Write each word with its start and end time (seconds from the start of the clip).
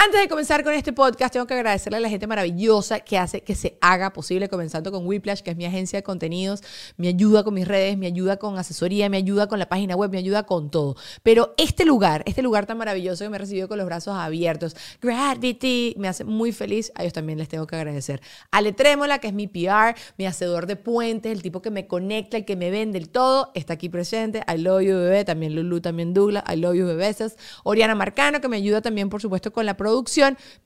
Antes 0.00 0.20
de 0.20 0.28
comenzar 0.28 0.62
con 0.62 0.74
este 0.74 0.92
podcast, 0.92 1.32
tengo 1.32 1.48
que 1.48 1.54
agradecerle 1.54 1.96
a 1.96 2.00
la 2.00 2.08
gente 2.08 2.28
maravillosa 2.28 3.00
que 3.00 3.18
hace 3.18 3.40
que 3.40 3.56
se 3.56 3.76
haga 3.80 4.12
posible, 4.12 4.48
comenzando 4.48 4.92
con 4.92 5.04
Whiplash, 5.04 5.40
que 5.40 5.50
es 5.50 5.56
mi 5.56 5.64
agencia 5.64 5.98
de 5.98 6.04
contenidos, 6.04 6.62
me 6.96 7.08
ayuda 7.08 7.42
con 7.42 7.54
mis 7.54 7.66
redes, 7.66 7.98
me 7.98 8.06
ayuda 8.06 8.36
con 8.36 8.56
asesoría, 8.58 9.08
me 9.08 9.16
ayuda 9.16 9.48
con 9.48 9.58
la 9.58 9.68
página 9.68 9.96
web, 9.96 10.12
me 10.12 10.18
ayuda 10.18 10.44
con 10.44 10.70
todo. 10.70 10.94
Pero 11.24 11.52
este 11.56 11.84
lugar, 11.84 12.22
este 12.26 12.42
lugar 12.42 12.64
tan 12.64 12.78
maravilloso 12.78 13.24
que 13.24 13.28
me 13.28 13.38
recibió 13.38 13.66
con 13.66 13.76
los 13.76 13.86
brazos 13.86 14.14
abiertos, 14.16 14.76
Gravity, 15.02 15.96
me 15.98 16.06
hace 16.06 16.22
muy 16.22 16.52
feliz. 16.52 16.92
A 16.94 17.02
ellos 17.02 17.12
también 17.12 17.36
les 17.36 17.48
tengo 17.48 17.66
que 17.66 17.74
agradecer. 17.74 18.20
Ale 18.52 18.72
Trémola, 18.72 19.18
que 19.18 19.26
es 19.26 19.34
mi 19.34 19.48
PR, 19.48 19.96
mi 20.16 20.26
hacedor 20.26 20.66
de 20.66 20.76
puentes, 20.76 21.32
el 21.32 21.42
tipo 21.42 21.60
que 21.60 21.72
me 21.72 21.88
conecta, 21.88 22.36
el 22.36 22.44
que 22.44 22.54
me 22.54 22.70
vende 22.70 22.98
el 22.98 23.08
todo, 23.08 23.50
está 23.56 23.72
aquí 23.72 23.88
presente. 23.88 24.44
I 24.46 24.58
love 24.58 24.82
you, 24.82 24.94
bebé. 24.94 25.24
También 25.24 25.56
Lulu, 25.56 25.80
también 25.80 26.14
Douglas. 26.14 26.44
I 26.48 26.54
love 26.54 26.76
you, 26.76 26.86
bebesas. 26.86 27.36
Oriana 27.64 27.96
Marcano, 27.96 28.40
que 28.40 28.46
me 28.46 28.58
ayuda 28.58 28.80
también, 28.80 29.08
por 29.08 29.20
supuesto, 29.20 29.52
con 29.52 29.66
la 29.66 29.76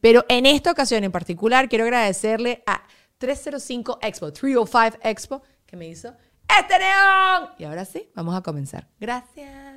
pero 0.00 0.24
en 0.28 0.46
esta 0.46 0.70
ocasión 0.70 1.04
en 1.04 1.12
particular 1.12 1.68
quiero 1.68 1.84
agradecerle 1.84 2.62
a 2.66 2.82
305 3.18 3.98
Expo, 4.02 4.32
305 4.32 4.98
Expo, 5.02 5.42
que 5.66 5.76
me 5.76 5.88
hizo 5.88 6.14
este 6.58 6.78
neón. 6.78 7.50
Y 7.58 7.64
ahora 7.64 7.84
sí, 7.84 8.10
vamos 8.14 8.34
a 8.34 8.42
comenzar. 8.42 8.88
Gracias. 8.98 9.71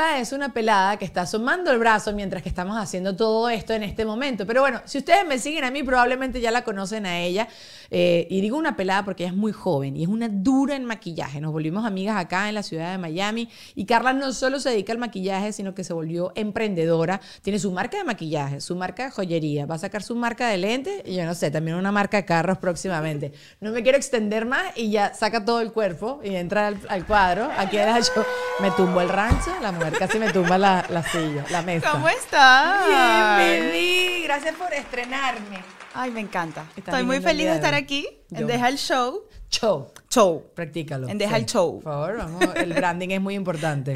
Carla 0.00 0.18
es 0.18 0.32
una 0.32 0.54
pelada 0.54 0.96
que 0.96 1.04
está 1.04 1.22
asomando 1.22 1.70
el 1.70 1.78
brazo 1.78 2.14
mientras 2.14 2.42
que 2.42 2.48
estamos 2.48 2.78
haciendo 2.78 3.16
todo 3.16 3.50
esto 3.50 3.74
en 3.74 3.82
este 3.82 4.06
momento. 4.06 4.46
Pero 4.46 4.62
bueno, 4.62 4.80
si 4.86 4.96
ustedes 4.96 5.26
me 5.26 5.38
siguen 5.38 5.62
a 5.64 5.70
mí, 5.70 5.82
probablemente 5.82 6.40
ya 6.40 6.50
la 6.50 6.64
conocen 6.64 7.04
a 7.04 7.20
ella. 7.20 7.48
Eh, 7.90 8.26
y 8.30 8.40
digo 8.40 8.56
una 8.56 8.76
pelada 8.76 9.04
porque 9.04 9.24
ella 9.24 9.32
es 9.32 9.36
muy 9.36 9.52
joven 9.52 9.96
y 9.98 10.04
es 10.04 10.08
una 10.08 10.28
dura 10.30 10.74
en 10.74 10.86
maquillaje. 10.86 11.40
Nos 11.42 11.52
volvimos 11.52 11.84
amigas 11.84 12.16
acá 12.16 12.48
en 12.48 12.54
la 12.54 12.62
ciudad 12.62 12.92
de 12.92 12.96
Miami. 12.96 13.50
Y 13.74 13.84
Carla 13.84 14.14
no 14.14 14.32
solo 14.32 14.58
se 14.58 14.70
dedica 14.70 14.94
al 14.94 14.98
maquillaje, 14.98 15.52
sino 15.52 15.74
que 15.74 15.84
se 15.84 15.92
volvió 15.92 16.32
emprendedora. 16.34 17.20
Tiene 17.42 17.58
su 17.58 17.70
marca 17.70 17.98
de 17.98 18.04
maquillaje, 18.04 18.62
su 18.62 18.76
marca 18.76 19.04
de 19.04 19.10
joyería. 19.10 19.66
Va 19.66 19.74
a 19.74 19.78
sacar 19.78 20.02
su 20.02 20.16
marca 20.16 20.48
de 20.48 20.56
lentes 20.56 21.02
y 21.04 21.16
yo 21.16 21.26
no 21.26 21.34
sé, 21.34 21.50
también 21.50 21.76
una 21.76 21.92
marca 21.92 22.16
de 22.16 22.24
carros 22.24 22.56
próximamente. 22.56 23.32
No 23.60 23.70
me 23.70 23.82
quiero 23.82 23.98
extender 23.98 24.46
más 24.46 24.64
y 24.76 24.90
ya 24.90 25.12
saca 25.12 25.44
todo 25.44 25.60
el 25.60 25.72
cuerpo 25.72 26.20
y 26.24 26.36
entra 26.36 26.68
al, 26.68 26.78
al 26.88 27.04
cuadro. 27.06 27.50
Aquí 27.58 27.76
era 27.76 28.00
yo, 28.00 28.24
me 28.60 28.70
tumbo 28.70 29.02
el 29.02 29.10
rancho 29.10 29.50
la 29.60 29.72
mujer 29.72 29.89
casi 29.98 30.18
me 30.18 30.32
tumba 30.32 30.58
la, 30.58 30.86
la 30.88 31.02
silla, 31.02 31.44
la 31.50 31.62
mesa. 31.62 31.90
¿Cómo 31.92 32.08
estás? 32.08 32.86
Bien, 32.86 33.68
baby. 33.68 34.22
Gracias 34.24 34.54
por 34.56 34.72
estrenarme. 34.72 35.62
Ay, 35.94 36.10
me 36.10 36.20
encanta. 36.20 36.64
Está 36.76 36.92
Estoy 36.92 37.04
muy 37.04 37.20
feliz 37.20 37.46
de 37.46 37.54
estar 37.54 37.74
aquí 37.74 38.06
en 38.30 38.46
Deja 38.46 38.68
el 38.68 38.76
Show. 38.76 39.24
Show. 39.50 39.88
Show. 40.08 40.44
Practícalo. 40.54 41.08
En 41.08 41.18
Deja 41.18 41.36
el 41.36 41.46
Show. 41.46 41.80
Por 41.80 41.92
favor, 41.92 42.16
vamos. 42.16 42.44
El 42.54 42.72
branding 42.72 43.08
es 43.10 43.20
muy 43.20 43.34
importante. 43.34 43.94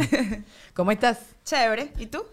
¿Cómo 0.75 0.91
estás? 0.91 1.19
Chévere. 1.45 1.93
¿Y 1.99 2.07
tú? 2.07 2.25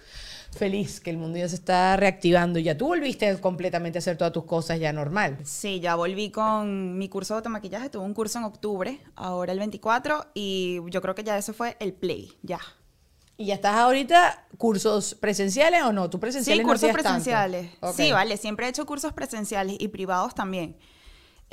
Feliz 0.51 0.99
que 0.99 1.09
el 1.09 1.17
mundo 1.17 1.37
ya 1.37 1.47
se 1.47 1.55
está 1.55 1.95
reactivando. 1.95 2.59
Ya 2.59 2.77
tú 2.77 2.87
volviste 2.87 3.39
completamente 3.39 3.97
a 3.97 3.99
hacer 3.99 4.17
todas 4.17 4.33
tus 4.33 4.43
cosas 4.43 4.79
ya 4.79 4.91
normal. 4.91 5.37
Sí, 5.43 5.79
ya 5.79 5.95
volví 5.95 6.29
con 6.29 6.97
mi 6.97 7.07
curso 7.07 7.35
de 7.35 7.37
automaquillaje. 7.37 7.89
Tuve 7.89 8.03
un 8.03 8.13
curso 8.13 8.39
en 8.39 8.45
octubre, 8.45 8.99
ahora 9.15 9.53
el 9.53 9.59
24, 9.59 10.31
y 10.33 10.79
yo 10.89 11.01
creo 11.01 11.15
que 11.15 11.23
ya 11.23 11.37
eso 11.37 11.53
fue 11.53 11.77
el 11.79 11.93
play, 11.93 12.33
ya. 12.41 12.59
¿Y 13.37 13.45
ya 13.45 13.55
estás 13.55 13.75
ahorita 13.75 14.45
cursos 14.57 15.15
presenciales 15.15 15.83
o 15.83 15.91
no? 15.91 16.09
¿Tú 16.09 16.17
Sí, 16.17 16.21
presenciales 16.21 16.63
no 16.63 16.69
cursos 16.69 16.91
presenciales. 16.91 17.71
Sí, 17.95 18.11
vale, 18.11 18.37
siempre 18.37 18.67
he 18.67 18.69
hecho 18.69 18.85
cursos 18.85 19.13
presenciales 19.13 19.77
y 19.79 19.87
privados 19.87 20.35
también. 20.35 20.77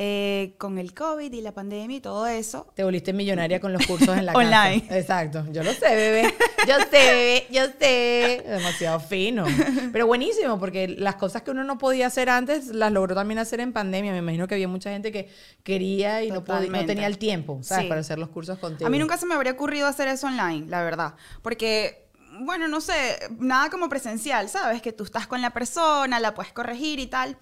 Eh, 0.01 0.55
con 0.59 0.79
el 0.79 0.95
COVID 0.95 1.33
y 1.33 1.41
la 1.41 1.51
pandemia 1.51 1.97
y 1.97 2.01
todo 2.01 2.29
eso, 2.29 2.69
Te 2.77 2.85
volviste 2.85 3.13
millonaria 3.13 3.59
con 3.59 3.73
los 3.73 3.85
cursos 3.85 4.17
en 4.17 4.27
la 4.27 4.33
Online. 4.37 4.83
casa. 4.83 4.97
Exacto. 4.99 5.45
Yo 5.51 5.65
lo 5.65 5.73
sé, 5.73 5.93
bebé. 5.93 6.35
Yo 6.69 6.77
sé, 6.79 6.87
bebé. 6.91 7.47
Yo 7.51 7.63
sé. 7.81 8.45
Demasiado 8.47 9.01
fino. 9.01 9.45
Pero 9.93 10.07
buenísimo, 10.07 10.61
porque 10.61 10.87
las 10.87 11.17
cosas 11.17 11.43
que 11.43 11.51
uno 11.51 11.65
no 11.65 11.79
podía 11.79 12.07
hacer 12.07 12.31
antes, 12.31 12.69
las 12.69 12.93
logró 12.93 13.17
también 13.17 13.41
hacer 13.41 13.59
en 13.59 13.73
pandemia. 13.73 14.13
Me 14.13 14.19
imagino 14.19 14.47
que 14.47 14.55
había 14.55 14.69
mucha 14.69 14.91
gente 14.91 15.11
que 15.11 15.29
quería 15.65 16.23
y 16.23 16.31
no, 16.31 16.45
podía, 16.45 16.71
no 16.71 16.87
tenía 16.87 17.09
el 17.09 17.19
tiempo, 17.19 17.59
¿sabes? 17.65 17.83
Sí. 17.83 17.89
Para 17.89 18.01
hacer 18.03 18.21
los 18.21 18.29
cursos 18.29 18.57
contigo. 18.61 18.87
A 18.87 18.91
mí 18.91 19.01
nunca 19.01 19.17
se 19.17 19.27
me 19.27 19.35
habría 19.35 19.51
ocurrido 19.51 19.89
hacer 19.89 20.07
eso 20.07 20.29
online, 20.29 20.67
la 20.69 20.85
verdad. 20.85 21.15
Porque, 21.43 22.07
bueno, 22.43 22.69
no 22.69 22.81
sé, 22.81 22.95
nada 23.41 23.69
como 23.69 23.89
presencial, 23.89 24.49
¿sabes? 24.49 24.81
Que 24.81 24.93
tú 24.93 25.03
estás 25.03 25.27
con 25.27 25.43
la 25.43 25.51
persona, 25.51 26.21
la 26.21 26.35
puedes 26.35 26.53
corregir 26.53 27.01
y 27.01 27.09
tal. 27.09 27.37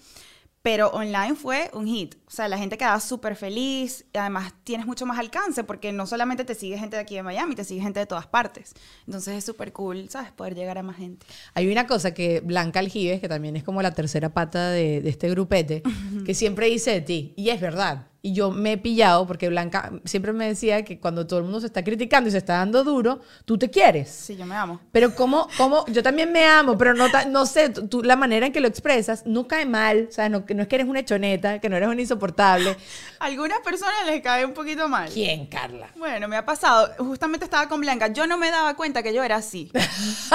Pero 0.66 0.88
online 0.88 1.36
fue 1.36 1.70
un 1.74 1.86
hit. 1.86 2.16
O 2.26 2.30
sea, 2.32 2.48
la 2.48 2.58
gente 2.58 2.76
quedaba 2.76 2.98
súper 2.98 3.36
feliz. 3.36 4.04
Y 4.12 4.18
además, 4.18 4.52
tienes 4.64 4.84
mucho 4.84 5.06
más 5.06 5.16
alcance 5.16 5.62
porque 5.62 5.92
no 5.92 6.08
solamente 6.08 6.44
te 6.44 6.56
sigue 6.56 6.76
gente 6.76 6.96
de 6.96 7.02
aquí 7.02 7.14
de 7.14 7.22
Miami, 7.22 7.54
te 7.54 7.62
sigue 7.62 7.80
gente 7.80 8.00
de 8.00 8.06
todas 8.06 8.26
partes. 8.26 8.74
Entonces 9.06 9.36
es 9.36 9.44
súper 9.44 9.72
cool, 9.72 10.10
¿sabes? 10.10 10.32
Poder 10.32 10.56
llegar 10.56 10.76
a 10.76 10.82
más 10.82 10.96
gente. 10.96 11.24
Hay 11.54 11.70
una 11.70 11.86
cosa 11.86 12.12
que 12.14 12.40
Blanca 12.40 12.80
Aljibes, 12.80 13.20
que 13.20 13.28
también 13.28 13.54
es 13.54 13.62
como 13.62 13.80
la 13.80 13.92
tercera 13.92 14.34
pata 14.34 14.70
de, 14.70 15.00
de 15.02 15.08
este 15.08 15.30
grupete, 15.30 15.84
que 16.26 16.34
siempre 16.34 16.66
dice 16.66 16.90
de 16.90 17.00
ti, 17.00 17.32
y 17.36 17.50
es 17.50 17.60
verdad. 17.60 18.08
Y 18.26 18.32
yo 18.32 18.50
me 18.50 18.72
he 18.72 18.76
pillado 18.76 19.24
porque 19.24 19.48
Blanca 19.48 19.92
siempre 20.04 20.32
me 20.32 20.48
decía 20.48 20.84
que 20.84 20.98
cuando 20.98 21.28
todo 21.28 21.38
el 21.38 21.44
mundo 21.44 21.60
se 21.60 21.66
está 21.66 21.84
criticando 21.84 22.28
y 22.28 22.32
se 22.32 22.38
está 22.38 22.54
dando 22.54 22.82
duro, 22.82 23.20
tú 23.44 23.56
te 23.56 23.70
quieres. 23.70 24.10
Sí, 24.10 24.36
yo 24.36 24.44
me 24.44 24.56
amo. 24.56 24.80
Pero 24.90 25.14
como, 25.14 25.46
como, 25.56 25.86
yo 25.86 26.02
también 26.02 26.32
me 26.32 26.44
amo, 26.44 26.76
pero 26.76 26.92
no, 26.92 27.06
no 27.28 27.46
sé, 27.46 27.68
tú, 27.68 28.02
la 28.02 28.16
manera 28.16 28.44
en 28.46 28.52
que 28.52 28.58
lo 28.58 28.66
expresas 28.66 29.22
no 29.26 29.46
cae 29.46 29.64
mal, 29.64 30.08
o 30.10 30.12
sea, 30.12 30.28
no, 30.28 30.44
no 30.52 30.62
es 30.62 30.66
que 30.66 30.74
eres 30.74 30.88
una 30.88 31.04
choneta, 31.04 31.60
que 31.60 31.68
no 31.68 31.76
eres 31.76 31.88
un 31.88 32.00
insoportable. 32.00 32.76
A 33.20 33.26
algunas 33.26 33.60
personas 33.60 33.94
les 34.06 34.20
cae 34.22 34.44
un 34.44 34.54
poquito 34.54 34.88
mal. 34.88 35.08
¿Quién, 35.08 35.46
Carla? 35.46 35.88
Bueno, 35.94 36.26
me 36.26 36.36
ha 36.36 36.44
pasado. 36.44 36.90
Justamente 36.98 37.44
estaba 37.44 37.68
con 37.68 37.80
Blanca. 37.80 38.08
Yo 38.08 38.26
no 38.26 38.38
me 38.38 38.50
daba 38.50 38.74
cuenta 38.74 39.04
que 39.04 39.14
yo 39.14 39.22
era 39.22 39.36
así. 39.36 39.70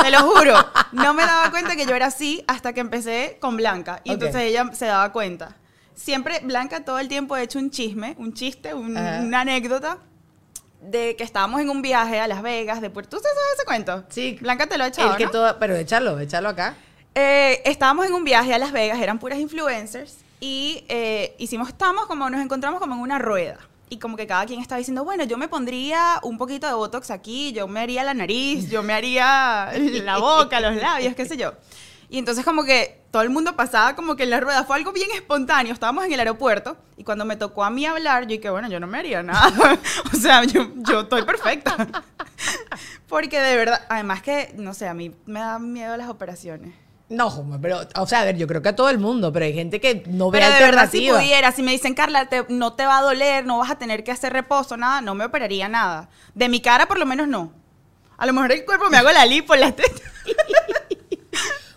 Te 0.01 0.11
lo 0.11 0.19
juro. 0.31 0.55
No 0.93 1.13
me 1.13 1.23
daba 1.25 1.51
cuenta 1.51 1.75
que 1.75 1.85
yo 1.85 1.93
era 1.93 2.05
así 2.05 2.41
hasta 2.47 2.71
que 2.71 2.79
empecé 2.79 3.37
con 3.41 3.57
Blanca. 3.57 3.99
Y 4.05 4.11
Ok. 4.11 4.13
entonces 4.13 4.41
ella 4.43 4.69
se 4.73 4.85
daba 4.85 5.11
cuenta. 5.11 5.57
Siempre, 5.95 6.39
Blanca 6.43 6.83
todo 6.83 6.99
el 6.99 7.07
tiempo 7.07 7.35
ha 7.35 7.41
hecho 7.43 7.59
un 7.59 7.69
chisme, 7.69 8.15
un 8.17 8.33
chiste, 8.33 8.73
un- 8.73 8.97
una 8.97 9.41
anécdota 9.41 9.97
de 10.81 11.15
que 11.15 11.23
estábamos 11.23 11.61
en 11.61 11.69
un 11.69 11.81
viaje 11.81 12.19
a 12.19 12.27
Las 12.27 12.41
Vegas 12.41 12.81
de 12.81 12.89
Puerto. 12.89 13.17
¿Tú 13.17 13.21
sabes 13.23 13.37
ese 13.55 13.65
cuento? 13.65 14.03
Sí. 14.09 14.37
Blanca 14.41 14.67
te 14.67 14.77
lo 14.77 14.83
ha 14.83 14.87
echado, 14.87 15.11
El 15.11 15.17
que 15.17 15.25
¿no? 15.25 15.31
todo, 15.31 15.59
pero 15.59 15.75
échalo, 15.75 16.19
échalo 16.19 16.49
acá. 16.49 16.75
Eh, 17.13 17.61
estábamos 17.65 18.05
en 18.07 18.13
un 18.13 18.23
viaje 18.23 18.53
a 18.53 18.57
Las 18.57 18.71
Vegas, 18.71 18.99
eran 18.99 19.19
puras 19.19 19.37
influencers 19.37 20.17
y 20.39 20.83
eh, 20.87 21.35
hicimos, 21.37 21.67
estamos 21.69 22.05
como 22.07 22.29
nos 22.29 22.41
encontramos 22.41 22.79
como 22.79 22.95
en 22.95 23.01
una 23.01 23.19
rueda 23.19 23.59
y 23.89 23.99
como 23.99 24.15
que 24.17 24.25
cada 24.25 24.45
quien 24.45 24.61
estaba 24.61 24.79
diciendo, 24.79 25.03
bueno, 25.03 25.25
yo 25.25 25.37
me 25.37 25.49
pondría 25.49 26.19
un 26.23 26.37
poquito 26.37 26.65
de 26.65 26.73
botox 26.73 27.11
aquí, 27.11 27.51
yo 27.51 27.67
me 27.67 27.81
haría 27.81 28.03
la 28.05 28.13
nariz, 28.13 28.69
yo 28.69 28.81
me 28.81 28.93
haría 28.93 29.69
la 30.03 30.17
boca, 30.17 30.59
los 30.61 30.77
labios, 30.77 31.13
qué 31.13 31.25
sé 31.25 31.35
yo. 31.37 31.51
Y 32.11 32.17
entonces 32.17 32.43
como 32.43 32.65
que 32.65 33.05
todo 33.09 33.21
el 33.21 33.29
mundo 33.29 33.55
pasaba 33.55 33.95
como 33.95 34.17
que 34.17 34.23
en 34.23 34.31
la 34.31 34.41
rueda, 34.41 34.65
fue 34.65 34.75
algo 34.75 34.91
bien 34.91 35.09
espontáneo, 35.15 35.71
estábamos 35.71 36.03
en 36.03 36.11
el 36.11 36.19
aeropuerto 36.19 36.75
y 36.97 37.05
cuando 37.05 37.23
me 37.23 37.37
tocó 37.37 37.63
a 37.63 37.69
mí 37.69 37.85
hablar, 37.85 38.23
yo 38.23 38.35
dije, 38.35 38.49
bueno, 38.49 38.67
yo 38.67 38.81
no 38.81 38.85
me 38.87 38.97
haría 38.99 39.23
nada, 39.23 39.79
o 40.13 40.17
sea, 40.17 40.43
yo, 40.43 40.67
yo 40.75 40.99
estoy 41.01 41.23
perfecta. 41.23 41.87
Porque 43.07 43.39
de 43.39 43.55
verdad, 43.55 43.85
además 43.87 44.21
que, 44.21 44.53
no 44.57 44.73
sé, 44.73 44.89
a 44.89 44.93
mí 44.93 45.15
me 45.25 45.39
da 45.39 45.57
miedo 45.57 45.95
las 45.95 46.09
operaciones. 46.09 46.73
No, 47.07 47.57
pero, 47.61 47.79
o 47.95 48.05
sea, 48.05 48.21
a 48.21 48.25
ver, 48.25 48.35
yo 48.35 48.45
creo 48.45 48.61
que 48.61 48.69
a 48.69 48.75
todo 48.75 48.89
el 48.89 48.97
mundo, 48.97 49.31
pero 49.31 49.45
hay 49.45 49.53
gente 49.53 49.79
que 49.79 50.03
no 50.07 50.31
ve 50.31 50.39
Pero 50.39 50.53
de 50.53 50.59
verdad, 50.59 50.89
si 50.91 51.09
pudiera, 51.09 51.53
si 51.53 51.63
me 51.63 51.71
dicen, 51.71 51.93
Carla, 51.93 52.27
te- 52.27 52.45
no 52.49 52.73
te 52.73 52.85
va 52.85 52.97
a 52.97 53.01
doler, 53.01 53.45
no 53.45 53.57
vas 53.57 53.71
a 53.71 53.77
tener 53.77 54.03
que 54.03 54.11
hacer 54.11 54.33
reposo, 54.33 54.75
nada, 54.75 54.99
no 54.99 55.15
me 55.15 55.23
operaría 55.23 55.69
nada. 55.69 56.09
De 56.35 56.49
mi 56.49 56.59
cara, 56.59 56.87
por 56.89 56.99
lo 56.99 57.05
menos, 57.05 57.29
no. 57.29 57.53
A 58.17 58.25
lo 58.25 58.33
mejor 58.33 58.51
el 58.51 58.65
cuerpo 58.65 58.89
me 58.89 58.97
hago 58.97 59.11
la 59.11 59.25
lipo, 59.25 59.55
la 59.55 59.71
teta. 59.71 60.01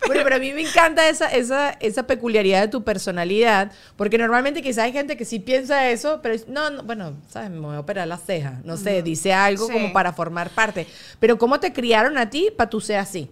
Bueno, 0.06 0.22
pero 0.24 0.36
a 0.36 0.38
mí 0.38 0.52
me 0.52 0.62
encanta 0.62 1.08
esa, 1.08 1.28
esa, 1.28 1.70
esa 1.70 2.06
peculiaridad 2.06 2.62
de 2.62 2.68
tu 2.68 2.82
personalidad, 2.84 3.72
porque 3.96 4.18
normalmente 4.18 4.62
quizás 4.62 4.84
hay 4.84 4.92
gente 4.92 5.16
que 5.16 5.24
sí 5.24 5.38
piensa 5.40 5.90
eso, 5.90 6.20
pero 6.22 6.34
es- 6.34 6.48
no, 6.48 6.70
no, 6.70 6.82
bueno, 6.82 7.14
¿sabes? 7.28 7.50
Me 7.50 7.60
voy 7.60 7.76
a 7.76 7.80
operar 7.80 8.06
la 8.08 8.18
ceja, 8.18 8.60
no 8.64 8.76
sé, 8.76 9.02
dice 9.02 9.32
algo 9.32 9.66
Sí. 9.66 9.72
como 9.72 9.92
para 9.92 10.12
formar 10.12 10.50
parte. 10.50 10.86
Pero 11.20 11.38
¿cómo 11.38 11.60
te 11.60 11.72
criaron 11.72 12.18
a 12.18 12.28
ti 12.30 12.50
para 12.56 12.68
tú 12.70 12.80
ser 12.80 12.98
así? 12.98 13.30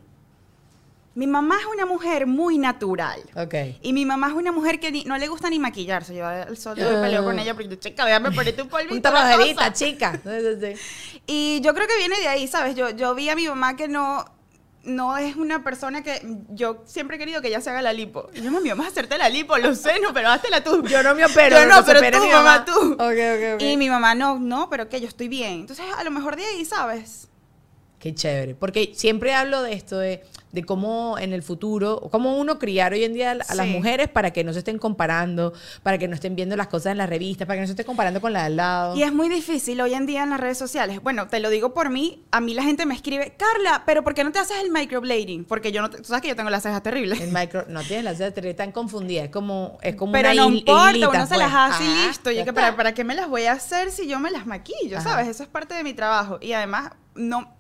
Mi 1.15 1.27
mamá 1.27 1.57
es 1.61 1.67
una 1.67 1.85
mujer 1.85 2.27
muy 2.27 2.57
natural. 2.57 3.21
Ok. 3.37 3.55
Y 3.83 3.93
mi 3.93 4.07
mamá 4.07 4.29
es 4.29 4.33
una 4.33 4.51
mujer 4.51 4.81
que 4.81 4.91
ni- 4.91 5.05
no 5.05 5.19
le 5.19 5.29
gusta 5.29 5.51
ni 5.51 5.59
maquillarse. 5.59 6.15
Yo 6.15 6.27
al 6.27 6.57
sol 6.57 6.75
yo 6.79 6.89
me 6.91 7.03
peleo 7.03 7.23
con 7.23 7.39
ella 7.39 7.53
porque, 7.53 7.79
chica, 7.79 8.07
déjame 8.07 8.31
ponerte 8.31 8.63
un 8.63 8.69
polvito. 8.69 8.95
Un 8.95 9.01
una 9.01 9.11
tapaderita, 9.11 9.71
cosa". 9.71 9.73
chica. 9.75 10.19
Y 11.27 11.61
yo 11.61 11.75
creo 11.75 11.87
que 11.87 11.99
viene 11.99 12.19
de 12.19 12.29
ahí, 12.29 12.49
¿sabes? 12.49 12.75
Yo, 12.75 12.89
yo 12.91 13.15
vi 13.15 13.29
a 13.29 13.37
mi 13.37 13.47
mamá 13.47 13.77
que 13.77 13.89
no, 13.89 14.25
no 14.85 15.17
es 15.17 15.37
una 15.37 15.63
persona 15.63 16.03
que 16.03 16.21
yo 16.51 16.83
siempre 16.87 17.17
he 17.17 17.19
querido 17.19 17.41
que 17.41 17.49
ella 17.49 17.61
se 17.61 17.71
haga 17.71 17.83
la 17.83 17.93
lipo. 17.93 18.29
Y 18.35 18.43
yo, 18.43 18.51
mami, 18.51 18.69
vamos 18.69 18.87
a 18.87 18.89
hacerte 18.89 19.17
la 19.19 19.29
lipo, 19.29 19.57
lo 19.59 19.75
sé, 19.75 20.01
no, 20.01 20.13
pero 20.13 20.29
háztela 20.29 20.63
tú. 20.65 20.83
Yo 20.87 21.03
no 21.03 21.15
me 21.15 21.25
opero. 21.25 21.57
Yo 21.61 21.67
no, 21.67 21.85
pero 21.85 22.01
tú, 22.01 22.25
mi 22.25 22.31
mamá, 22.31 22.65
tú. 22.65 22.93
Ok, 22.93 22.99
ok, 22.99 23.55
ok. 23.55 23.63
Y 23.63 23.77
mi 23.77 23.89
mamá, 23.89 24.15
no, 24.15 24.39
no, 24.39 24.69
pero 24.69 24.89
que 24.89 25.01
yo 25.01 25.09
estoy 25.09 25.29
bien. 25.29 25.61
Entonces, 25.61 25.85
a 25.97 26.03
lo 26.05 26.11
mejor 26.11 26.37
de 26.37 26.45
ahí, 26.45 26.65
¿sabes? 26.65 27.29
Qué 28.03 28.13
chévere. 28.17 28.57
Porque 28.57 28.91
siempre 28.97 29.33
hablo 29.33 29.63
de 29.63 29.75
esto, 29.75 29.97
de, 29.97 30.25
de 30.51 30.65
cómo 30.65 31.19
en 31.21 31.33
el 31.33 31.45
futuro, 31.45 32.01
cómo 32.11 32.37
uno 32.37 32.59
criar 32.59 32.93
hoy 32.93 33.05
en 33.05 33.15
día 33.15 33.31
a 33.31 33.35
las 33.37 33.47
Sí. 33.67 33.71
mujeres 33.73 34.09
para 34.09 34.33
que 34.33 34.43
no 34.43 34.53
se 34.53 34.59
estén 34.59 34.79
comparando, 34.79 35.53
para 35.85 35.99
que 35.99 36.09
no 36.09 36.17
estén 36.17 36.35
viendo 36.35 36.57
las 36.57 36.67
cosas 36.67 36.91
en 36.91 36.99
las 36.99 37.09
revistas, 37.09 37.47
para 37.47 37.59
que 37.59 37.61
no 37.61 37.67
se 37.69 37.75
estén 37.75 37.87
comparando 37.87 38.21
con 38.21 38.33
la 38.33 38.41
de 38.41 38.47
al 38.47 38.57
lado. 38.57 38.97
Y 38.97 39.05
es 39.05 39.13
muy 39.13 39.29
difícil 39.29 39.81
hoy 39.81 39.95
en 39.95 40.07
día 40.07 40.25
en 40.25 40.31
las 40.31 40.41
redes 40.41 40.59
sociales. 40.59 41.01
Bueno, 41.01 41.29
te 41.29 41.39
lo 41.39 41.49
digo 41.49 41.75
por 41.75 41.91
mí. 41.91 42.25
A 42.33 42.41
mí 42.41 42.55
la 42.55 42.65
gente 42.65 42.87
me 42.87 42.95
escribe, 42.97 43.37
Carla, 43.39 43.85
pero 43.87 44.03
¿por 44.03 44.15
qué 44.15 44.25
no 44.25 44.33
te 44.33 44.41
haces 44.41 44.57
el 44.61 44.73
microblading? 44.73 45.45
Porque 45.45 45.71
yo 45.71 45.81
no, 45.81 45.89
te- 45.89 45.99
tú 45.99 46.05
sabes 46.05 46.23
que 46.23 46.29
yo 46.29 46.35
tengo 46.35 46.51
las 46.51 46.65
cejas 46.65 46.83
terribles. 46.83 47.21
El 47.21 47.31
micro, 47.33 47.67
no 47.69 47.83
tienes 47.85 48.03
las 48.05 48.17
cejas 48.17 48.35
terribles, 48.35 48.55
están 48.55 48.73
confundidas. 48.73 49.27
Es 49.27 49.31
como, 49.31 49.79
es 49.81 49.95
como 49.95 50.11
Pero 50.11 50.33
una 50.33 50.43
no 50.43 50.51
importa, 50.51 51.09
uno 51.09 51.21
se 51.23 51.27
pues. 51.29 51.39
las 51.39 51.53
hace 51.55 51.85
Ajá, 51.85 51.85
y 51.85 52.07
listo. 52.09 52.31
Ya 52.33 52.45
que 52.45 52.53
para, 52.53 52.75
¿para 52.75 52.95
qué 52.95 53.05
me 53.05 53.15
las 53.15 53.29
voy 53.29 53.45
a 53.45 53.53
hacer 53.53 53.93
si 53.93 54.09
yo 54.09 54.19
me 54.19 54.33
las 54.33 54.45
maquillo? 54.45 54.99
Ajá. 54.99 55.09
¿Sabes? 55.11 55.29
Eso 55.29 55.45
es 55.45 55.49
parte 55.49 55.75
de 55.75 55.85
mi 55.85 55.95
trabajo. 55.95 56.39
Y 56.41 56.53
además, 56.53 56.91
no, 57.15 57.55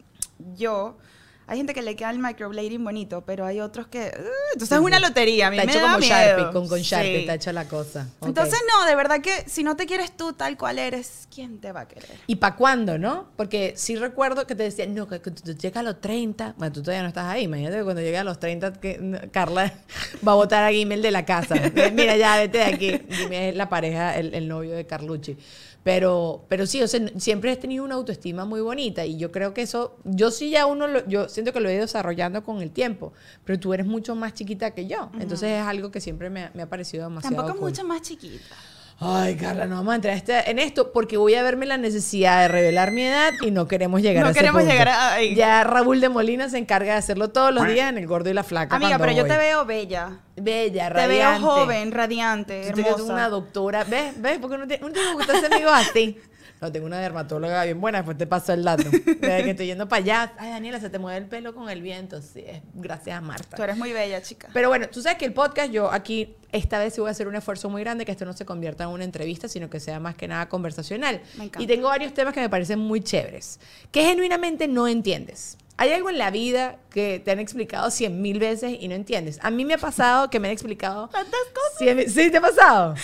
yo, 0.55 0.99
hay 1.47 1.56
gente 1.59 1.75
que 1.75 1.83
le 1.83 1.97
queda 1.97 2.11
el 2.11 2.19
microblading 2.21 2.83
bonito, 2.83 3.25
pero 3.27 3.44
hay 3.44 3.61
otros 3.61 3.89
que, 3.89 3.99
uh, 3.99 4.53
entonces 4.55 4.79
es 4.79 4.83
una 4.83 5.00
lotería. 5.00 5.49
A 5.49 5.50
mí 5.50 5.59
Está 5.59 5.67
me 5.67 5.73
hecho 5.73 5.81
da 5.83 5.87
como 5.94 5.99
miedo. 5.99 6.15
Sharpie, 6.15 6.53
con, 6.53 6.69
con 6.69 6.81
Sharpie 6.81 7.15
Sí. 7.15 7.21
está 7.23 7.35
hecha 7.35 7.53
la 7.53 7.69
cosa. 7.69 8.06
Ok. 8.21 8.29
Entonces, 8.29 8.59
no, 8.73 8.87
de 8.87 8.94
verdad 8.94 9.21
que 9.21 9.44
si 9.49 9.62
no 9.65 9.75
te 9.77 9.85
quieres 9.87 10.17
tú 10.17 10.33
tal 10.35 10.56
cual 10.56 10.79
eres, 10.79 11.27
¿quién 11.35 11.59
te 11.61 11.73
va 11.73 11.81
a 11.81 11.89
querer? 11.89 12.17
¿Y 12.29 12.37
para 12.37 12.55
cuándo, 12.56 12.97
no? 12.97 13.29
Porque 13.37 13.75
sí 13.77 13.97
recuerdo 13.97 14.47
que 14.47 14.55
te 14.55 14.62
decían, 14.62 14.94
no, 14.94 15.09
que 15.09 15.19
tú 15.19 15.33
llegas 15.55 15.79
a 15.81 15.83
los 15.83 16.00
30. 16.00 16.55
Bueno, 16.56 16.73
tú 16.73 16.81
todavía 16.81 17.03
no 17.03 17.09
estás 17.09 17.27
ahí. 17.27 17.43
Imagínate 17.43 17.77
que 17.79 17.85
cuando 17.85 18.00
llegue 18.00 18.19
a 18.19 18.25
los 18.25 18.39
30, 18.39 18.73
que 18.75 19.29
Carla 19.33 19.75
va 20.27 20.33
a 20.33 20.37
votar 20.37 20.62
a 20.65 20.71
Gimel 20.71 21.03
de 21.03 21.11
la 21.11 21.27
casa. 21.27 21.56
Mira, 21.93 22.17
ya, 22.17 22.37
vete 22.39 22.59
de 22.59 22.65
aquí. 22.65 23.00
Gimel 23.11 23.50
es 23.50 23.56
la 23.56 23.69
pareja, 23.69 24.17
el, 24.17 24.33
el 24.33 24.47
novio 24.49 24.75
de 24.75 24.87
Carlucci. 24.87 25.37
Pero, 25.84 26.44
pero 26.49 26.64
sí, 26.67 26.81
o 26.81 26.87
sea, 26.87 27.00
siempre 27.19 27.50
he 27.52 27.56
tenido 27.56 27.84
una 27.84 27.96
autoestima 27.96 28.44
muy 28.44 28.61
bonita 28.61 29.05
y 29.05 29.17
yo 29.19 29.32
creo 29.32 29.52
que 29.52 29.62
eso, 29.62 29.96
yo 30.05 30.31
sí 30.31 30.49
ya 30.50 30.67
uno, 30.67 30.87
lo- 30.87 31.05
yo 31.08 31.29
siento 31.29 31.52
que 31.52 31.58
lo 31.61 31.69
he 31.69 31.73
ido 31.75 31.82
desarrollando 31.82 32.44
con 32.44 32.62
el 32.62 32.70
tiempo, 32.70 33.12
pero 33.44 33.58
tú 33.58 33.75
eres 33.75 33.84
mucho 33.87 34.14
más 34.14 34.32
chiquita 34.34 34.70
que 34.73 34.87
yo. 34.87 35.11
Entonces 35.19 35.50
es 35.61 35.62
algo 35.67 35.90
que 35.90 36.00
siempre 36.00 36.31
me, 36.31 36.44
ha- 36.44 36.50
me 36.55 36.62
ha 36.62 36.69
parecido 36.69 37.02
demasiado 37.05 37.34
Tampoco 37.37 37.58
cool. 37.58 37.70
mucho 37.70 37.84
más 37.84 38.00
chiquita. 38.02 38.55
Ay, 39.04 39.34
Carla, 39.37 39.66
no 39.66 39.76
vamos 39.76 39.93
a 39.93 39.96
entrar 39.96 40.14
este- 40.16 40.49
en 40.50 40.58
esto 40.58 40.93
porque 40.93 41.16
voy 41.16 41.34
a 41.34 41.43
verme 41.43 41.66
la 41.66 41.76
necesidad 41.76 42.43
de 42.43 42.49
revelar 42.49 42.93
mi 42.93 43.02
edad 43.02 43.32
y 43.40 43.50
no 43.50 43.66
queremos 43.66 44.00
llegar 44.00 44.22
No 44.22 44.28
a 44.28 44.31
ese 44.31 44.38
queremos 44.40 44.60
punto. 44.62 44.72
llegar 44.72 44.88
a- 44.90 45.14
ahí. 45.14 45.34
Ya 45.34 45.64
Raúl 45.64 46.00
de 46.00 46.08
Molina 46.08 46.49
se 46.49 46.58
encarga 46.58 46.93
de 46.93 46.99
hacerlo 46.99 47.31
todos 47.31 47.52
los 47.52 47.66
días 47.66 47.88
en 47.90 47.99
El 47.99 48.06
Gordo 48.06 48.31
y 48.31 48.34
la 48.34 48.44
Flaca. 48.44 48.76
Amiga, 48.76 48.99
pero 48.99 49.12
yo 49.12 49.25
te 49.26 49.37
veo 49.37 49.64
bella. 49.64 50.20
Bella, 50.37 50.88
Te 50.88 50.94
veo 50.94 51.08
radiante. 51.08 51.40
joven, 51.40 51.93
radiante, 51.93 52.60
Tú 52.62 52.66
te 52.69 52.72
crees 52.75 52.88
hermosa. 52.96 53.12
una 53.12 53.28
doctora. 53.28 53.84
¿Ves? 53.84 54.14
¿Ves? 54.20 54.38
Porque 54.40 54.56
uno 54.56 54.66
tiene, 54.66 54.84
uno 54.84 54.93
tiene 54.93 55.08
que 55.08 55.14
gustarse 55.14 55.46
amigos 55.46 55.72
así. 55.75 56.19
No, 56.62 56.70
tengo 56.70 56.87
una 56.87 57.00
dermatóloga 57.00 57.64
bien 57.64 57.81
buena, 57.81 57.99
después 57.99 58.17
te 58.17 58.29
paso 58.29 58.53
el 58.53 58.62
dato. 58.62 58.88
Desde 58.88 59.43
que 59.43 59.50
estoy 59.50 59.67
yendo 59.67 59.88
para 59.88 60.00
allá. 60.00 60.32
Ay, 60.38 60.50
Daniela, 60.50 60.79
se 60.79 60.91
te 60.91 61.00
mueve 61.00 61.19
el 61.19 61.26
pelo 61.26 61.56
con 61.56 61.69
el 61.69 61.82
viento. 61.82 62.23
Sí, 62.23 62.44
es 62.47 62.62
gracias 62.73 63.19
a 63.19 63.20
Marta. 63.20 63.56
Tú 63.56 63.64
eres 63.64 63.76
muy 63.76 63.93
bella, 63.93 64.23
chica. 64.23 64.49
Pero 64.53 64.69
bueno, 64.69 64.88
tú 64.88 65.03
sabes 65.03 65.19
que 65.19 65.25
el 65.25 65.32
podcast, 65.32 65.73
yo 65.73 65.91
aquí 65.91 66.37
esta 66.53 66.79
vez 66.79 66.94
sí 66.94 67.00
voy 67.00 67.09
a 67.09 67.11
hacer 67.11 67.26
un 67.26 67.35
esfuerzo 67.35 67.69
muy 67.69 67.82
grande 67.82 68.05
que 68.05 68.12
esto 68.12 68.25
no 68.25 68.32
se 68.32 68.44
convierta 68.44 68.85
en 68.85 68.91
una 68.91 69.03
entrevista, 69.03 69.49
sino 69.49 69.69
que 69.69 69.81
sea 69.81 69.99
más 69.99 70.14
que 70.14 70.29
nada 70.29 70.49
conversacional. 70.49 71.20
Me 71.37 71.47
encanta. 71.47 71.64
Y 71.64 71.67
tengo 71.67 71.88
varios 71.88 72.14
temas 72.14 72.32
que 72.32 72.41
me 72.41 72.49
parecen 72.49 72.79
muy 72.79 73.00
chéveres, 73.00 73.58
que 73.91 74.05
genuinamente 74.05 74.69
no 74.69 74.87
entiendes. 74.87 75.58
Hay 75.79 75.91
algo 75.91 76.11
en 76.11 76.19
la 76.19 76.31
vida 76.31 76.76
que 76.91 77.19
te 77.19 77.32
han 77.32 77.41
explicado 77.41 77.91
cien 77.91 78.23
mil 78.23 78.38
veces 78.38 78.76
y 78.79 78.87
no 78.87 78.94
entiendes. 78.94 79.41
A 79.43 79.50
mí 79.50 79.65
me 79.65 79.75
ha 79.75 79.79
pasado 79.79 80.31
que 80.31 80.38
me 80.38 80.47
han 80.47 80.53
explicado... 80.53 81.08
Tantas 81.08 81.41
cosas. 81.53 81.79
cien 81.79 82.08
¿Sí 82.08 82.31
te 82.31 82.37
ha 82.37 82.41
pasado? 82.41 82.94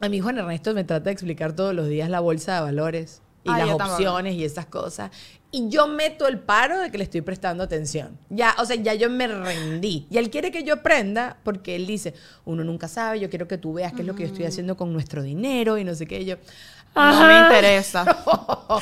A 0.00 0.08
mí 0.08 0.20
Juan 0.20 0.38
Ernesto 0.38 0.74
me 0.74 0.84
trata 0.84 1.04
de 1.04 1.12
explicar 1.12 1.52
todos 1.54 1.74
los 1.74 1.88
días 1.88 2.08
la 2.10 2.20
bolsa 2.20 2.54
de 2.56 2.60
valores 2.62 3.20
y 3.44 3.50
Ah, 3.50 3.58
las 3.58 3.70
opciones 3.70 4.34
y 4.34 4.44
esas 4.44 4.66
cosas. 4.66 5.10
Y 5.54 5.68
yo 5.68 5.86
meto 5.86 6.26
el 6.28 6.38
paro 6.38 6.80
de 6.80 6.90
que 6.90 6.96
le 6.96 7.04
estoy 7.04 7.20
prestando 7.20 7.62
atención. 7.62 8.16
Ya, 8.30 8.54
o 8.58 8.64
sea, 8.64 8.76
ya 8.76 8.94
yo 8.94 9.10
me 9.10 9.26
rendí. 9.26 10.06
Y 10.10 10.16
él 10.16 10.30
quiere 10.30 10.50
que 10.50 10.62
yo 10.64 10.74
aprenda 10.74 11.36
porque 11.42 11.76
él 11.76 11.86
dice, 11.86 12.14
uno 12.46 12.64
nunca 12.64 12.88
sabe, 12.88 13.20
yo 13.20 13.28
quiero 13.28 13.46
que 13.48 13.58
tú 13.58 13.74
veas 13.74 13.92
qué 13.92 14.00
es 14.00 14.06
lo 14.06 14.14
que 14.14 14.22
yo 14.22 14.28
estoy 14.28 14.46
haciendo 14.46 14.76
con 14.78 14.92
nuestro 14.92 15.22
dinero 15.22 15.76
y 15.76 15.84
no 15.84 15.94
sé 15.94 16.06
qué. 16.06 16.20
Y 16.22 16.24
yo, 16.24 16.36
No 16.94 17.26
me 17.26 17.38
interesa. 17.38 18.02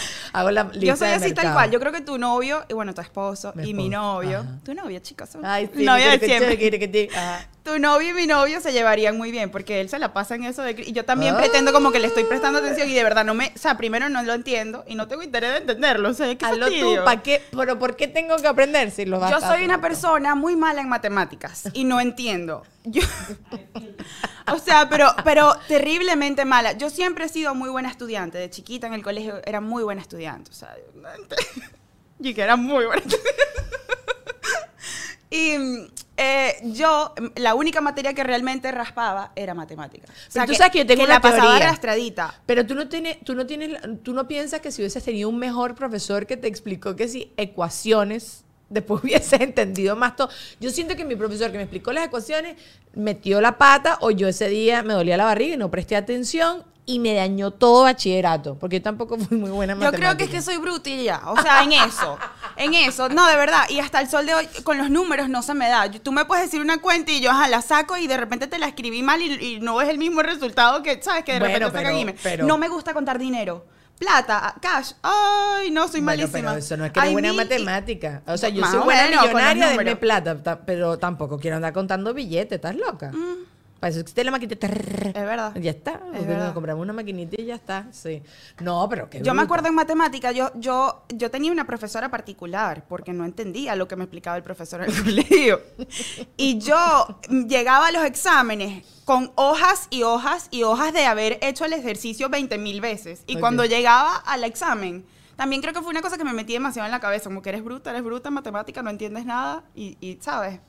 Hago 0.33 0.51
la 0.53 0.65
lista 0.65 0.79
Yo 0.87 0.97
soy 0.97 1.09
así 1.09 1.33
tal 1.35 1.53
cual. 1.53 1.71
Yo 1.73 1.81
creo 1.81 1.93
que 1.93 2.03
tu 2.03 2.19
novio, 2.19 2.65
y 2.69 2.75
bueno, 2.75 2.95
tu 2.95 3.01
esposo, 3.01 3.53
Mi 3.57 3.71
y 3.71 3.75
mi 3.75 3.85
esposo, 3.87 4.03
novio. 4.03 4.39
ajá. 4.41 4.59
Tu 4.65 4.75
novio, 4.75 4.99
chicos. 5.01 5.31
Ay, 5.43 5.69
sí, 5.75 5.85
novio 5.85 6.11
de 6.11 6.19
siempre. 6.21 6.57
que- 6.59 6.71
que- 6.79 6.91
que- 6.91 7.09
ajá. 7.17 7.47
Tu 7.63 7.79
novio 7.79 8.11
y 8.11 8.15
mi 8.15 8.27
novio 8.27 8.61
se 8.61 8.73
llevarían 8.73 9.19
muy 9.19 9.31
bien 9.31 9.51
porque 9.51 9.81
él 9.81 9.89
se 9.91 9.99
la 9.99 10.13
pasa 10.15 10.35
en 10.35 10.45
eso 10.45 10.63
de... 10.63 10.73
Y 10.87 10.93
yo 10.93 11.05
también 11.05 11.35
Ah. 11.35 11.39
pretendo 11.39 11.73
como 11.73 11.93
que 11.93 11.99
le 12.01 12.07
estoy 12.07 12.25
prestando 12.25 12.59
atención 12.59 12.89
y 12.89 12.95
de 12.95 13.05
verdad 13.05 13.25
no 13.25 13.35
me... 13.35 13.53
O 13.55 13.59
sea, 13.59 13.77
primero 13.77 14.09
no 14.09 14.23
lo 14.23 14.33
entiendo 14.33 14.83
y 14.87 14.95
no 14.95 15.09
tengo 15.09 15.23
interés 15.23 15.51
de 15.53 15.57
entenderlo. 15.59 16.09
O 16.09 16.15
sea, 16.15 16.35
qué 16.35 16.45
Hazlo 16.45 16.69
tú. 16.69 16.97
¿para 17.05 17.23
qué? 17.23 17.43
¿Pero 17.55 17.79
por 17.79 17.97
qué 17.97 18.09
tengo 18.09 18.37
que 18.37 18.49
aprender 18.49 18.91
si 18.91 19.05
lo 19.05 19.21
vas 19.21 19.31
Yo 19.31 19.41
soy 19.41 19.65
una 19.65 19.81
persona 19.81 20.35
muy 20.35 20.57
mala 20.57 20.81
en 20.81 20.89
matemáticas 20.89 21.65
y 21.75 21.85
no 21.85 22.01
entiendo. 22.01 22.63
Yo, 22.85 23.03
o 24.53 24.59
sea, 24.59 24.89
pero, 24.89 25.15
pero 25.23 25.55
terriblemente 25.69 26.47
mala. 26.47 26.73
Yo 26.73 26.89
siempre 26.89 27.27
he 27.27 27.29
sido 27.29 27.55
muy 27.55 27.69
buena 27.69 27.91
estudiante. 27.91 28.39
De 28.39 28.49
chiquita 28.49 28.87
en 28.87 28.95
el 28.95 29.03
colegio 29.03 29.41
era 29.45 29.61
muy 29.61 29.83
buena 29.83 30.01
estudiante. 30.01 30.51
O 30.51 30.55
sea, 30.55 30.75
y 32.21 32.35
que 32.35 32.41
era 32.41 32.57
muy 32.57 32.87
buena 32.87 33.03
estudiante. 33.03 33.31
Y 35.33 35.53
eh, 36.23 36.57
yo, 36.65 37.15
la 37.37 37.55
única 37.55 37.81
materia 37.81 38.13
que 38.13 38.23
realmente 38.23 38.71
raspaba 38.71 39.33
era 39.35 39.55
matemática. 39.55 40.07
O 40.29 40.31
sea, 40.31 40.45
tú 40.45 40.55
sabes 40.55 40.71
que 40.71 40.81
yo 40.81 40.87
tengo 40.87 41.05
una 41.05 41.15
la 41.15 41.21
pasaba 41.23 41.57
arrastradita. 41.57 42.35
Pero 42.45 42.67
tú 42.67 42.75
no 42.75 42.89
tienes, 42.89 43.21
tú 43.25 43.35
no 43.35 43.47
tienes, 43.47 43.81
tú 44.03 44.13
no 44.13 44.29
piensas 44.29 44.61
que 44.61 44.71
si 44.71 44.83
hubieses 44.83 45.03
tenido 45.03 45.31
un 45.31 45.39
mejor 45.39 45.75
profesor 45.75 46.27
que 46.27 46.37
te 46.37 46.47
explicó 46.47 46.95
que 46.95 47.09
si 47.09 47.33
ecuaciones, 47.39 48.45
después 48.69 49.03
hubieses 49.05 49.41
entendido 49.41 49.97
más 49.97 50.15
todo. 50.15 50.29
Yo 50.61 50.69
siento 50.69 50.95
que 50.95 51.07
mi 51.07 51.17
profesor 51.17 51.51
que 51.53 51.57
me 51.57 51.63
explicó 51.63 51.91
las 51.91 52.05
ecuaciones 52.05 52.57
metió 52.93 53.41
la 53.41 53.57
pata 53.57 53.97
o 54.03 54.11
yo 54.11 54.29
ese 54.29 54.51
día 54.51 54.83
me 54.83 54.93
dolía 54.93 55.17
la 55.17 55.25
barriga 55.25 55.55
y 55.55 55.57
no 55.57 55.71
presté 55.71 55.97
atención 55.97 56.65
y 56.91 56.99
me 56.99 57.15
dañó 57.15 57.51
todo 57.51 57.85
bachillerato, 57.85 58.57
porque 58.59 58.79
yo 58.79 58.83
tampoco 58.83 59.17
fui 59.19 59.37
muy 59.37 59.51
buena 59.51 59.73
en 59.75 59.79
Yo 59.79 59.85
matemáticas. 59.87 60.17
creo 60.17 60.17
que 60.17 60.25
es 60.25 60.31
que 60.31 60.43
soy 60.43 61.05
ya. 61.05 61.21
O 61.27 61.41
sea, 61.41 61.63
en 61.63 61.73
eso. 61.73 62.19
En 62.57 62.75
eso. 62.75 63.09
No, 63.09 63.27
de 63.27 63.37
verdad. 63.37 63.63
Y 63.69 63.79
hasta 63.81 64.01
el 64.01 64.09
sol 64.09 64.27
de 64.27 64.35
hoy, 64.35 64.49
con 64.65 64.77
los 64.79 64.91
números 64.91 65.29
no 65.29 65.43
se 65.43 65.55
me 65.55 65.69
da. 65.69 65.87
Yo- 65.87 66.01
Tú 66.01 66.13
me 66.13 66.25
puedes 66.25 66.45
decir 66.47 66.61
una 66.61 66.81
cuenta 66.81 67.11
y 67.13 67.21
yo 67.21 67.31
ajá, 67.31 67.49
la 67.49 67.63
saco 67.63 67.97
y 67.97 68.07
de 68.07 68.17
repente 68.17 68.47
te 68.47 68.59
la 68.59 68.67
escribí 68.67 69.03
mal 69.03 69.23
y, 69.23 69.33
y 69.57 69.61
no 69.61 69.81
es 69.81 69.89
el 69.89 69.99
mismo 69.99 70.23
resultado 70.23 70.83
que, 70.83 71.01
¿sabes? 71.03 71.25
Que 71.25 71.35
de 71.35 71.39
Bueno, 71.41 71.55
repente 71.55 71.79
sacan 71.79 71.85
pero- 71.93 71.99
email. 71.99 72.19
pero- 72.23 72.47
No 72.47 72.59
me 72.59 72.69
gusta 72.69 72.93
contar 72.95 73.19
dinero. 73.19 73.65
Plata, 73.99 74.55
cash. 74.63 74.93
Ay, 75.03 75.71
no, 75.71 75.83
soy 75.87 76.01
Bueno, 76.01 76.23
malísima. 76.23 76.33
pero 76.49 76.53
eso 76.59 76.77
no 76.79 76.87
es 76.87 76.93
que 76.93 76.99
eres 77.01 77.09
Hay 77.09 77.13
buena 77.13 77.29
en 77.29 77.37
mil 77.37 77.41
y- 77.43 77.45
matemática. 77.65 78.23
O 78.27 78.37
sea, 78.39 78.49
yo 78.49 78.63
Más 78.63 78.71
soy 78.71 78.81
o 78.81 78.85
buena 78.85 79.03
menos, 79.05 79.21
con 79.21 79.33
los 79.33 79.41
millonaria, 79.43 79.71
números. 79.73 79.99
plata, 79.99 80.43
ta- 80.43 80.61
pero 80.65 80.99
tampoco 80.99 81.39
quiero 81.39 81.57
andar 81.57 81.73
contando 81.75 82.15
billetes, 82.15 82.57
¿estás 82.57 82.75
loca? 82.77 83.11
Para 83.81 83.93
eso 83.93 84.01
existe 84.01 84.23
la 84.23 84.31
maquinita. 84.31 84.67
Es 84.67 85.15
verdad. 85.15 85.55
Ya 85.57 85.71
está. 85.71 86.03
Es 86.15 86.27
Nos 86.27 86.53
compramos 86.53 86.83
una 86.83 86.93
maquinita 86.93 87.41
y 87.41 87.47
ya 87.47 87.55
está. 87.55 87.87
Sí. 87.93 88.23
No, 88.61 88.87
pero 88.91 89.09
qué 89.09 89.23
Yo 89.23 89.33
me 89.33 89.41
acuerdo 89.41 89.69
en 89.69 89.75
matemática, 89.75 90.33
yo, 90.33 90.51
yo, 90.55 91.03
yo 91.09 91.31
tenía 91.31 91.51
una 91.51 91.67
profesora 91.67 92.11
particular 92.11 92.85
porque 92.87 93.15
no 93.15 93.25
entendía 93.25 93.75
lo 93.77 93.89
que 93.89 93.97
me 93.97 94.05
explicaba 94.05 94.37
el 94.37 94.43
profesor 94.43 94.83
en 94.83 94.91
el 94.91 95.03
colegio. 95.03 95.63
Y 96.37 96.59
yo 96.59 97.21
llegaba 97.49 97.89
a 97.89 97.93
los 97.93 98.05
exámenes 98.05 98.85
con 99.07 99.33
hojas 99.37 99.89
y 99.89 100.03
hojas 100.03 100.49
y 100.51 100.63
hojas 100.63 100.93
de 100.93 101.07
haber 101.07 101.39
hecho 101.41 101.65
el 101.65 101.73
ejercicio 101.73 102.29
20 102.29 102.59
mil 102.59 102.83
veces. 102.83 103.25
Y 103.27 103.37
cuando 103.37 103.65
llegaba 103.65 104.17
al 104.17 104.45
examen, 104.45 105.07
también 105.37 105.63
creo 105.63 105.73
que 105.73 105.81
fue 105.81 105.91
una 105.91 106.03
cosa 106.03 106.19
que 106.19 106.25
me 106.25 106.35
metí 106.35 106.53
demasiado 106.53 106.85
en 106.85 106.93
la 106.93 107.01
cabeza, 107.01 107.31
como 107.31 107.41
que 107.41 107.49
eres 107.49 107.65
bruta, 107.65 107.91
eres 107.91 108.05
bruta 108.05 108.29
en 108.29 108.35
matemática, 108.35 108.83
no 108.83 108.91
entiendes 108.91 109.25
nada 109.25 109.65
y, 109.75 109.97
y, 109.99 110.19
¿sabes? 110.21 110.61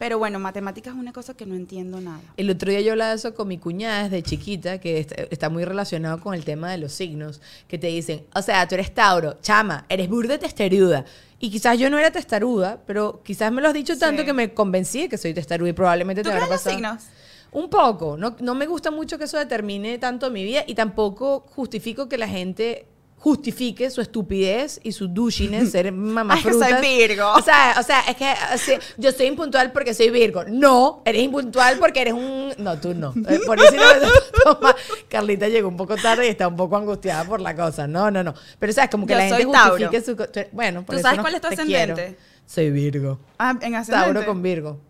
Pero 0.00 0.18
bueno, 0.18 0.38
matemática 0.38 0.88
es 0.88 0.96
una 0.96 1.12
cosa 1.12 1.34
que 1.34 1.44
no 1.44 1.54
entiendo 1.54 2.00
nada. 2.00 2.22
El 2.38 2.48
otro 2.48 2.70
día 2.70 2.80
yo 2.80 2.92
hablaba 2.92 3.10
de 3.10 3.16
eso 3.16 3.34
con 3.34 3.46
mi 3.48 3.58
cuñada 3.58 4.04
desde 4.04 4.22
chiquita, 4.22 4.78
que 4.80 4.98
est- 4.98 5.12
está 5.30 5.50
muy 5.50 5.62
relacionado 5.66 6.18
con 6.20 6.32
el 6.34 6.42
tema 6.42 6.70
de 6.70 6.78
los 6.78 6.92
signos, 6.92 7.42
que 7.68 7.76
te 7.76 7.88
dicen, 7.88 8.24
o 8.34 8.40
sea, 8.40 8.66
tú 8.66 8.76
eres 8.76 8.94
Tauro, 8.94 9.36
chama, 9.42 9.84
eres 9.90 10.08
burda 10.08 10.38
testaruda. 10.38 11.04
Y 11.38 11.50
quizás 11.50 11.78
yo 11.78 11.90
no 11.90 11.98
era 11.98 12.10
testaruda, 12.10 12.80
pero 12.86 13.20
quizás 13.22 13.52
me 13.52 13.60
lo 13.60 13.68
has 13.68 13.74
dicho 13.74 13.98
tanto 13.98 14.22
Sí. 14.22 14.26
que 14.26 14.32
me 14.32 14.54
convencí 14.54 15.02
de 15.02 15.08
que 15.10 15.18
soy 15.18 15.34
testaruda 15.34 15.68
y 15.68 15.74
probablemente 15.74 16.22
¿Tú 16.22 16.30
te 16.30 16.34
habrá 16.34 16.46
crees 16.46 16.64
los 16.64 16.74
pasado. 16.74 16.76
signos? 16.76 17.04
Un 17.52 17.68
poco, 17.68 18.16
no, 18.16 18.36
no 18.40 18.54
me 18.54 18.66
gusta 18.66 18.90
mucho 18.90 19.18
que 19.18 19.24
eso 19.24 19.36
determine 19.36 19.98
tanto 19.98 20.30
mi 20.30 20.44
vida 20.44 20.64
y 20.66 20.74
tampoco 20.74 21.40
justifico 21.54 22.08
que 22.08 22.16
la 22.16 22.26
gente 22.26 22.86
justifique 23.20 23.90
su 23.90 24.00
estupidez 24.00 24.80
y 24.82 24.92
su 24.92 25.06
douchiness, 25.06 25.70
ser 25.72 25.92
mamá 25.92 26.34
Ay, 26.34 26.42
que 26.42 26.52
soy 26.54 26.72
Virgo. 26.80 27.30
O 27.34 27.42
sea, 27.42 27.76
o 27.78 27.82
sea, 27.82 28.00
es 28.08 28.16
que 28.16 28.32
o 28.54 28.58
sea, 28.58 28.78
yo 28.96 29.12
soy 29.12 29.26
impuntual 29.26 29.72
porque 29.72 29.92
soy 29.92 30.08
Virgo. 30.08 30.44
No, 30.44 31.02
eres 31.04 31.22
impuntual 31.22 31.78
porque 31.78 32.00
eres 32.00 32.14
un... 32.14 32.52
No, 32.56 32.80
tú 32.80 32.94
no. 32.94 33.12
Eh, 33.28 33.38
Por 33.44 33.58
eso 33.60 33.72
no 33.76 33.82
me 33.82 34.42
toma. 34.42 34.76
Carlita 35.08 35.48
llegó 35.48 35.68
un 35.68 35.76
poco 35.76 35.96
tarde 35.96 36.26
y 36.26 36.30
está 36.30 36.48
un 36.48 36.56
poco 36.56 36.76
angustiada 36.78 37.24
por 37.24 37.40
la 37.42 37.54
cosa. 37.54 37.86
No, 37.86 38.10
no, 38.10 38.24
no. 38.24 38.34
Pero 38.58 38.72
sabes, 38.72 38.90
como 38.90 39.06
que 39.06 39.12
Yo 39.12 39.18
la 39.18 39.24
gente 39.28 39.52
Tauro. 39.52 39.88
justifique 39.90 40.00
su... 40.02 40.46
Bueno, 40.52 40.84
por 40.86 40.94
¿Tú 40.94 41.00
eso 41.00 41.02
sabes 41.02 41.18
no 41.18 41.22
cuál 41.22 41.34
es 41.34 41.40
tu 41.42 41.48
quiero. 41.48 41.92
ascendente? 41.92 42.18
Soy 42.46 42.70
Virgo. 42.70 43.20
Ah, 43.38 43.50
en 43.60 43.74
ascendente. 43.74 44.12
Tauro 44.14 44.26
con 44.26 44.42
Virgo. 44.42 44.80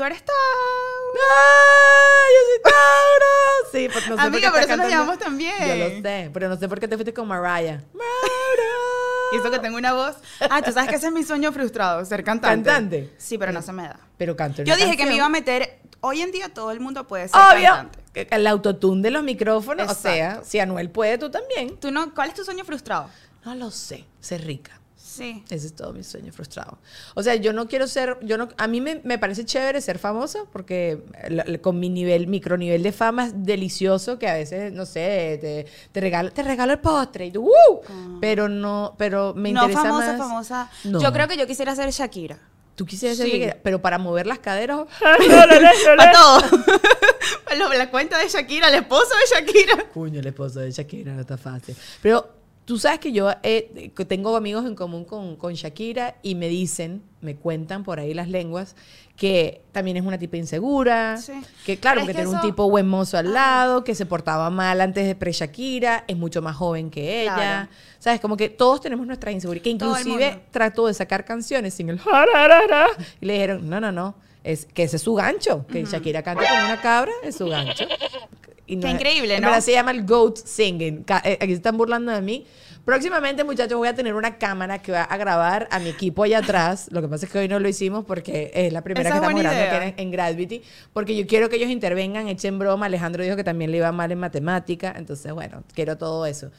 Tú 0.00 0.06
eres 0.06 0.24
Tauro. 0.24 0.40
¡Ah! 1.30 2.24
¡Yo 2.32 2.40
soy 2.48 2.72
Tauro! 2.72 3.70
Sí, 3.70 3.88
pues 3.92 4.08
no 4.08 4.16
sé 4.16 4.22
Amiga, 4.22 4.50
por 4.50 4.60
qué 4.60 4.66
pero 4.66 4.72
eso 4.72 4.82
nos 4.82 4.90
llamamos 4.90 5.18
también. 5.18 5.58
Yo 5.60 5.76
lo 5.76 6.00
sé, 6.00 6.30
pero 6.32 6.48
no 6.48 6.56
sé 6.56 6.68
por 6.70 6.80
qué 6.80 6.88
te 6.88 6.96
fuiste 6.96 7.12
con 7.12 7.28
Mariah. 7.28 7.82
Mauro. 7.92 8.70
Y 9.32 9.36
eso 9.36 9.50
que 9.50 9.58
tengo 9.58 9.76
una 9.76 9.92
voz. 9.92 10.16
Ah, 10.48 10.62
tú 10.62 10.72
sabes 10.72 10.88
que 10.88 10.96
ese 10.96 11.08
es 11.08 11.12
mi 11.12 11.22
sueño 11.22 11.52
frustrado, 11.52 12.02
ser 12.06 12.24
cantante. 12.24 12.70
¿Cantante? 12.70 13.14
Sí, 13.18 13.36
pero 13.36 13.52
no 13.52 13.60
se 13.60 13.74
me 13.74 13.82
da. 13.82 14.00
Pero 14.16 14.34
canto 14.36 14.62
Yo 14.62 14.74
dije 14.74 14.96
que 14.96 15.04
me 15.04 15.16
iba 15.16 15.26
a 15.26 15.28
meter. 15.28 15.80
Hoy 16.00 16.22
en 16.22 16.32
día 16.32 16.48
todo 16.48 16.70
el 16.70 16.80
mundo 16.80 17.06
puede 17.06 17.28
ser 17.28 17.38
Obvio. 17.38 17.68
cantante. 17.68 18.34
El 18.34 18.46
autotune 18.46 19.02
de 19.02 19.10
los 19.10 19.22
micrófonos. 19.22 19.92
O 19.92 19.94
sea, 19.94 20.40
si 20.44 20.60
Anuel 20.60 20.88
puede, 20.88 21.18
tú 21.18 21.30
también. 21.30 21.76
¿Tú 21.76 21.90
no, 21.90 22.14
¿Cuál 22.14 22.30
es 22.30 22.36
tu 22.36 22.42
sueño 22.42 22.64
frustrado? 22.64 23.10
No 23.44 23.54
lo 23.54 23.70
sé. 23.70 24.06
Ser 24.18 24.46
rica. 24.46 24.79
Sí. 25.20 25.44
Ese 25.50 25.66
es 25.66 25.74
todo 25.76 25.92
mi 25.92 26.02
sueño 26.02 26.32
frustrado. 26.32 26.78
O 27.14 27.22
sea, 27.22 27.34
yo 27.34 27.52
no 27.52 27.68
quiero 27.68 27.86
ser, 27.86 28.16
yo 28.22 28.38
no, 28.38 28.48
a 28.56 28.66
mí 28.66 28.80
me, 28.80 29.00
me 29.04 29.18
parece 29.18 29.44
chévere 29.44 29.80
ser 29.82 29.98
famosa 29.98 30.40
porque 30.50 31.02
la- 31.28 31.44
con 31.58 31.78
mi 31.78 31.90
nivel, 31.90 32.26
micro 32.26 32.56
nivel 32.56 32.82
de 32.82 32.90
fama 32.92 33.26
es 33.26 33.32
delicioso 33.36 34.18
que 34.18 34.28
a 34.28 34.34
veces, 34.34 34.72
no 34.72 34.86
sé, 34.86 35.38
te, 35.40 35.66
te 35.92 36.00
regalo, 36.00 36.32
te 36.32 36.42
regalo 36.42 36.72
el 36.72 36.78
postre 36.78 37.26
y 37.26 37.30
tú, 37.32 37.44
¡uh! 37.50 38.18
Pero 38.20 38.48
no, 38.48 38.94
pero 38.96 39.34
me 39.34 39.50
Ah. 39.50 39.52
no 39.52 39.62
interesa 39.64 39.82
famosa, 39.82 40.06
más. 40.12 40.18
famosa. 40.18 40.70
No. 40.84 41.00
Yo 41.02 41.12
creo 41.12 41.28
que 41.28 41.36
yo 41.36 41.46
quisiera 41.46 41.76
ser 41.76 41.90
Shakira. 41.90 42.38
Tú 42.76 42.86
quisieras 42.86 43.18
ser 43.18 43.26
Sí. 43.26 43.32
Shakira, 43.32 43.58
pero 43.62 43.82
para 43.82 43.98
mover 43.98 44.26
las 44.26 44.38
caderas. 44.38 44.86
Para 45.00 46.12
todo. 46.12 46.40
Para 47.44 47.74
la 47.76 47.90
cuenta 47.90 48.18
de 48.18 48.28
Shakira, 48.28 48.68
el 48.68 48.76
esposo 48.76 49.08
de 49.14 49.36
Shakira. 49.36 49.84
Cuño, 49.92 50.20
el 50.20 50.26
esposo 50.26 50.60
de 50.60 50.70
Shakira, 50.70 51.12
no 51.12 51.20
está 51.20 51.36
fácil. 51.36 51.76
Pero 52.00 52.39
tú 52.70 52.78
sabes 52.78 53.00
que 53.00 53.10
yo 53.10 53.28
eh, 53.42 53.90
tengo 54.06 54.36
amigos 54.36 54.64
en 54.64 54.76
común 54.76 55.04
con, 55.04 55.34
con 55.34 55.54
Shakira 55.54 56.14
y 56.22 56.36
me 56.36 56.46
dicen, 56.46 57.02
me 57.20 57.34
cuentan 57.34 57.82
por 57.82 57.98
ahí 57.98 58.14
las 58.14 58.28
lenguas, 58.28 58.76
que 59.16 59.62
también 59.72 59.96
es 59.96 60.04
una 60.04 60.18
tipa 60.18 60.36
insegura, 60.36 61.16
Sí. 61.16 61.32
que 61.66 61.78
claro, 61.78 62.06
que 62.06 62.14
tiene 62.14 62.28
un 62.30 62.40
tipo 62.42 62.70
buen 62.70 62.86
mozo 62.86 63.18
al 63.18 63.32
lado, 63.32 63.82
que 63.82 63.96
se 63.96 64.06
portaba 64.06 64.50
mal 64.50 64.80
antes 64.80 65.04
de 65.04 65.16
pre-Shakira, 65.16 66.04
es 66.06 66.16
mucho 66.16 66.42
más 66.42 66.54
joven 66.54 66.90
que 66.90 67.22
ella. 67.22 67.34
Claro. 67.34 67.68
¿Sabes? 67.98 68.20
Como 68.20 68.36
que 68.36 68.48
todos 68.48 68.80
tenemos 68.80 69.04
nuestra 69.04 69.32
inseguridad. 69.32 69.64
Que 69.64 69.70
inclusive 69.70 70.40
trató 70.52 70.86
de 70.86 70.94
sacar 70.94 71.24
canciones 71.24 71.74
sin 71.74 71.90
el 71.90 72.00
y 73.20 73.26
le 73.26 73.32
dijeron, 73.32 73.68
no, 73.68 73.80
no, 73.80 73.90
no, 73.90 74.14
es 74.44 74.66
que 74.66 74.84
ese 74.84 74.94
es 74.94 75.02
su 75.02 75.14
gancho, 75.14 75.66
que 75.66 75.84
Shakira 75.84 76.22
canta 76.22 76.44
con 76.48 76.66
una 76.66 76.80
cabra, 76.80 77.10
es 77.24 77.34
su 77.34 77.48
gancho. 77.48 77.84
Y 78.72 78.78
Qué 78.80 78.86
es- 78.88 78.94
increíble, 78.94 79.34
en 79.34 79.40
¿no? 79.42 79.48
verdad 79.48 79.60
se 79.62 79.72
llama 79.72 79.90
el 79.90 80.06
goat 80.06 80.36
singing. 80.36 81.04
Eh, 81.24 81.38
Aquí 81.40 81.48
se 81.48 81.54
están 81.54 81.76
burlando 81.76 82.12
de 82.12 82.20
mí. 82.22 82.46
Próximamente, 82.84 83.44
muchachos, 83.44 83.76
voy 83.76 83.88
a 83.88 83.94
tener 83.94 84.14
una 84.14 84.38
cámara 84.38 84.78
que 84.80 84.90
va 84.90 85.02
a 85.02 85.16
grabar 85.18 85.68
a 85.70 85.78
mi 85.78 85.90
equipo 85.90 86.22
allá 86.22 86.38
atrás. 86.38 86.88
Lo 86.90 87.02
que 87.02 87.08
pasa 87.08 87.26
es 87.26 87.32
que 87.32 87.38
hoy 87.38 87.46
no 87.48 87.58
lo 87.60 87.68
hicimos 87.68 88.04
porque 88.06 88.50
es 88.54 88.72
la 88.72 88.82
primera 88.82 89.02
Esa 89.02 89.10
que 89.10 89.16
es 89.18 89.22
estamos 89.22 89.42
grabando 89.42 89.68
idea. 89.86 89.94
en 89.96 90.10
Gravity. 90.10 90.62
Porque 90.92 91.14
yo 91.14 91.26
quiero 91.26 91.48
que 91.50 91.56
ellos 91.56 91.68
intervengan, 91.70 92.28
echen 92.28 92.58
broma. 92.58 92.86
Alejandro 92.86 93.22
dijo 93.22 93.36
que 93.36 93.44
también 93.44 93.70
le 93.70 93.76
iba 93.76 93.92
mal 93.92 94.10
en 94.12 94.18
matemática. 94.18 94.94
Entonces, 94.96 95.30
bueno, 95.32 95.62
quiero 95.74 95.98
todo 95.98 96.24
eso. 96.26 96.50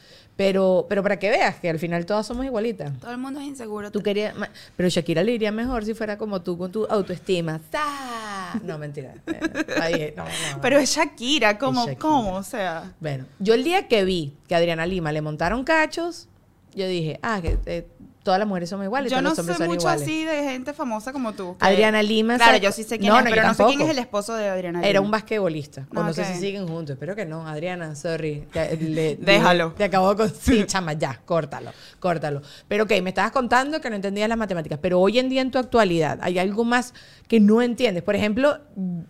Pero, 0.42 0.88
pero 0.90 1.04
para 1.04 1.20
que 1.20 1.30
veas 1.30 1.60
que 1.60 1.70
al 1.70 1.78
final 1.78 2.04
todas 2.08 2.26
somos 2.26 2.44
igualitas. 2.48 2.98
Todo 3.00 3.12
el 3.12 3.20
mundo 3.20 3.40
es 3.40 3.46
inseguro. 3.46 3.92
Tú 3.92 4.02
querías, 4.02 4.34
pero 4.76 4.90
Shakira 4.90 5.22
le 5.22 5.34
iría 5.34 5.52
mejor 5.52 5.86
si 5.86 5.94
fuera 5.94 6.18
como 6.18 6.42
tú 6.42 6.58
con 6.58 6.72
tu 6.72 6.84
autoestima. 6.86 7.62
¡Ta! 7.70 8.60
No, 8.64 8.80
mentira. 8.80 9.14
Eh, 9.28 9.66
ahí, 9.80 10.14
no, 10.18 10.24
no, 10.24 10.30
no. 10.56 10.62
Pero 10.62 10.80
es 10.80 10.96
Shakira, 10.96 11.60
¿cómo? 11.60 11.82
Shakira. 11.82 12.00
¿Cómo? 12.00 12.34
O 12.34 12.42
sea. 12.42 12.92
Bueno, 13.00 13.26
yo 13.38 13.54
el 13.54 13.64
día 13.64 13.88
que 13.88 14.04
vi 14.04 14.34
que 14.48 14.56
a 14.56 14.58
Adriana 14.58 14.88
Lima 14.88 15.12
le 15.12 15.22
montaron 15.22 15.64
cachos, 15.64 16.28
yo 16.74 16.88
dije, 16.88 17.20
ah, 17.22 17.40
que 17.40 17.60
eh, 17.68 17.88
todas 18.24 18.40
las 18.40 18.48
mujeres 18.48 18.70
son 18.70 18.84
iguales, 18.84 19.12
Yo 19.12 19.22
no 19.22 19.34
sé 19.36 19.42
mucho 19.44 19.74
iguales. 19.74 20.02
así 20.04 20.24
de 20.26 20.44
gente 20.44 20.74
famosa 20.74 21.12
como 21.12 21.34
tú. 21.34 21.58
que- 21.58 21.66
Adriana 21.66 22.04
Lima. 22.04 22.36
Claro, 22.38 22.58
yo 22.58 22.72
sí 22.72 22.84
sé 22.84 23.00
quién 23.00 23.12
No, 23.12 23.18
es, 23.20 23.24
no, 23.26 23.30
pero 23.32 23.44
no 23.48 23.54
sé 23.54 23.64
quién 23.66 23.82
es 23.82 23.90
el 23.90 24.00
esposo 24.00 24.36
de 24.36 24.48
Adriana 24.50 24.80
Lima. 24.80 24.90
Era 24.90 25.02
un 25.02 25.10
basquetbolista. 25.12 25.88
O 25.96 26.04
no 26.04 26.14
sé 26.14 26.22
Ok. 26.22 26.28
si 26.28 26.40
siguen 26.40 26.68
juntos. 26.68 26.94
Espero 26.94 27.16
que 27.16 27.26
no. 27.26 27.48
Adriana, 27.48 27.96
sorry. 27.96 28.48
Te, 28.54 28.78
le- 28.78 29.16
Déjalo. 29.16 29.74
Te 29.74 29.84
acabo 29.86 30.16
con. 30.16 30.32
Sí, 30.42 30.64
chama, 30.68 30.94
ya. 30.94 31.20
Córtalo. 31.26 31.72
Córtalo. 32.00 32.42
Pero 32.68 32.84
ok, 32.84 32.92
me 33.02 33.10
estabas 33.10 33.32
contando 33.32 33.82
que 33.82 33.90
no 33.90 33.96
entendías 33.96 34.30
las 34.30 34.38
matemáticas. 34.38 34.80
Pero 34.82 35.00
hoy 35.00 35.18
en 35.20 35.30
día 35.30 35.42
en 35.42 35.52
tu 35.52 35.58
actualidad, 35.60 36.20
¿hay 36.22 36.38
algo 36.40 36.64
más 36.64 36.94
que 37.28 37.40
no 37.40 37.62
entiendes? 37.62 38.04
Por 38.04 38.16
ejemplo, 38.16 38.60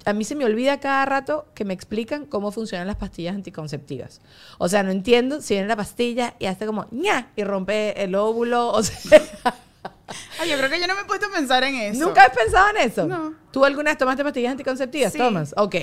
a 0.05 0.13
mí 0.13 0.23
se 0.23 0.35
me 0.35 0.45
olvida 0.45 0.79
cada 0.79 1.05
rato 1.05 1.47
que 1.53 1.65
me 1.65 1.73
explican 1.73 2.25
cómo 2.25 2.51
funcionan 2.51 2.87
las 2.87 2.95
pastillas 2.97 3.35
anticonceptivas. 3.35 4.21
O 4.57 4.69
sea, 4.69 4.83
no 4.83 4.91
entiendo 4.91 5.41
si 5.41 5.55
viene 5.55 5.67
la 5.67 5.75
pastilla 5.75 6.35
y 6.39 6.45
hace 6.45 6.65
como 6.65 6.85
ña 6.91 7.29
y 7.35 7.43
rompe 7.43 8.01
el 8.03 8.15
óvulo. 8.15 8.69
O 8.71 8.83
sea. 8.83 8.97
Ay, 10.39 10.49
yo 10.49 10.57
creo 10.57 10.69
que 10.69 10.79
yo 10.79 10.87
no 10.87 10.95
me 10.95 11.01
he 11.01 11.05
puesto 11.05 11.27
a 11.27 11.31
pensar 11.31 11.63
en 11.63 11.75
eso. 11.75 11.99
¿Nunca 12.05 12.25
has 12.25 12.35
pensado 12.35 12.69
en 12.69 12.77
eso? 12.77 13.05
No. 13.05 13.33
¿Tú 13.51 13.63
alguna 13.63 13.91
vez 13.91 13.97
tomaste 13.97 14.23
pastillas 14.23 14.51
anticonceptivas? 14.51 15.11
Sí. 15.13 15.17
Tomas. 15.17 15.53
Ok. 15.55 15.75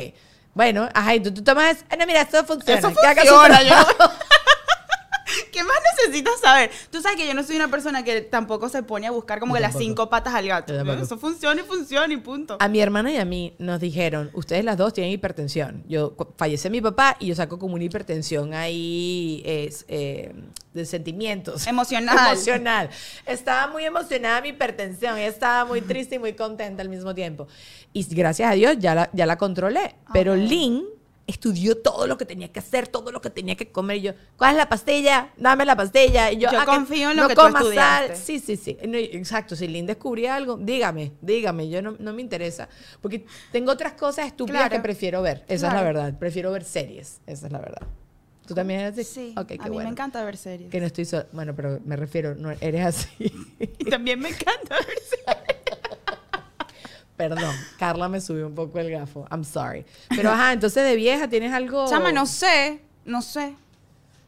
Bueno, 0.55 0.89
ajá, 0.93 1.15
y 1.15 1.21
tú, 1.21 1.33
tú 1.33 1.43
tomas. 1.45 1.85
Ah, 1.89 1.97
no, 1.97 2.07
mira, 2.07 2.23
esto 2.23 2.45
funciona. 2.45 2.79
Eso 2.79 2.93
Que 3.01 3.07
haga 3.07 3.23
su 3.23 3.29
funciona. 3.29 3.63
yo 3.63 3.75
¿Qué 5.59 5.65
más 5.65 5.77
necesitas 5.97 6.39
saber? 6.39 6.71
Tú 6.89 7.03
sabes 7.03 7.19
que 7.19 7.27
yo 7.27 7.35
no 7.35 7.43
soy 7.43 7.57
una 7.57 7.67
persona 7.67 8.05
que 8.05 8.21
tampoco 8.21 8.69
se 8.69 8.85
pone 8.85 9.09
a 9.09 9.11
buscar 9.11 9.41
como 9.41 9.55
que 9.55 9.61
las 9.61 9.77
cinco 9.77 10.09
patas 10.09 10.33
al 10.33 10.47
gato. 10.47 10.73
Eso 10.73 11.19
funciona 11.19 11.61
y 11.61 11.65
funciona 11.65 12.15
y 12.15 12.17
punto. 12.19 12.59
A 12.61 12.69
mi 12.69 12.79
hermana 12.79 13.11
y 13.11 13.17
a 13.17 13.25
mí 13.25 13.57
nos 13.59 13.81
dijeron, 13.81 14.31
ustedes 14.35 14.65
las 14.65 14.77
dos 14.77 14.93
tienen 14.93 15.13
hipertensión. 15.13 15.83
Yo 15.89 16.15
fallece 16.37 16.71
mi 16.71 16.81
papá 16.81 17.17
y 17.19 17.27
yo 17.27 17.35
saco 17.35 17.59
como 17.59 17.75
una 17.75 17.83
hipertensión 17.83 18.55
ahí 18.55 19.43
es, 19.45 19.85
eh, 19.89 20.33
de 20.75 20.87
sentimientos. 20.87 21.67
Emocional. 21.67 22.17
Emocional. 22.29 22.91
Estaba 23.27 23.67
muy 23.67 23.85
emocionada 23.85 24.41
mi 24.41 24.51
hipertensión. 24.51 25.19
Estaba 25.19 25.65
muy 25.65 25.81
triste 25.81 26.15
y 26.15 26.19
muy 26.21 26.35
contenta 26.35 26.83
al 26.83 26.89
mismo 26.89 27.17
tiempo. 27.17 27.49
Y 27.93 28.05
gracias 28.15 28.53
a 28.53 28.55
Dios 28.55 28.77
ya 28.79 28.95
la, 28.95 29.11
ya 29.13 29.27
la 29.27 29.37
controlé. 29.37 29.97
Pero 30.13 30.35
Ok. 30.35 30.39
Lynn 30.39 30.98
estudió 31.29 31.77
todo 31.79 32.07
lo 32.09 32.19
que 32.19 32.25
tenía 32.25 32.51
que 32.51 32.59
hacer, 32.59 32.89
todo 32.89 33.13
lo 33.13 33.21
que 33.21 33.31
tenía 33.31 33.55
que 33.55 33.71
comer. 33.71 33.99
Y 33.99 34.01
yo, 34.01 34.13
¿cuál 34.37 34.53
es 34.53 34.57
la 34.57 34.69
pastilla? 34.69 35.31
Dame 35.37 35.65
la 35.65 35.77
pastilla. 35.77 36.33
Y 36.33 36.39
yo, 36.39 36.51
Yo 36.51 36.59
"Ah, 36.61 36.65
confío 36.65 37.11
en 37.11 37.17
lo 37.19 37.23
no 37.25 37.29
que 37.29 37.35
tú 37.37 37.41
comas 37.43 37.63
sal". 37.63 38.05
estudiaste. 38.05 38.17
Sí, 38.17 38.39
sí, 38.41 38.57
sí. 38.57 38.77
No, 38.89 38.97
exacto. 38.99 39.55
Si 39.55 39.69
Lynn 39.69 39.87
descubría 39.87 40.35
algo, 40.35 40.57
dígame, 40.57 41.13
dígame. 41.21 41.69
Yo 41.69 41.83
no, 41.83 41.95
no 41.99 42.13
me 42.13 42.23
interesa. 42.23 42.69
Porque 43.01 43.25
tengo 43.53 43.71
otras 43.71 43.93
cosas 43.93 44.27
estúpidas 44.27 44.63
Claro. 44.63 44.73
que 44.77 44.81
prefiero 44.81 45.23
ver. 45.23 45.45
Esa 45.47 45.55
es 45.55 45.63
la 45.63 45.69
Claro. 45.71 45.87
verdad. 45.87 46.19
Prefiero 46.19 46.51
ver 46.51 46.65
series. 46.65 47.21
Esa 47.27 47.47
es 47.47 47.53
la 47.53 47.59
verdad. 47.61 47.87
¿Tú 48.47 48.55
también 48.55 48.81
eres 48.81 48.95
así? 48.95 49.05
Sí, 49.05 49.35
Ok, 49.37 49.47
qué 49.49 49.55
a 49.61 49.65
mí 49.65 49.71
bueno. 49.71 49.91
me 49.91 49.93
encanta 49.93 50.25
ver 50.25 50.39
series. 50.39 50.71
Que 50.71 50.81
no 50.81 50.87
estoy 50.87 51.05
so- 51.05 51.27
Bueno, 51.33 51.55
pero 51.55 51.79
me 51.85 51.97
refiero, 51.97 52.35
no 52.35 52.51
eres 52.51 52.87
así. 52.87 53.09
Y 53.79 53.85
también 53.85 54.19
me 54.19 54.31
encanta 54.31 54.77
ver 54.77 54.99
series. 55.07 55.59
Perdón, 57.19 57.55
Carla 57.79 58.09
me 58.09 58.21
subió 58.21 58.47
un 58.47 58.55
poco 58.55 58.79
el 58.79 58.91
gafo. 58.91 59.27
I'm 59.31 59.45
sorry. 59.45 59.85
Pero 60.09 60.31
ajá, 60.31 60.53
entonces 60.53 60.85
de 60.85 60.95
vieja 60.95 61.29
tienes 61.29 61.53
algo. 61.53 61.87
Chama, 61.91 62.13
no 62.13 62.25
sé, 62.27 62.81
no 63.05 63.21
sé. 63.23 63.55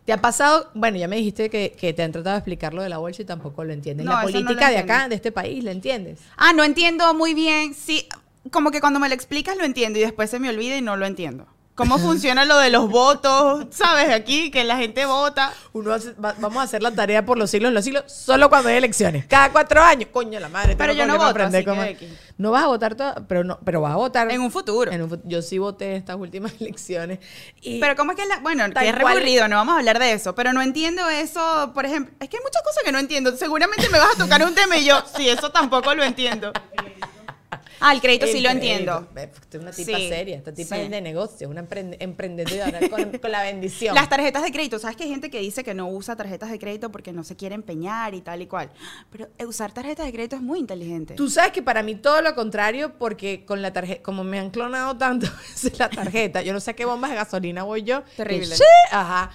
¿Te 0.05 0.13
ha 0.13 0.21
pasado? 0.21 0.71
Bueno, 0.75 0.99
ya 0.99 1.07
me 1.07 1.15
dijiste 1.17 1.49
que, 1.51 1.71
que 1.79 1.93
te 1.93 2.03
han 2.03 2.11
tratado 2.11 2.35
de 2.35 2.39
explicar 2.41 2.75
lo 2.75 2.83
de 2.83 2.89
la 2.89 2.99
bolsa 2.99 3.23
y 3.23 3.25
tampoco 3.25 3.63
lo 3.63 3.73
entiendes. 3.73 4.05
No, 4.05 4.13
la 4.13 4.19
no 4.19 4.23
política 4.25 4.69
de 4.71 4.75
entiendo. 4.79 4.93
acá, 4.93 5.09
de 5.09 5.15
este 5.15 5.31
país, 5.31 5.63
¿la 5.63 5.71
entiendes? 5.71 6.19
Ah, 6.37 6.53
no 6.53 6.65
entiendo 6.65 7.15
muy 7.15 7.33
bien. 7.33 7.75
Sí, 7.75 8.09
como 8.51 8.73
que 8.73 8.81
cuando 8.81 8.99
me 8.99 9.09
lo 9.09 9.15
explicas 9.15 9.57
lo 9.57 9.65
entiendo 9.65 10.01
y 10.01 10.03
después 10.03 10.29
se 10.29 10.41
me 10.41 10.49
olvida 10.49 10.77
y 10.77 10.83
no 10.83 10.97
lo 10.97 11.07
entiendo. 11.07 11.47
¿Cómo 11.75 11.99
funciona 12.01 12.45
lo 12.45 12.59
de 12.59 12.69
los 12.71 12.91
votos? 12.91 13.67
¿Sabes? 13.71 14.11
Aquí, 14.13 14.51
que 14.51 14.65
la 14.65 14.77
gente 14.77 15.07
vota. 15.07 15.53
Uno 15.73 15.93
hace- 15.95 16.13
va- 16.13 16.35
vamos 16.39 16.59
a 16.59 16.63
hacer 16.65 16.83
la 16.83 16.91
tarea 16.91 17.25
por 17.25 17.39
los 17.39 17.51
siglos 17.51 17.71
de 17.71 17.75
los 17.75 17.85
siglos 17.85 18.05
solo 18.07 18.51
cuando 18.51 18.69
hay 18.69 18.77
elecciones. 18.77 19.25
Cada 19.27 19.51
cuatro 19.51 19.81
años. 19.83 20.11
Coño, 20.13 20.39
la 20.41 20.49
madre. 20.51 20.77
Pero 20.77 20.93
yo 20.93 21.07
no 21.07 21.15
que 21.15 21.19
voto, 21.19 21.31
aprender 21.31 21.59
así 21.61 21.65
que 21.65 21.71
cómo- 21.71 21.83
X. 21.85 22.09
No 22.37 22.51
vas 22.51 22.65
a 22.65 22.67
votar 22.69 22.95
todo, 22.95 23.15
pero 23.29 23.45
no, 23.45 23.59
pero 23.65 23.81
vas 23.83 23.93
a 23.93 23.97
votar. 23.97 24.31
En 24.31 24.41
un 24.41 24.51
futuro. 24.51 24.91
en 24.91 25.03
un 25.03 25.09
fu- 25.11 25.21
yo 25.25 25.41
sí 25.43 25.59
voté 25.59 25.97
estas 25.97 26.17
últimas 26.17 26.53
elecciones. 26.61 27.19
Y 27.63 27.81
Pero 27.81 27.97
¿cómo 27.97 28.13
es 28.13 28.19
que 28.19 28.27
la...? 28.27 28.41
Bueno, 28.41 28.65
que 28.65 28.89
es 28.89 28.97
cual. 28.99 29.15
recurrido, 29.17 29.49
no 29.49 29.57
vamos 29.57 29.75
a 29.75 29.79
hablar 29.79 29.99
de 29.99 30.13
eso. 30.13 30.35
Pero 30.35 30.53
no 30.53 30.61
entiendo 30.63 31.09
eso, 31.09 31.71
por 31.75 31.87
ejemplo. 31.87 32.15
Es 32.21 32.29
que 32.29 32.37
hay 32.37 32.43
muchas 32.43 32.63
cosas 32.63 32.83
que 32.85 32.93
no 32.93 32.99
entiendo. 32.99 33.37
Seguramente 33.37 33.89
me 33.91 33.99
vas 33.99 34.15
a 34.15 34.19
tocar 34.19 34.43
un 34.45 34.55
tema 34.55 34.77
y 34.77 34.85
yo, 34.85 35.03
sí, 35.17 35.29
eso 35.29 35.51
tampoco 35.51 35.95
lo 35.95 36.03
entiendo. 36.05 36.53
Ah, 37.81 37.93
el 37.95 38.01
crédito 38.01 38.27
sí 38.27 38.41
lo 38.41 38.51
entiendo. 38.51 39.09
crédito. 39.13 39.39
Es 39.53 39.61
una 39.63 39.71
tipa 39.73 39.97
Sí, 39.99 40.09
seria, 40.09 40.37
esta 40.37 40.53
tipa 40.53 40.77
sí. 40.77 40.83
es 40.83 40.91
de 40.91 41.01
negocio, 41.01 41.49
una 41.49 41.63
emprende- 41.63 41.97
emprendedora 42.01 42.81
con, 42.89 43.11
con 43.19 43.31
la 43.33 43.43
bendición. 43.43 43.95
Las 43.95 44.09
tarjetas 44.09 44.43
de 44.43 44.53
crédito, 44.53 44.79
¿sabes 44.79 44.97
que 44.97 45.05
hay 45.05 45.11
gente 45.11 45.31
que 45.31 45.41
dice 45.41 45.65
que 45.65 45.75
no 45.75 45.89
usa 45.89 46.15
tarjetas 46.17 46.51
de 46.51 46.59
crédito 46.59 46.91
porque 46.93 47.13
no 47.13 47.25
se 47.25 47.37
quiere 47.37 47.55
empeñar 47.55 48.15
y 48.15 48.21
tal 48.21 48.43
y 48.43 48.47
cual? 48.47 48.71
Pero 49.11 49.29
eh, 49.39 49.47
usar 49.47 49.73
tarjetas 49.73 50.07
de 50.07 50.13
crédito 50.13 50.37
es 50.37 50.43
muy 50.43 50.59
inteligente. 50.59 51.15
Tú 51.15 51.29
sabes 51.31 51.53
que 51.53 51.63
para 51.63 51.83
mí 51.83 51.95
todo 51.95 52.21
lo 52.23 52.35
contrario, 52.35 52.93
porque 52.99 53.45
con 53.45 53.63
la 53.63 53.73
tarjeta, 53.73 54.03
como 54.03 54.25
me 54.25 54.39
han 54.39 54.51
clonado 54.51 54.97
tanto 54.97 55.27
veces 55.51 55.79
la 55.79 55.89
tarjeta, 55.89 56.43
yo 56.43 56.53
no 56.53 56.61
sé 56.61 56.73
a 56.73 56.75
qué 56.75 56.85
bombas 56.85 57.11
de 57.11 57.17
gasolina 57.17 57.63
voy 57.63 57.83
yo. 57.83 58.03
Terrible. 58.17 58.55
sí, 58.57 58.63
ajá. 58.91 59.31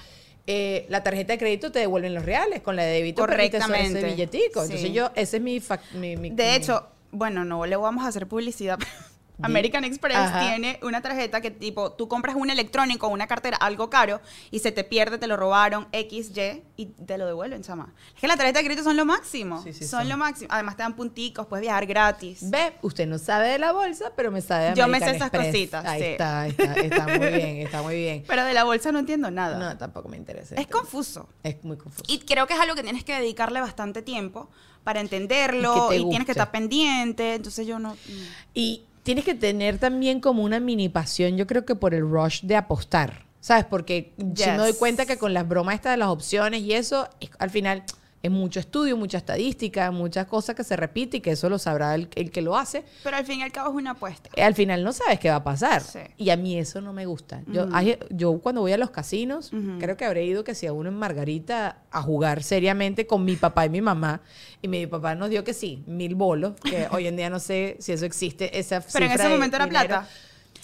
Eh, 0.47 0.85
la 0.89 1.01
tarjeta 1.01 1.33
de 1.33 1.39
crédito 1.39 1.71
te 1.71 1.79
devuelven 1.79 2.13
los 2.13 2.23
reales, 2.23 2.61
con 2.61 2.75
la 2.75 2.83
de 2.83 2.91
débito 2.93 3.25
perdiste 3.25 3.57
ese- 3.57 3.65
Correctamente. 3.67 4.07
billetico. 4.11 4.61
Entonces 4.63 4.93
yo, 4.93 5.09
ese 5.15 5.37
es 5.37 5.41
mi... 5.43 5.59
mi- 5.95 6.15
mi- 6.17 6.29
De 6.29 6.55
hecho, 6.55 6.87
bueno, 7.15 7.45
no 7.45 7.65
le 7.65 7.75
vamos 7.75 8.05
a 8.05 8.09
hacer 8.09 8.27
publicidad, 8.27 8.77
American 9.41 9.83
Express 9.83 10.15
Ajá. 10.17 10.39
tiene 10.47 10.79
una 10.81 11.01
tarjeta 11.01 11.41
que 11.41 11.51
tipo, 11.51 11.91
tú 11.91 12.07
compras 12.07 12.35
un 12.37 12.49
electrónico, 12.49 13.07
una 13.09 13.27
cartera, 13.27 13.57
algo 13.57 13.89
caro, 13.89 14.21
y 14.49 14.59
se 14.59 14.71
te 14.71 14.85
pierde, 14.85 15.17
te 15.17 15.27
lo 15.27 15.35
robaron, 15.35 15.87
X, 15.91 16.31
Y, 16.37 16.63
y 16.77 16.85
te 16.85 17.17
lo 17.17 17.25
devuelven, 17.25 17.61
chama. 17.61 17.93
Es 18.15 18.21
que 18.21 18.27
las 18.27 18.37
tarjetas 18.37 18.61
de 18.61 18.67
crédito 18.67 18.83
son 18.85 18.95
lo 18.95 19.03
máximo. 19.03 19.61
Sí, 19.61 19.73
sí, 19.73 19.85
son, 19.85 20.01
son. 20.01 20.09
lo 20.09 20.17
máximo. 20.17 20.47
Además 20.51 20.77
te 20.77 20.83
dan 20.83 20.95
punticos, 20.95 21.47
puedes 21.47 21.63
viajar 21.63 21.85
gratis. 21.85 22.49
Ve, 22.49 22.75
usted 22.81 23.07
no 23.07 23.17
sabe 23.17 23.49
de 23.49 23.59
la 23.59 23.73
bolsa, 23.73 24.13
pero 24.15 24.31
me 24.31 24.39
sabe 24.41 24.69
de 24.69 24.75
Yo 24.75 24.87
me 24.87 24.97
American 24.97 25.09
sé 25.09 25.15
esas 25.17 25.27
Express. 25.27 25.47
cositas, 25.47 25.85
Ahí 25.85 26.01
sí. 26.01 26.07
está, 26.07 26.41
ahí 26.41 26.49
está, 26.51 26.73
está 26.75 27.07
muy 27.07 27.27
bien, 27.33 27.57
está 27.57 27.81
muy 27.81 27.95
bien. 27.95 28.23
Pero 28.25 28.45
de 28.45 28.53
la 28.53 28.63
bolsa 28.63 28.93
no 28.93 28.99
entiendo 28.99 29.29
nada. 29.31 29.57
No, 29.59 29.77
tampoco 29.77 30.07
me 30.07 30.15
interesa. 30.15 30.55
es 30.55 30.67
confuso. 30.67 31.27
Es 31.43 31.61
muy 31.63 31.75
confuso. 31.75 32.05
Y 32.07 32.19
creo 32.19 32.47
que 32.47 32.53
es 32.53 32.59
algo 32.59 32.73
que 32.75 32.83
tienes 32.83 33.03
que 33.03 33.13
dedicarle 33.13 33.59
bastante 33.59 34.01
tiempo 34.01 34.49
para 34.85 35.01
entenderlo 35.01 35.91
Y 35.93 36.07
tienes 36.07 36.25
que 36.25 36.31
estar 36.31 36.51
pendiente. 36.51 37.33
Entonces 37.35 37.67
yo 37.67 37.77
no. 37.79 37.89
no. 37.89 37.97
Y 38.53 38.83
tienes 39.03 39.25
que 39.25 39.35
tener 39.35 39.77
también 39.79 40.21
como 40.21 40.43
una 40.43 40.59
mini 40.61 40.87
pasión, 40.87 41.35
yo 41.35 41.45
creo 41.45 41.65
que 41.65 41.75
por 41.75 41.93
el 41.93 42.01
rush 42.09 42.41
de 42.43 42.55
apostar, 42.55 43.25
¿sabes? 43.41 43.65
Porque 43.65 44.13
si 44.35 44.45
me 44.49 44.57
doy 44.57 44.69
Yes. 44.71 44.77
cuenta 44.77 45.05
que 45.05 45.17
con 45.17 45.33
las 45.33 45.47
bromas 45.47 45.75
estas 45.75 45.91
de 45.93 45.97
las 45.97 46.07
opciones 46.07 46.61
y 46.61 46.73
eso, 46.73 47.09
es- 47.19 47.29
al 47.39 47.49
final 47.49 47.83
es 48.25 48.31
mucho 48.31 48.59
estudio, 48.59 48.97
mucha 48.97 49.17
estadística, 49.17 49.91
muchas 49.91 50.25
cosas 50.27 50.55
que 50.55 50.63
se 50.63 50.75
repite 50.75 51.17
y 51.17 51.21
que 51.21 51.31
eso 51.31 51.49
lo 51.49 51.59
sabrá 51.59 51.95
el, 51.95 52.09
el 52.15 52.31
que 52.31 52.41
lo 52.41 52.57
hace. 52.57 52.83
Pero 53.03 53.17
al 53.17 53.25
fin 53.25 53.39
y 53.39 53.43
al 53.43 53.51
cabo 53.51 53.69
es 53.69 53.75
una 53.75 53.91
apuesta. 53.91 54.29
Eh, 54.35 54.43
Al 54.43 54.53
final 54.55 54.83
no 54.83 54.93
sabes 54.93 55.19
qué 55.19 55.29
va 55.29 55.37
a 55.37 55.43
pasar. 55.43 55.81
Sí. 55.81 55.99
Y 56.17 56.29
a 56.31 56.37
mí 56.37 56.57
eso 56.57 56.81
no 56.81 56.93
me 56.93 57.05
gusta. 57.05 57.41
Yo, 57.47 57.67
hay- 57.73 57.97
yo 58.09 58.39
cuando 58.39 58.61
voy 58.61 58.71
a 58.73 58.77
los 58.77 58.89
casinos, 58.91 59.51
creo 59.79 59.97
que 59.97 60.05
habré 60.05 60.25
ido 60.25 60.43
que 60.43 60.55
si 60.55 60.65
a 60.67 60.73
uno 60.73 60.89
en 60.89 60.95
Margarita 60.95 61.77
a 61.91 62.01
jugar 62.01 62.43
seriamente 62.43 63.07
con 63.07 63.23
mi 63.25 63.35
papá 63.35 63.65
y 63.65 63.69
mi 63.69 63.81
mamá. 63.81 64.21
Y 64.61 64.67
mi 64.67 64.87
papá 64.87 65.15
nos 65.15 65.29
dio 65.29 65.43
que 65.43 65.53
sí, 65.53 65.83
mil 65.87 66.15
bolos, 66.15 66.53
que 66.61 66.87
hoy 66.91 67.07
en 67.07 67.15
día 67.15 67.29
no 67.29 67.39
sé 67.39 67.77
si 67.79 67.91
eso 67.91 68.05
existe. 68.05 68.57
Esa 68.59 68.81
Pero 68.93 69.05
en 69.05 69.11
ese 69.11 69.29
momento 69.29 69.55
era 69.57 69.65
dinero. 69.65 69.87
plata. 69.87 70.09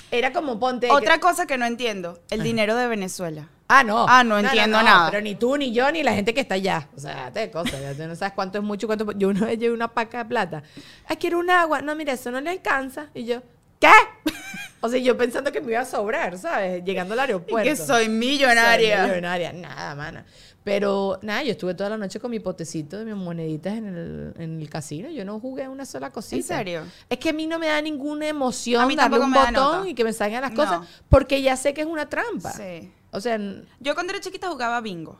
Era 0.09 0.33
como 0.33 0.59
ponte. 0.59 0.87
que- 0.87 0.93
Otra 0.93 1.19
cosa 1.19 1.45
que 1.47 1.57
no 1.57 1.65
entiendo, 1.65 2.19
el 2.31 2.43
dinero 2.43 2.75
de 2.75 2.87
Venezuela. 2.87 3.47
Ah, 3.73 3.83
no. 3.85 4.05
Ah, 4.07 4.23
no 4.23 4.37
entiendo 4.37 4.83
nada. 4.83 5.09
Pero 5.09 5.23
ni 5.23 5.35
tú, 5.35 5.55
ni 5.55 5.71
yo, 5.71 5.89
ni 5.91 6.03
la 6.03 6.13
gente 6.13 6.33
que 6.33 6.41
está 6.41 6.55
allá. 6.55 6.89
O 6.95 6.99
sea, 6.99 7.31
te 7.31 7.49
cosas. 7.49 7.79
Ya 7.81 7.93
tú 7.93 8.05
no 8.05 8.15
sabes 8.15 8.33
cuánto 8.33 8.57
es 8.57 8.63
mucho, 8.63 8.85
cuánto. 8.85 9.09
Yo 9.13 9.29
una 9.29 9.45
vez 9.45 9.57
llevé 9.57 9.73
una 9.73 9.87
paca 9.87 10.19
de 10.19 10.25
plata. 10.25 10.63
Ay, 11.07 11.15
quiero 11.15 11.39
un 11.39 11.49
agua. 11.49 11.81
No, 11.81 11.95
mira, 11.95 12.11
eso 12.11 12.31
no 12.31 12.41
le 12.41 12.49
alcanza. 12.49 13.07
Y 13.13 13.23
yo, 13.23 13.41
¿qué? 13.79 13.87
o 14.81 14.89
sea, 14.89 14.99
yo 14.99 15.15
pensando 15.17 15.53
que 15.53 15.61
me 15.61 15.71
iba 15.71 15.81
a 15.81 15.85
sobrar, 15.85 16.37
¿sabes? 16.37 16.83
Llegando 16.83 17.13
al 17.13 17.21
aeropuerto. 17.21 17.69
que 17.69 17.77
soy 17.77 18.09
millonaria. 18.09 19.03
Soy 19.03 19.07
millonaria. 19.07 19.53
Nada, 19.53 19.95
mana. 19.95 20.25
Pero 20.63 21.17
nada, 21.23 21.41
yo 21.41 21.51
estuve 21.51 21.73
toda 21.73 21.89
la 21.89 21.97
noche 21.97 22.19
con 22.19 22.29
mi 22.29 22.39
potecito 22.39 22.99
de 22.99 23.05
mis 23.05 23.15
moneditas 23.15 23.75
en 23.77 23.87
el, 23.87 24.33
en 24.37 24.61
el 24.61 24.69
casino. 24.69 25.09
Yo 25.09 25.25
no 25.25 25.39
jugué 25.39 25.67
una 25.67 25.85
sola 25.85 26.11
cosita. 26.11 26.35
¿En 26.35 26.43
serio? 26.43 26.83
Es 27.09 27.17
que 27.17 27.29
a 27.29 27.33
mí 27.33 27.47
no 27.47 27.57
me 27.57 27.67
da 27.67 27.81
ninguna 27.81 28.27
emoción 28.27 28.83
A 28.83 28.85
mí 28.85 28.95
darle 28.95 29.19
un 29.19 29.33
botón 29.33 29.87
y 29.87 29.95
que 29.95 30.03
me 30.03 30.13
salgan 30.13 30.41
las 30.41 30.51
cosas 30.51 30.81
porque 31.09 31.41
ya 31.41 31.55
sé 31.55 31.73
que 31.73 31.81
es 31.81 31.87
una 31.87 32.09
trampa. 32.09 32.51
Sí. 32.51 32.91
O 33.11 33.19
sea, 33.21 33.37
Yo 33.79 33.93
cuando 33.93 34.13
era 34.13 34.21
chiquita 34.21 34.47
jugaba 34.49 34.81
bingo. 34.81 35.17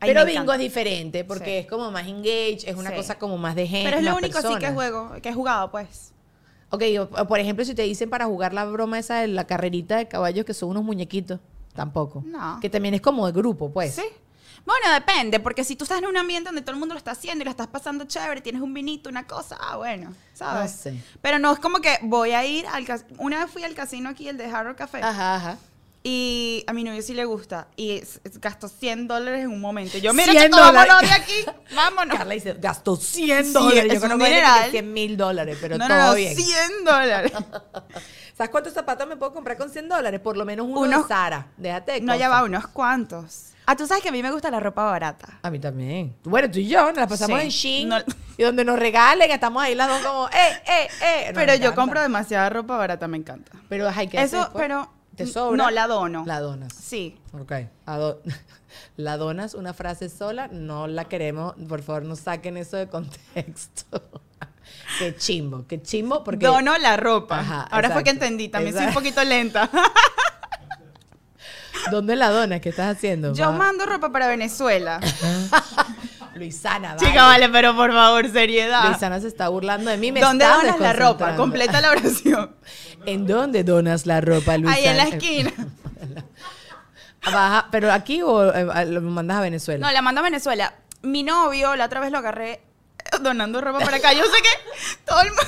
Ay, 0.00 0.10
pero 0.10 0.24
bingo 0.24 0.42
encanta. 0.42 0.54
es 0.54 0.60
diferente 0.60 1.24
porque 1.24 1.44
Sí. 1.44 1.56
es 1.58 1.66
como 1.66 1.90
más 1.92 2.06
engage, 2.08 2.68
es 2.68 2.74
una 2.76 2.90
Sí. 2.90 2.96
cosa 2.96 3.18
como 3.18 3.38
más 3.38 3.54
de 3.54 3.66
gente. 3.68 3.84
Pero 3.88 3.98
es 3.98 4.04
lo 4.04 4.16
único 4.16 4.38
así 4.38 4.54
que 4.58 4.70
juego, 4.72 5.12
que 5.22 5.28
he 5.28 5.32
jugado, 5.34 5.70
pues. 5.70 6.12
Ok, 6.70 6.82
o- 6.98 7.20
o 7.20 7.26
por 7.28 7.38
ejemplo, 7.38 7.64
si 7.64 7.74
te 7.74 7.82
dicen 7.82 8.10
para 8.10 8.24
jugar 8.26 8.52
la 8.54 8.64
broma 8.64 8.98
esa 8.98 9.16
de 9.20 9.28
la 9.28 9.46
carrerita 9.46 9.96
de 9.98 10.08
caballos 10.08 10.44
que 10.44 10.54
son 10.54 10.70
unos 10.70 10.82
muñequitos, 10.82 11.38
tampoco. 11.74 12.22
No. 12.26 12.58
Que 12.60 12.68
también 12.70 12.94
es 12.94 13.00
como 13.00 13.26
de 13.26 13.32
grupo, 13.32 13.70
pues. 13.70 13.94
Sí. 13.94 14.02
Bueno, 14.64 14.92
depende, 14.94 15.38
porque 15.40 15.64
si 15.64 15.74
tú 15.76 15.84
estás 15.84 15.98
en 15.98 16.06
un 16.06 16.16
ambiente 16.16 16.48
donde 16.48 16.62
todo 16.62 16.72
el 16.72 16.78
mundo 16.78 16.94
lo 16.94 16.98
está 16.98 17.10
haciendo 17.12 17.42
y 17.42 17.44
lo 17.44 17.50
estás 17.50 17.66
pasando 17.66 18.04
chévere, 18.04 18.40
tienes 18.40 18.62
un 18.62 18.72
vinito, 18.72 19.08
una 19.10 19.26
cosa, 19.26 19.56
ah, 19.60 19.76
bueno, 19.76 20.14
¿sabes? 20.34 20.72
No 20.72 20.78
sé. 20.92 21.02
Pero 21.20 21.38
no 21.40 21.52
es 21.52 21.58
como 21.58 21.80
que 21.80 21.98
voy 22.02 22.30
a 22.32 22.44
ir 22.44 22.66
al 22.68 22.84
casino. 22.86 23.10
Una 23.18 23.44
vez 23.44 23.52
fui 23.52 23.64
al 23.64 23.74
casino 23.74 24.08
aquí, 24.08 24.28
el 24.28 24.36
de 24.36 24.46
Hard 24.46 24.68
Rock 24.68 24.78
Café, 24.78 24.98
Ajá, 25.02 25.34
ajá. 25.34 25.58
Y 26.04 26.64
a 26.66 26.72
mi 26.72 26.82
novio 26.84 27.00
sí 27.02 27.14
le 27.14 27.24
gusta, 27.24 27.68
y 27.76 27.92
es- 27.98 28.20
es- 28.24 28.40
gastó 28.40 28.68
100 28.68 29.06
dólares 29.08 29.42
en 29.44 29.50
un 29.50 29.60
momento. 29.60 29.98
Yo, 29.98 30.12
mira, 30.12 30.32
100 30.32 30.44
chico, 30.46 30.56
vámonos 30.58 31.00
de 31.02 31.12
aquí, 31.12 31.44
vámonos. 31.74 32.16
Carla 32.18 32.34
dice, 32.34 32.56
gastó 32.58 32.96
100 32.96 33.44
Sí, 33.46 33.52
dólares. 33.52 33.92
es 33.94 34.02
Yo 34.02 34.08
gente 34.08 34.24
que 34.24 34.30
mineral. 34.30 34.70
100 34.70 34.92
mil 34.92 35.16
dólares, 35.16 35.58
pero 35.60 35.78
no, 35.78 35.86
todo 35.86 35.96
no, 36.08 36.14
bien. 36.14 36.34
100 36.36 36.84
dólares. 36.84 37.32
¿Sabes 38.36 38.50
cuántos 38.50 38.72
zapatos 38.72 39.06
me 39.06 39.16
puedo 39.16 39.32
comprar 39.32 39.56
con 39.56 39.70
100 39.70 39.88
dólares? 39.88 40.18
Por 40.20 40.36
lo 40.36 40.44
menos 40.44 40.66
uno 40.66 40.80
Unos- 40.80 41.02
de 41.02 41.08
Sara. 41.08 41.46
Déjate 41.56 42.00
No, 42.00 42.16
ya 42.16 42.28
va, 42.28 42.42
unos 42.42 42.66
cuantos. 42.68 43.48
Ah, 43.64 43.76
tú 43.76 43.86
sabes 43.86 44.02
que 44.02 44.08
a 44.08 44.12
mí 44.12 44.22
me 44.24 44.30
gusta 44.32 44.50
la 44.50 44.58
ropa 44.58 44.82
barata. 44.84 45.38
A 45.42 45.48
mí 45.50 45.60
también. 45.60 46.16
Bueno, 46.24 46.50
tú 46.50 46.58
y 46.58 46.66
yo 46.66 46.84
nos 46.88 46.96
la 46.96 47.06
pasamos 47.06 47.38
Sí. 47.38 47.44
en 47.44 47.50
Shein. 47.50 47.88
No- 47.90 47.98
Y 48.36 48.42
donde 48.42 48.64
nos 48.64 48.76
regalen, 48.78 49.30
estamos 49.30 49.62
ahí 49.62 49.76
las 49.76 49.88
dos 49.88 50.00
como, 50.04 50.26
eh, 50.30 50.32
eh, 50.66 50.88
eh. 51.00 51.24
Nos 51.26 51.34
Pero 51.34 51.54
yo 51.54 51.74
compro 51.74 52.00
demasiada 52.02 52.48
ropa 52.50 52.76
barata, 52.76 53.06
me 53.06 53.18
encanta. 53.18 53.52
Pero 53.68 53.88
hay 53.88 54.08
que 54.08 54.20
Eso, 54.20 54.50
pero. 54.56 54.90
¿Te 55.24 55.32
sobra? 55.32 55.56
No, 55.56 55.70
la 55.70 55.86
dono. 55.86 56.24
La 56.26 56.40
donas. 56.40 56.72
Sí. 56.74 57.18
Ok. 57.32 57.52
Ado- 57.86 58.20
la 58.96 59.16
donas, 59.16 59.54
una 59.54 59.72
frase 59.74 60.08
sola, 60.08 60.48
no 60.48 60.86
la 60.86 61.04
queremos. 61.04 61.54
Por 61.68 61.82
favor, 61.82 62.04
no 62.04 62.16
saquen 62.16 62.56
eso 62.56 62.76
de 62.76 62.88
contexto. 62.88 64.02
qué 64.98 65.16
chimbo, 65.16 65.66
qué 65.66 65.82
chimbo, 65.82 66.22
porque. 66.24 66.46
Dono 66.46 66.76
la 66.78 66.96
ropa. 66.96 67.40
Ajá, 67.40 67.62
Ahora 67.70 67.90
fue 67.90 68.04
que 68.04 68.10
entendí. 68.10 68.48
También 68.48 68.74
soy 68.76 68.86
un 68.86 68.94
poquito 68.94 69.22
lenta. 69.24 69.68
¿Dónde 71.90 72.14
la 72.16 72.30
donas? 72.30 72.60
¿Qué 72.60 72.68
estás 72.68 72.96
haciendo? 72.96 73.32
Yo 73.34 73.46
Va- 73.46 73.52
mando 73.52 73.86
ropa 73.86 74.10
para 74.12 74.28
Venezuela. 74.28 75.00
Luisana, 76.34 76.96
Chica, 76.96 77.24
vale, 77.26 77.48
pero 77.50 77.74
por 77.76 77.92
favor, 77.92 78.30
seriedad. 78.30 78.88
Luisana 78.88 79.20
se 79.20 79.28
está 79.28 79.48
burlando 79.48 79.90
de 79.90 79.96
mí. 79.98 80.12
Me 80.12 80.20
¿Dónde 80.20 80.44
donas 80.46 80.78
la 80.80 80.92
ropa? 80.92 81.34
Completa 81.36 81.80
la 81.80 81.90
oración. 81.90 82.54
¿En 83.06 83.26
dónde 83.26 83.64
donas 83.64 84.06
la 84.06 84.20
ropa, 84.20 84.56
Luisana? 84.58 84.76
Ahí 84.76 84.86
en 84.86 84.96
la 84.96 85.04
esquina. 85.04 85.52
Baja, 87.24 87.68
¿Pero 87.70 87.92
aquí 87.92 88.20
o 88.22 88.52
eh, 88.52 88.86
lo 88.86 89.00
mandas 89.00 89.38
a 89.38 89.40
Venezuela? 89.40 89.86
No, 89.86 89.92
la 89.92 90.02
mando 90.02 90.20
a 90.20 90.24
Venezuela. 90.24 90.74
Mi 91.02 91.22
novio, 91.22 91.76
la 91.76 91.86
otra 91.86 92.00
vez 92.00 92.10
lo 92.10 92.18
agarré 92.18 92.52
eh, 92.52 92.60
donando 93.20 93.60
ropa 93.60 93.78
para 93.80 93.96
acá. 93.98 94.12
Yo 94.12 94.24
sé 94.24 94.42
que 94.42 94.98
todo 95.04 95.20
el 95.20 95.28
mundo 95.28 95.42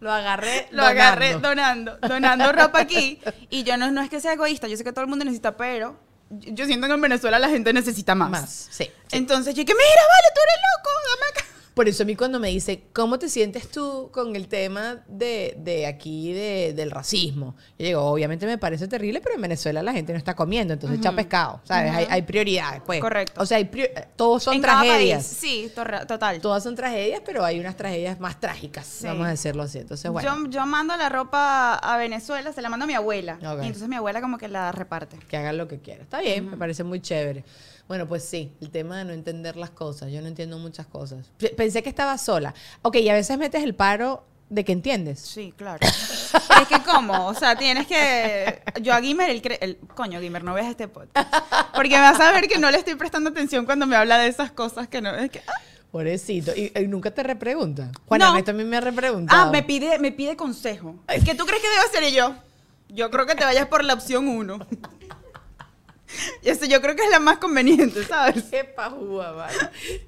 Lo 0.00 0.12
agarré. 0.12 0.68
lo 0.72 0.84
agarré 0.84 1.34
donando. 1.34 1.96
donando, 1.96 2.08
donando 2.08 2.52
ropa 2.52 2.80
aquí. 2.80 3.20
Y 3.50 3.62
yo 3.62 3.76
no, 3.76 3.90
no 3.92 4.02
es 4.02 4.10
que 4.10 4.20
sea 4.20 4.32
egoísta, 4.32 4.66
yo 4.66 4.76
sé 4.76 4.84
que 4.84 4.92
todo 4.92 5.02
el 5.02 5.08
mundo 5.08 5.24
necesita, 5.24 5.56
pero 5.56 5.96
yo 6.30 6.66
siento 6.66 6.86
que 6.86 6.92
en 6.94 7.00
Venezuela 7.00 7.38
la 7.38 7.48
gente 7.48 7.72
necesita 7.72 8.14
más. 8.14 8.30
Más, 8.30 8.68
sí. 8.70 8.90
Entonces 9.10 9.54
yo 9.54 9.62
dije, 9.64 9.74
mira, 9.74 10.02
vale, 10.08 10.28
tú 10.34 10.40
eres 10.42 10.60
loco, 10.76 10.90
dame 11.10 11.30
acá. 11.30 11.44
Por 11.80 11.88
eso 11.88 12.02
a 12.02 12.06
mí 12.06 12.14
cuando 12.14 12.38
me 12.38 12.48
dice, 12.48 12.82
¿cómo 12.92 13.18
te 13.18 13.30
sientes 13.30 13.70
tú 13.70 14.10
con 14.12 14.36
el 14.36 14.48
tema 14.48 15.02
de, 15.08 15.54
de 15.56 15.86
aquí 15.86 16.30
de- 16.34 16.74
del 16.74 16.90
racismo? 16.90 17.56
Yo 17.78 17.86
digo, 17.86 18.02
obviamente 18.02 18.44
me 18.44 18.58
parece 18.58 18.86
terrible, 18.86 19.22
pero 19.22 19.36
en 19.36 19.40
Venezuela 19.40 19.82
la 19.82 19.94
gente 19.94 20.12
no 20.12 20.18
está 20.18 20.36
comiendo, 20.36 20.74
entonces 20.74 20.98
echa 20.98 21.12
pescado, 21.16 21.62
¿sabes? 21.64 21.90
hay, 21.94 22.06
hay 22.10 22.20
prioridades, 22.20 22.82
pues. 22.84 23.00
Correcto. 23.00 23.40
O 23.40 23.46
sea, 23.46 23.56
hay 23.56 23.70
todos 24.14 24.42
son 24.42 24.56
En 24.56 24.60
cada 24.60 24.82
tragedias. 24.82 25.24
país, 25.24 25.36
Sí, 25.38 25.72
total. 25.74 26.38
Todas 26.42 26.62
son 26.62 26.74
tragedias, 26.76 27.22
pero 27.24 27.46
hay 27.46 27.58
unas 27.58 27.76
tragedias 27.78 28.20
más 28.20 28.38
trágicas, 28.38 28.84
Sí. 28.86 29.06
vamos 29.06 29.26
a 29.26 29.30
decirlo 29.30 29.62
así. 29.62 29.78
Entonces, 29.78 30.10
bueno, 30.10 30.36
yo, 30.44 30.50
yo 30.50 30.66
mando 30.66 30.94
la 30.98 31.08
ropa 31.08 31.76
a 31.76 31.96
Venezuela, 31.96 32.52
se 32.52 32.60
la 32.60 32.68
mando 32.68 32.84
a 32.84 32.88
mi 32.88 32.92
abuela. 32.94 33.38
Y 33.40 33.44
entonces 33.66 33.88
mi 33.88 33.96
abuela 33.96 34.20
como 34.20 34.36
que 34.36 34.48
la 34.48 34.70
reparte. 34.70 35.16
que 35.30 35.36
hagan 35.38 35.56
lo 35.56 35.66
que 35.66 35.78
quieran. 35.78 36.02
Está 36.02 36.20
bien, 36.20 36.50
me 36.50 36.58
parece 36.58 36.84
muy 36.84 37.00
chévere. 37.00 37.42
Bueno, 37.90 38.06
pues 38.06 38.22
sí, 38.22 38.52
el 38.60 38.70
tema 38.70 38.98
de 38.98 39.04
no 39.04 39.12
entender 39.12 39.56
las 39.56 39.70
cosas. 39.70 40.12
Yo 40.12 40.22
no 40.22 40.28
entiendo 40.28 40.58
muchas 40.58 40.86
cosas. 40.86 41.26
P- 41.38 41.48
Pensé 41.48 41.82
que 41.82 41.88
estaba 41.88 42.16
sola. 42.18 42.54
Ok, 42.82 42.94
y 42.98 43.08
a 43.08 43.14
veces 43.14 43.36
metes 43.36 43.64
el 43.64 43.74
paro 43.74 44.22
de 44.48 44.64
que 44.64 44.70
entiendes. 44.70 45.18
Sí, 45.18 45.52
claro. 45.56 45.84
es 45.84 46.68
que 46.68 46.80
cómo, 46.84 47.26
o 47.26 47.34
sea, 47.34 47.56
tienes 47.56 47.88
que... 47.88 48.62
Yo 48.80 48.94
a 48.94 49.00
Gimer, 49.00 49.28
el, 49.28 49.42
el... 49.60 49.78
Coño, 49.96 50.20
Gimer, 50.20 50.44
no 50.44 50.54
veas 50.54 50.68
este 50.68 50.86
podcast. 50.86 51.34
Porque 51.74 51.98
vas 51.98 52.20
a 52.20 52.30
ver 52.30 52.46
que 52.46 52.60
no 52.60 52.70
le 52.70 52.78
estoy 52.78 52.94
prestando 52.94 53.30
atención 53.30 53.64
cuando 53.64 53.88
me 53.88 53.96
habla 53.96 54.18
de 54.18 54.28
esas 54.28 54.52
cosas 54.52 54.86
que 54.86 55.00
no... 55.00 55.12
Es 55.16 55.28
que, 55.28 55.40
ah, 55.48 55.52
Pobrecito. 55.90 56.52
¿Y, 56.54 56.70
y 56.78 56.86
nunca 56.86 57.10
te 57.10 57.24
repregunta? 57.24 57.90
Juan 58.06 58.20
No. 58.20 58.26
A 58.36 58.52
mí 58.52 58.62
me 58.62 58.76
ha 58.76 58.80
repreguntado. 58.80 59.48
Ah, 59.48 59.50
me 59.50 59.64
pide, 59.64 59.98
me 59.98 60.12
pide 60.12 60.36
consejo. 60.36 60.94
¿Qué 61.24 61.34
tú 61.34 61.44
crees 61.44 61.60
que 61.60 61.68
debo 61.68 61.82
hacer? 61.88 62.04
Y 62.04 62.12
yo, 62.12 62.36
yo 62.88 63.10
creo 63.10 63.26
que 63.26 63.34
te 63.34 63.42
vayas 63.42 63.66
por 63.66 63.82
la 63.82 63.94
opción 63.94 64.28
uno. 64.28 64.64
Y 66.42 66.48
eso 66.50 66.64
yo 66.66 66.80
creo 66.80 66.96
que 66.96 67.02
es 67.04 67.10
la 67.10 67.20
más 67.20 67.38
conveniente, 67.38 68.04
¿sabes? 68.04 68.44
Qué 68.50 68.64
pajúa, 68.64 69.32
vale. 69.32 69.56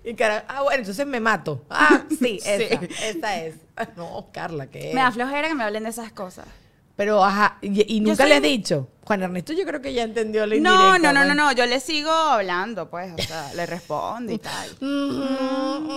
Y 0.04 0.14
cara, 0.14 0.44
ah, 0.48 0.62
bueno, 0.62 0.80
entonces 0.80 1.06
me 1.06 1.20
mato. 1.20 1.64
Ah, 1.70 2.02
sí, 2.18 2.38
esa, 2.44 2.78
Sí. 2.80 2.88
esa 3.04 3.40
es. 3.42 3.54
Ah, 3.76 3.88
No, 3.96 4.28
Carla, 4.32 4.66
¿qué 4.68 4.88
es? 4.90 4.94
Me 4.94 5.00
da 5.00 5.10
flojera 5.12 5.48
que 5.48 5.54
me 5.54 5.64
hablen 5.64 5.84
de 5.84 5.90
esas 5.90 6.12
cosas. 6.12 6.46
Pero, 6.94 7.24
ajá, 7.24 7.56
y, 7.62 7.96
y 7.96 8.00
nunca 8.00 8.16
soy- 8.24 8.28
le 8.28 8.34
has 8.36 8.42
dicho. 8.42 8.88
Juan 9.04 9.22
Ernesto 9.22 9.52
yo 9.54 9.64
creo 9.64 9.80
que 9.80 9.92
ya 9.94 10.02
entendió 10.04 10.46
la 10.46 10.54
No, 10.56 10.58
indirecta. 10.58 10.98
no, 10.98 11.12
no, 11.12 11.20
pues. 11.24 11.28
no, 11.28 11.34
no, 11.34 11.52
yo 11.52 11.66
le 11.66 11.80
sigo 11.80 12.10
hablando, 12.12 12.88
pues, 12.90 13.12
o 13.18 13.22
sea, 13.22 13.52
le 13.54 13.66
respondo 13.66 14.32
y 14.32 14.38
tal. 14.38 14.68
Mm. 14.80 15.88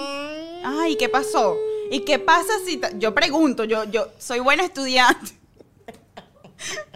Ay, 0.82 0.96
¿qué 0.96 1.10
pasó? 1.10 1.56
¿Y 1.92 2.00
qué 2.02 2.18
pasa 2.20 2.52
si 2.66 2.82
yo 2.98 3.14
pregunto, 3.14 3.64
yo 3.66 3.84
yo 3.86 4.08
soy 4.18 4.40
buena 4.40 4.64
estudiante? 4.64 5.32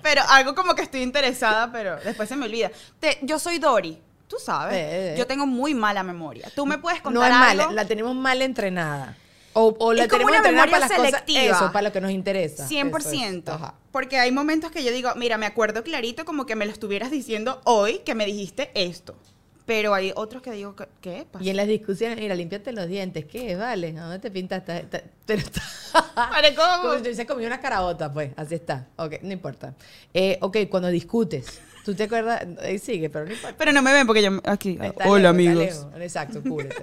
Pero 0.03 0.21
algo 0.27 0.55
como 0.55 0.75
que 0.75 0.81
estoy 0.83 1.01
interesada, 1.01 1.71
pero 1.71 1.97
después 1.97 2.27
se 2.29 2.35
me 2.35 2.45
olvida. 2.45 2.71
Te- 2.99 3.19
yo 3.21 3.39
soy 3.39 3.59
Dori, 3.59 3.97
tú 4.27 4.37
sabes. 4.43 4.75
Eh, 4.75 4.79
eh, 4.79 5.13
eh. 5.13 5.15
Yo 5.17 5.25
tengo 5.27 5.45
muy 5.45 5.73
mala 5.73 6.03
memoria. 6.03 6.49
Tú 6.55 6.65
me 6.65 6.77
puedes 6.77 6.99
No 6.99 7.03
contar 7.11 7.31
es 7.31 7.37
algo. 7.37 7.63
mala, 7.63 7.73
la 7.73 7.85
tenemos 7.87 8.15
mal 8.15 8.41
entrenada. 8.41 9.15
O, 9.53 9.75
o 9.79 9.93
la 9.93 10.03
Es 10.03 10.09
como 10.09 10.19
tenemos 10.19 10.29
una 10.29 10.37
entrenada 10.37 10.65
memoria 10.67 10.87
para 10.87 11.01
las 11.01 11.07
selectiva. 11.11 11.41
cosas, 11.47 11.61
eso, 11.63 11.71
para 11.73 11.87
lo 11.87 11.91
que 11.91 12.01
nos 12.01 12.11
interesa. 12.11 12.67
100%. 12.67 13.55
Eso 13.55 13.65
es. 13.65 13.71
Porque 13.91 14.19
hay 14.19 14.31
momentos 14.31 14.71
que 14.71 14.83
yo 14.83 14.91
digo, 14.91 15.09
mira, 15.15 15.37
me 15.39 15.47
acuerdo 15.47 15.83
clarito 15.83 16.23
como 16.23 16.45
que 16.45 16.55
me 16.55 16.65
lo 16.65 16.71
estuvieras 16.71 17.09
diciendo 17.09 17.59
hoy 17.65 17.99
que 18.05 18.13
me 18.13 18.25
dijiste 18.25 18.71
esto. 18.75 19.15
Pero 19.69 19.93
hay 19.93 20.11
otros 20.15 20.41
que 20.41 20.51
digo, 20.51 20.75
¿qué- 20.75 20.87
¿qué 20.99 21.27
pasa? 21.31 21.45
Y 21.45 21.49
en 21.51 21.55
las 21.57 21.67
discusiones, 21.67 22.17
mira, 22.17 22.33
límpiate 22.33 22.71
los 22.71 22.87
dientes. 22.87 23.25
¿Qué? 23.25 23.55
Vale, 23.55 23.95
¿a 23.99 24.01
dónde 24.01 24.17
te 24.17 24.31
pintas? 24.31 24.57
Está- 24.59 24.79
está- 24.79 25.03
Pero 25.27 25.41
está... 25.43 25.61
Vale, 26.15 26.55
¿cómo? 26.55 26.81
Como 26.81 26.93
hubiese 26.99 27.27
comido 27.27 27.45
una 27.45 27.59
carabota, 27.61 28.11
pues. 28.11 28.31
Así 28.35 28.55
está. 28.55 28.87
Ok, 28.95 29.17
no 29.21 29.31
importa. 29.31 29.75
Eh, 30.11 30.39
ok, 30.41 30.57
cuando 30.71 30.87
discutes. 30.89 31.61
¿Tú 31.85 31.93
te 31.93 32.03
acuerdas? 32.03 32.45
Eh, 32.63 32.79
sigue, 32.79 33.11
pero 33.11 33.25
no 33.25 33.31
importa. 33.31 33.55
Pero 33.59 33.71
no 33.71 33.83
me 33.83 33.93
ven 33.93 34.07
porque 34.07 34.23
yo 34.23 34.41
aquí. 34.45 34.77
Está 34.81 35.07
Hola, 35.07 35.17
lejos, 35.17 35.17
está 35.17 35.29
amigos. 35.29 35.55
lejos. 35.85 36.01
Exacto, 36.01 36.41
cúbrete. 36.41 36.75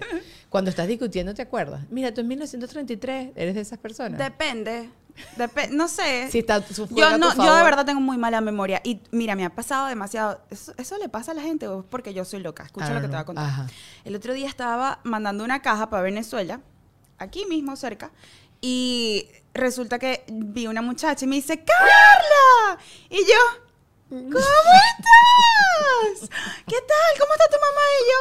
Cuando 0.49 0.70
estás 0.70 0.87
discutiendo, 0.87 1.35
¿te 1.35 1.42
acuerdas? 1.42 1.83
Mira, 1.90 2.14
tú 2.14 2.20
en 2.20 2.29
1933 2.29 3.33
eres 3.35 3.55
de 3.57 3.61
esas 3.62 3.79
personas. 3.81 4.16
Depende. 4.18 4.88
No 5.70 5.88
sé. 5.88 6.31
Si 6.31 6.40
está 6.40 6.62
su 6.66 6.88
yo, 6.88 7.07
a 7.07 7.18
no, 7.18 7.31
de 7.31 7.62
verdad 7.62 7.85
tengo 7.85 8.00
muy 8.00 8.18
mala 8.18 8.40
memoria. 8.40 8.81
Y 8.85 9.00
mira, 9.11 9.35
me 9.35 9.44
ha 9.44 9.50
pasado 9.50 9.87
demasiado. 9.87 10.40
¿Eso, 10.50 10.72
eso 10.76 10.98
le 10.98 11.09
pasa 11.09 11.33
a 11.33 11.35
la 11.35 11.42
gente 11.42 11.66
o 11.68 11.81
es 11.81 11.87
porque 11.88 12.14
yo 12.14 12.24
soy 12.24 12.40
loca? 12.40 12.64
Escucha 12.64 12.90
lo 12.92 13.00
que 13.00 13.09
te 13.09 13.12
voy 13.12 13.20
a 13.20 13.24
contar. 13.24 13.44
Ajá. 13.44 13.66
El 14.05 14.14
otro 14.14 14.35
día 14.35 14.48
estaba 14.48 15.00
mandando 15.05 15.44
una 15.44 15.62
caja 15.62 15.90
para 15.90 16.02
Venezuela, 16.02 16.61
aquí 17.18 17.46
mismo 17.46 17.76
cerca, 17.76 18.11
y 18.61 19.29
resulta 19.55 19.98
que 19.98 20.24
vi 20.29 20.66
una 20.66 20.83
muchacha 20.83 21.24
y 21.24 21.29
me 21.29 21.37
dice, 21.37 21.62
¡Carla! 21.64 22.79
Y 23.11 23.18
yo, 23.18 23.61
¿cómo 24.09 24.38
estás? 24.38 26.31
¿Qué 26.66 26.76
tal? 26.76 27.18
¿Cómo 27.18 27.33
está 27.33 27.48
tu 27.48 27.57
mamá? 27.61 27.83
Y 28.00 28.05
yo, 28.11 28.20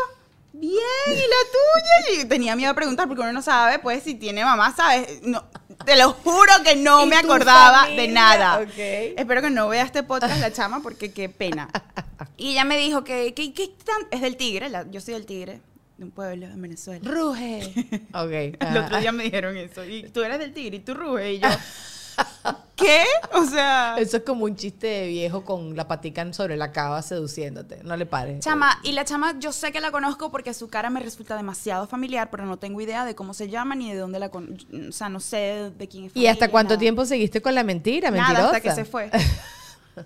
bien, 0.54 1.18
¿y 1.18 1.28
la 1.28 2.12
tuya? 2.12 2.22
Y 2.22 2.26
tenía 2.26 2.56
miedo 2.56 2.72
de 2.72 2.76
preguntar 2.76 3.08
porque 3.08 3.22
uno 3.22 3.34
no 3.34 3.42
sabe, 3.42 3.80
pues, 3.80 4.04
si 4.04 4.16
tiene 4.16 4.44
mamá, 4.44 4.74
¿sabes? 4.76 5.22
No, 5.24 5.44
te 5.86 5.96
lo 5.96 6.12
juro 6.14 6.52
que 6.64 6.76
no 6.76 7.04
¿Y 7.04 7.08
me 7.08 7.16
acordaba 7.16 7.88
de 7.88 8.08
nada. 8.08 8.62
Espero 8.78 9.42
que 9.42 9.50
no 9.50 9.68
vea 9.70 9.84
este 9.84 10.04
podcast 10.04 10.40
la 10.40 10.52
chama 10.52 10.82
porque 10.82 11.12
qué 11.12 11.30
pena. 11.30 11.70
Y 12.38 12.52
ella 12.52 12.64
me 12.66 12.78
dijo 12.78 13.04
que, 13.04 13.34
que, 13.34 13.54
que 13.54 13.68
tan- 13.84 14.08
es 14.12 14.22
del 14.22 14.36
Tigre, 14.38 14.70
la- 14.70 14.90
yo 14.90 15.00
soy 15.02 15.14
del 15.16 15.26
Tigre, 15.26 15.62
de 15.98 16.04
un 16.06 16.12
pueblo 16.12 16.46
en 16.48 16.62
Venezuela. 16.62 17.10
Ruge. 17.10 17.62
Ok. 18.14 18.32
El 18.62 18.78
otro 18.78 19.00
día 19.00 19.12
me 19.12 19.24
dijeron 19.24 19.56
eso. 19.58 19.84
Y 19.86 20.04
tú 20.10 20.22
eres 20.24 20.40
del 20.40 20.54
Tigre 20.54 20.78
y 20.78 20.80
tú 20.80 20.94
ruge. 20.94 21.34
Y 21.34 21.40
yo, 21.40 21.48
¿qué? 22.76 23.04
O 23.34 23.46
sea, 23.46 23.96
Eso 23.98 24.18
es 24.18 24.24
como 24.24 24.46
un 24.46 24.56
chiste 24.56 24.88
de 24.88 25.08
viejo 25.08 25.44
con 25.44 25.76
la 25.76 25.88
patica 25.88 26.32
sobre 26.34 26.58
la 26.58 26.72
cava 26.72 27.02
seduciéndote. 27.02 27.82
No 27.84 27.96
le 27.98 28.06
pares. 28.06 28.40
chama, 28.44 28.80
y 28.84 28.92
la 28.92 29.06
chama 29.06 29.36
yo 29.40 29.52
sé 29.52 29.72
que 29.72 29.82
la 29.82 29.92
conozco 29.92 30.32
porque 30.32 30.54
su 30.54 30.68
cara 30.68 30.90
me 30.90 31.00
resulta 31.00 31.36
demasiado 31.36 31.88
familiar, 31.88 32.30
pero 32.30 32.46
no 32.46 32.58
tengo 32.58 32.82
idea 32.82 33.06
de 33.06 33.16
cómo 33.16 33.34
se 33.34 33.50
llama 33.50 33.76
ni 33.76 33.92
de 33.92 33.98
dónde 33.98 34.20
la 34.20 34.30
conozco. 34.30 34.66
O 34.90 34.92
sea, 34.92 35.10
no 35.10 35.20
sé 35.20 35.72
de 35.78 35.88
quién 35.88 36.06
es 36.06 36.16
¿Y 36.16 36.28
hasta 36.28 36.50
cuánto 36.50 36.74
nada. 36.74 36.80
tiempo 36.80 37.06
seguiste 37.06 37.42
con 37.42 37.56
la 37.56 37.64
mentira? 37.64 38.12
Nada, 38.12 38.24
Mentirosa. 38.24 38.56
hasta 38.58 38.62
que 38.62 38.76
se 38.76 38.86
fue. 38.86 39.10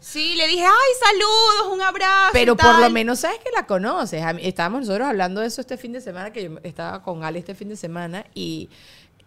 Sí, 0.01 0.35
le 0.35 0.47
dije, 0.47 0.63
ay, 0.63 0.91
saludos, 1.03 1.73
un 1.73 1.81
abrazo. 1.81 2.29
Pero 2.31 2.53
y 2.53 2.55
por 2.57 2.79
lo 2.79 2.89
menos 2.91 3.21
sabes 3.21 3.39
que 3.39 3.49
la 3.49 3.65
conoces. 3.65 4.23
Estábamos 4.41 4.81
nosotros 4.81 5.07
hablando 5.07 5.41
de 5.41 5.47
eso 5.47 5.61
este 5.61 5.77
fin 5.77 5.93
de 5.93 5.99
semana, 5.99 6.31
que 6.31 6.43
yo 6.43 6.59
estaba 6.63 7.01
con 7.01 7.23
Ali 7.23 7.39
este 7.39 7.55
fin 7.55 7.69
de 7.69 7.75
semana 7.75 8.23
y 8.35 8.69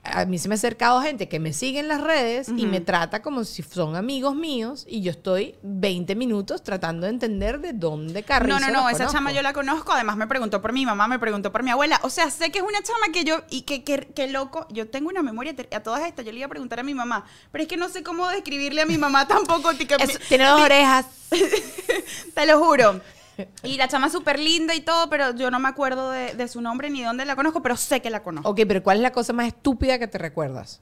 a 0.04 0.24
mí 0.24 0.36
se 0.38 0.48
me 0.48 0.54
ha 0.54 0.56
acercado 0.56 1.00
gente 1.00 1.28
que 1.28 1.38
me 1.38 1.52
sigue 1.52 1.78
en 1.78 1.86
las 1.86 2.00
redes 2.00 2.48
y 2.48 2.66
me 2.66 2.80
trata 2.80 3.22
como 3.22 3.44
si 3.44 3.62
son 3.62 3.94
amigos 3.94 4.34
míos 4.34 4.84
y 4.88 5.00
yo 5.00 5.12
estoy 5.12 5.54
20 5.62 6.16
minutos 6.16 6.64
tratando 6.64 7.06
de 7.06 7.12
entender 7.12 7.60
de 7.60 7.72
dónde 7.72 8.24
carrizo 8.24 8.58
No, 8.58 8.66
no, 8.66 8.72
no, 8.72 8.88
esa 8.88 8.98
conozco. 8.98 9.12
chama 9.12 9.32
yo 9.32 9.42
la 9.42 9.52
conozco, 9.52 9.92
además 9.92 10.16
me 10.16 10.26
preguntó 10.26 10.60
por 10.60 10.72
mi 10.72 10.84
mamá, 10.84 11.06
me 11.06 11.20
preguntó 11.20 11.52
por 11.52 11.62
mi 11.62 11.70
abuela, 11.70 12.00
o 12.02 12.10
sea, 12.10 12.30
sé 12.30 12.50
que 12.50 12.58
es 12.58 12.64
una 12.64 12.82
chama 12.82 13.12
que 13.12 13.22
yo, 13.22 13.42
y 13.48 13.62
que, 13.62 13.84
que, 13.84 14.08
que 14.12 14.26
loco, 14.26 14.66
yo 14.70 14.88
tengo 14.88 15.08
una 15.08 15.22
memoria, 15.22 15.54
a 15.72 15.80
todas 15.80 16.04
estas, 16.04 16.24
yo 16.24 16.32
le 16.32 16.38
iba 16.38 16.46
a 16.46 16.50
preguntar 16.50 16.80
a 16.80 16.82
mi 16.82 16.94
mamá, 16.94 17.24
pero 17.52 17.62
es 17.62 17.68
que 17.68 17.76
no 17.76 17.88
sé 17.88 18.02
cómo 18.02 18.28
describirle 18.28 18.82
a 18.82 18.86
mi 18.86 18.98
mamá 18.98 19.28
tampoco, 19.28 19.70
tiene 19.74 20.44
dos 20.46 20.60
orejas. 20.60 21.06
te 22.34 22.46
lo 22.46 22.58
juro. 22.58 23.00
Y 23.62 23.76
la 23.76 23.88
chama 23.88 24.10
súper 24.10 24.38
linda 24.38 24.74
y 24.74 24.80
todo, 24.80 25.08
pero 25.08 25.34
yo 25.34 25.50
no 25.50 25.58
me 25.58 25.68
acuerdo 25.68 26.10
de, 26.10 26.34
de 26.34 26.48
su 26.48 26.60
nombre 26.60 26.90
ni 26.90 27.02
dónde 27.02 27.24
la 27.24 27.36
conozco, 27.36 27.62
pero 27.62 27.76
sé 27.76 28.00
que 28.02 28.10
la 28.10 28.22
conozco. 28.22 28.48
Ok, 28.50 28.60
pero 28.68 28.82
¿cuál 28.82 28.98
es 28.98 29.02
la 29.02 29.12
cosa 29.12 29.32
más 29.32 29.46
estúpida 29.46 29.98
que 29.98 30.06
te 30.06 30.18
recuerdas? 30.18 30.80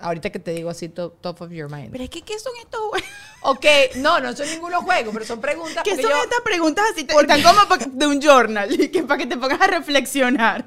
Ahorita 0.00 0.30
que 0.30 0.38
te 0.38 0.52
digo 0.52 0.70
así, 0.70 0.88
top, 0.88 1.20
top 1.20 1.42
of 1.42 1.50
your 1.50 1.68
mind. 1.70 1.90
Pero 1.90 2.04
es 2.04 2.10
que, 2.10 2.22
¿qué 2.22 2.38
son 2.38 2.52
estos 2.62 2.80
Ok, 3.42 3.66
no, 3.96 4.20
no 4.20 4.32
son 4.36 4.48
ninguno 4.48 4.80
juego, 4.82 5.10
pero 5.12 5.24
son 5.24 5.40
preguntas. 5.40 5.82
¿Qué 5.82 5.94
son 5.96 6.02
yo- 6.10 6.22
estas 6.22 6.40
preguntas 6.44 6.84
así? 6.92 7.00
Están 7.00 7.42
como 7.42 7.76
de 7.76 8.06
un 8.06 8.20
journal, 8.20 8.72
y 8.80 8.88
que 8.90 9.02
para 9.02 9.18
que 9.18 9.26
te 9.26 9.36
pongas 9.36 9.60
a 9.60 9.66
reflexionar. 9.66 10.66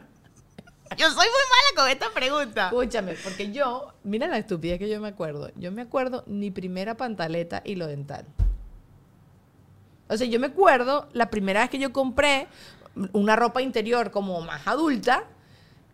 Yo 0.98 1.08
soy 1.08 1.15
muy 1.15 1.26
mala 1.26 1.76
con 1.78 1.88
esta 1.89 2.10
pregunta. 2.13 2.65
Escúchame, 2.65 3.13
porque 3.24 3.52
yo, 3.54 3.94
mira 4.04 4.28
la 4.28 4.38
estupidez 4.38 4.78
que 4.80 4.89
yo 4.89 5.00
me 5.00 5.08
acuerdo. 5.08 5.50
Yo 5.56 5.72
me 5.72 5.84
acuerdo 5.84 6.26
mi 6.28 6.52
primera 6.52 6.98
pantaleta 6.98 7.62
hilo 7.63 7.88
dental. 7.88 8.26
O 10.12 10.17
sea, 10.17 10.28
yo 10.28 10.39
me 10.39 10.47
acuerdo 10.47 11.08
la 11.13 11.30
primera 11.30 11.62
vez 11.62 11.69
que 11.69 11.80
yo 11.80 11.91
compré 11.93 12.47
una 13.13 13.36
ropa 13.36 13.62
interior 13.62 14.12
como 14.12 14.41
más 14.41 14.67
adulta 14.67 15.24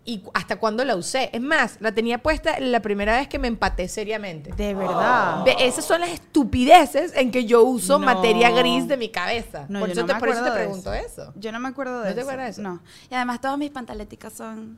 y 0.04 0.24
hasta 0.34 0.56
cuando 0.56 0.86
la 0.86 0.96
usé. 0.96 1.30
Es 1.34 1.42
más, 1.42 1.78
la 1.82 1.92
tenía 1.92 2.18
puesta 2.20 2.60
la 2.62 2.82
primera 2.82 3.18
vez 3.18 3.28
que 3.28 3.38
me 3.40 3.48
empaté 3.50 3.88
seriamente. 3.90 4.54
De 4.54 4.74
verdad. 4.74 5.44
Ve, 5.44 5.56
esas 5.60 5.84
son 5.86 6.00
las 6.02 6.10
estupideces 6.12 7.14
en 7.16 7.30
que 7.30 7.46
yo 7.46 7.64
uso 7.64 8.00
No. 8.00 8.06
materia 8.06 8.50
gris 8.52 8.88
de 8.88 8.96
mi 8.96 9.10
cabeza. 9.10 9.66
No, 9.68 9.82
por 9.82 9.90
yo 9.90 9.92
eso, 9.94 10.02
no 10.02 10.08
te, 10.08 10.14
me 10.14 10.20
por 10.20 10.30
eso 10.30 10.38
te 10.44 10.48
acuerdo 10.50 10.60
de 10.60 10.66
pregunto 10.66 10.94
eso. 10.94 11.34
Yo 11.36 11.52
no 11.52 11.60
me 11.60 11.68
acuerdo 11.68 12.00
de 12.00 12.06
¿No 12.06 12.08
eso. 12.08 12.16
te 12.16 12.22
acuerdas 12.22 12.46
de 12.46 12.52
eso? 12.52 12.62
No. 12.62 12.82
Y 13.12 13.16
además 13.16 13.42
todas 13.42 13.58
mis 13.58 13.70
pantaleticas 13.70 14.32
son 14.34 14.78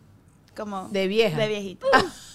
como... 0.57 0.89
De 0.89 1.07
vieja. 1.07 1.37
De 1.37 1.47
viejita. 1.47 1.87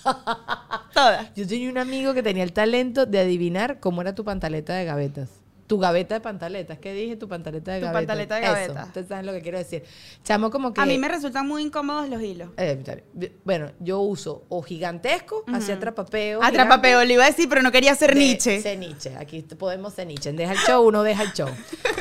todas. 0.94 1.34
Yo 1.34 1.46
tenía 1.46 1.68
un 1.70 1.78
amigo 1.78 2.14
que 2.14 2.22
tenía 2.22 2.44
el 2.44 2.52
talento 2.52 3.06
de 3.06 3.18
adivinar 3.18 3.80
cómo 3.80 4.00
era 4.02 4.14
tu 4.14 4.24
pantaleta 4.24 4.72
de 4.74 4.84
gavetas. 4.84 5.28
Tu 5.66 5.78
gaveta 5.78 6.14
de 6.16 6.20
pantaletas. 6.20 6.78
¿Qué 6.78 6.92
dije? 6.92 7.16
Tu 7.16 7.26
pantaleta 7.26 7.72
de 7.72 7.80
Tu 7.80 7.86
gavetas. 7.86 8.00
pantaleta 8.02 8.34
de 8.34 8.42
Eso, 8.42 8.52
gavetas. 8.52 8.86
Ustedes 8.88 9.08
saben 9.08 9.26
lo 9.26 9.32
que 9.32 9.40
quiero 9.40 9.56
decir. 9.58 9.82
Chamo, 10.22 10.50
como 10.50 10.74
que. 10.74 10.80
A 10.80 10.86
mí 10.86 10.98
me 10.98 11.08
resultan 11.08 11.46
muy 11.48 11.62
incómodos 11.62 12.08
los 12.08 12.20
hilos. 12.20 12.50
Eh, 12.58 13.02
bueno, 13.44 13.70
yo 13.80 14.00
uso 14.00 14.44
o 14.50 14.62
gigantesco, 14.62 15.44
hacia 15.46 15.76
atrapapeo. 15.76 16.42
Atrapapeo, 16.42 17.04
le 17.04 17.14
iba 17.14 17.24
a 17.24 17.28
decir, 17.28 17.48
pero 17.48 17.62
no 17.62 17.72
quería 17.72 17.94
ser 17.94 18.14
Nietzsche. 18.14 18.60
Ser 18.60 18.78
Nietzsche. 18.78 19.16
Aquí 19.16 19.40
podemos 19.42 19.94
ser 19.94 20.06
Nietzsche. 20.06 20.32
Deja 20.32 20.52
el 20.52 20.58
show, 20.58 20.86
uno 20.86 21.02
deja 21.02 21.22
el 21.22 21.32
show. 21.32 21.48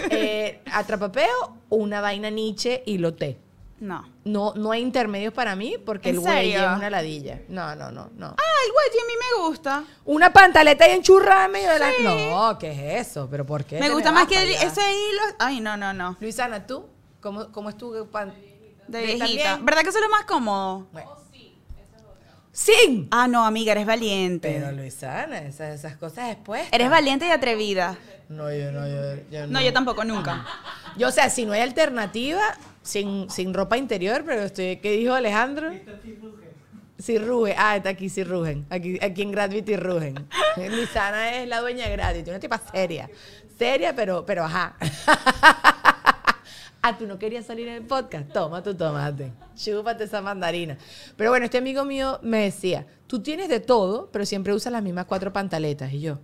Eh, 0.10 0.62
atrapapeo, 0.72 1.58
una 1.70 2.02
vaina 2.02 2.30
Nietzsche 2.30 2.84
y 2.86 2.98
lo 2.98 3.14
té. 3.16 3.40
No. 3.84 4.08
No, 4.24 4.54
no 4.56 4.72
hay 4.72 4.82
intermedios 4.82 5.34
para 5.34 5.58
mí 5.58 5.76
porque 5.86 6.08
¿En 6.08 6.16
el 6.16 6.22
güey 6.22 6.54
es 6.54 6.62
una 6.62 6.90
ladilla. 6.90 7.42
No, 7.50 7.76
no, 7.76 7.92
no, 7.92 8.10
no. 8.16 8.28
Ah, 8.28 8.60
el 8.66 8.72
güey 8.72 8.88
a 8.88 9.06
mí 9.08 9.14
me 9.20 9.46
gusta. 9.46 9.84
Una 10.06 10.32
pantaleta 10.32 10.88
y 10.88 10.92
enchurrada 10.92 11.48
en 11.48 11.52
medio 11.52 11.70
de 11.70 11.80
la... 11.80 11.92
No, 12.02 12.58
¿qué 12.58 12.72
es 13.02 13.08
eso? 13.10 13.28
¿Pero 13.30 13.46
por 13.46 13.66
qué? 13.66 13.82
Me 13.82 13.90
gusta 13.90 14.14
más 14.14 14.26
que 14.26 14.42
el- 14.42 14.52
ese 14.52 14.82
hilo. 14.90 15.22
Ay, 15.38 15.60
no, 15.60 15.76
no, 15.76 15.92
no. 15.92 16.16
Luisana, 16.22 16.66
¿tú? 16.66 16.86
¿Cómo, 17.20 17.52
cómo 17.52 17.68
es 17.68 17.78
tu 17.78 18.08
pan? 18.10 18.34
De 18.88 19.00
¿De 19.00 19.06
viejita. 19.06 19.44
también? 19.44 19.66
¿Verdad 19.66 19.82
que 19.84 19.90
eso 19.90 19.98
es 19.98 20.04
lo 20.06 20.10
más 20.12 20.24
cómodo? 20.24 20.88
Bueno. 20.94 21.12
¡Sin! 22.54 23.08
Ah, 23.12 23.28
no, 23.28 23.44
amiga, 23.46 23.72
eres 23.72 23.86
valiente. 23.86 24.60
Pero 24.60 24.72
Luisana, 24.72 25.40
esas, 25.40 25.74
esas 25.80 25.98
cosas 25.98 26.28
después. 26.28 26.68
Eres 26.72 26.90
valiente 26.90 27.26
y 27.28 27.32
atrevida. 27.32 27.98
No, 28.30 28.52
yo 28.54 28.72
no, 28.72 28.88
yo, 28.88 29.22
yo 29.32 29.48
No, 29.48 29.62
yo 29.62 29.74
tampoco, 29.74 30.04
nunca. 30.04 30.46
Yo, 30.98 31.08
o 31.08 31.12
sea, 31.12 31.30
si 31.30 31.46
no 31.46 31.54
hay 31.54 31.62
alternativa, 31.62 32.42
sin, 32.82 33.30
sin 33.30 33.54
ropa 33.54 33.78
interior, 33.78 34.24
pero 34.26 34.44
estoy, 34.44 34.78
¿qué 34.78 34.92
dijo 34.92 35.14
Alejandro? 35.14 35.72
Sí 36.98 37.18
ruge. 37.18 37.56
Ah, 37.58 37.76
está 37.76 37.90
aquí 37.90 38.10
sí 38.10 38.24
rugen. 38.24 38.66
Aquí, 38.70 38.98
aquí 39.02 39.24
en 39.24 39.32
Gravity 39.32 39.76
rugen. 39.76 40.28
Luisana 40.70 41.36
es 41.38 41.48
la 41.48 41.60
dueña 41.60 41.88
de 41.88 41.92
Gravity, 41.92 42.30
una 42.30 42.40
tipa 42.40 42.62
seria. 42.72 43.10
Seria, 43.58 43.96
pero, 43.96 44.26
pero 44.26 44.46
ajá. 44.46 44.76
Ah, 46.86 46.98
tú 46.98 47.08
no 47.08 47.18
querías 47.18 47.46
salir 47.46 47.66
en 47.70 47.76
el 47.76 47.84
podcast. 47.84 48.30
Toma 48.34 48.62
tu 48.62 48.76
tomate. 48.76 49.32
Chúpate 49.56 50.04
esa 50.04 50.22
mandarina. 50.22 50.78
Pero 51.16 51.30
bueno, 51.30 51.46
este 51.46 51.58
amigo 51.58 51.86
mío 51.86 52.20
me 52.22 52.40
decía, 52.40 52.86
tú 53.08 53.24
tienes 53.24 53.48
de 53.48 53.62
todo, 53.62 54.10
pero 54.12 54.26
siempre 54.26 54.54
usas 54.54 54.74
las 54.74 54.84
mismas 54.84 55.06
cuatro 55.06 55.32
pantaletas. 55.32 55.94
Y 55.94 56.02
yo, 56.02 56.20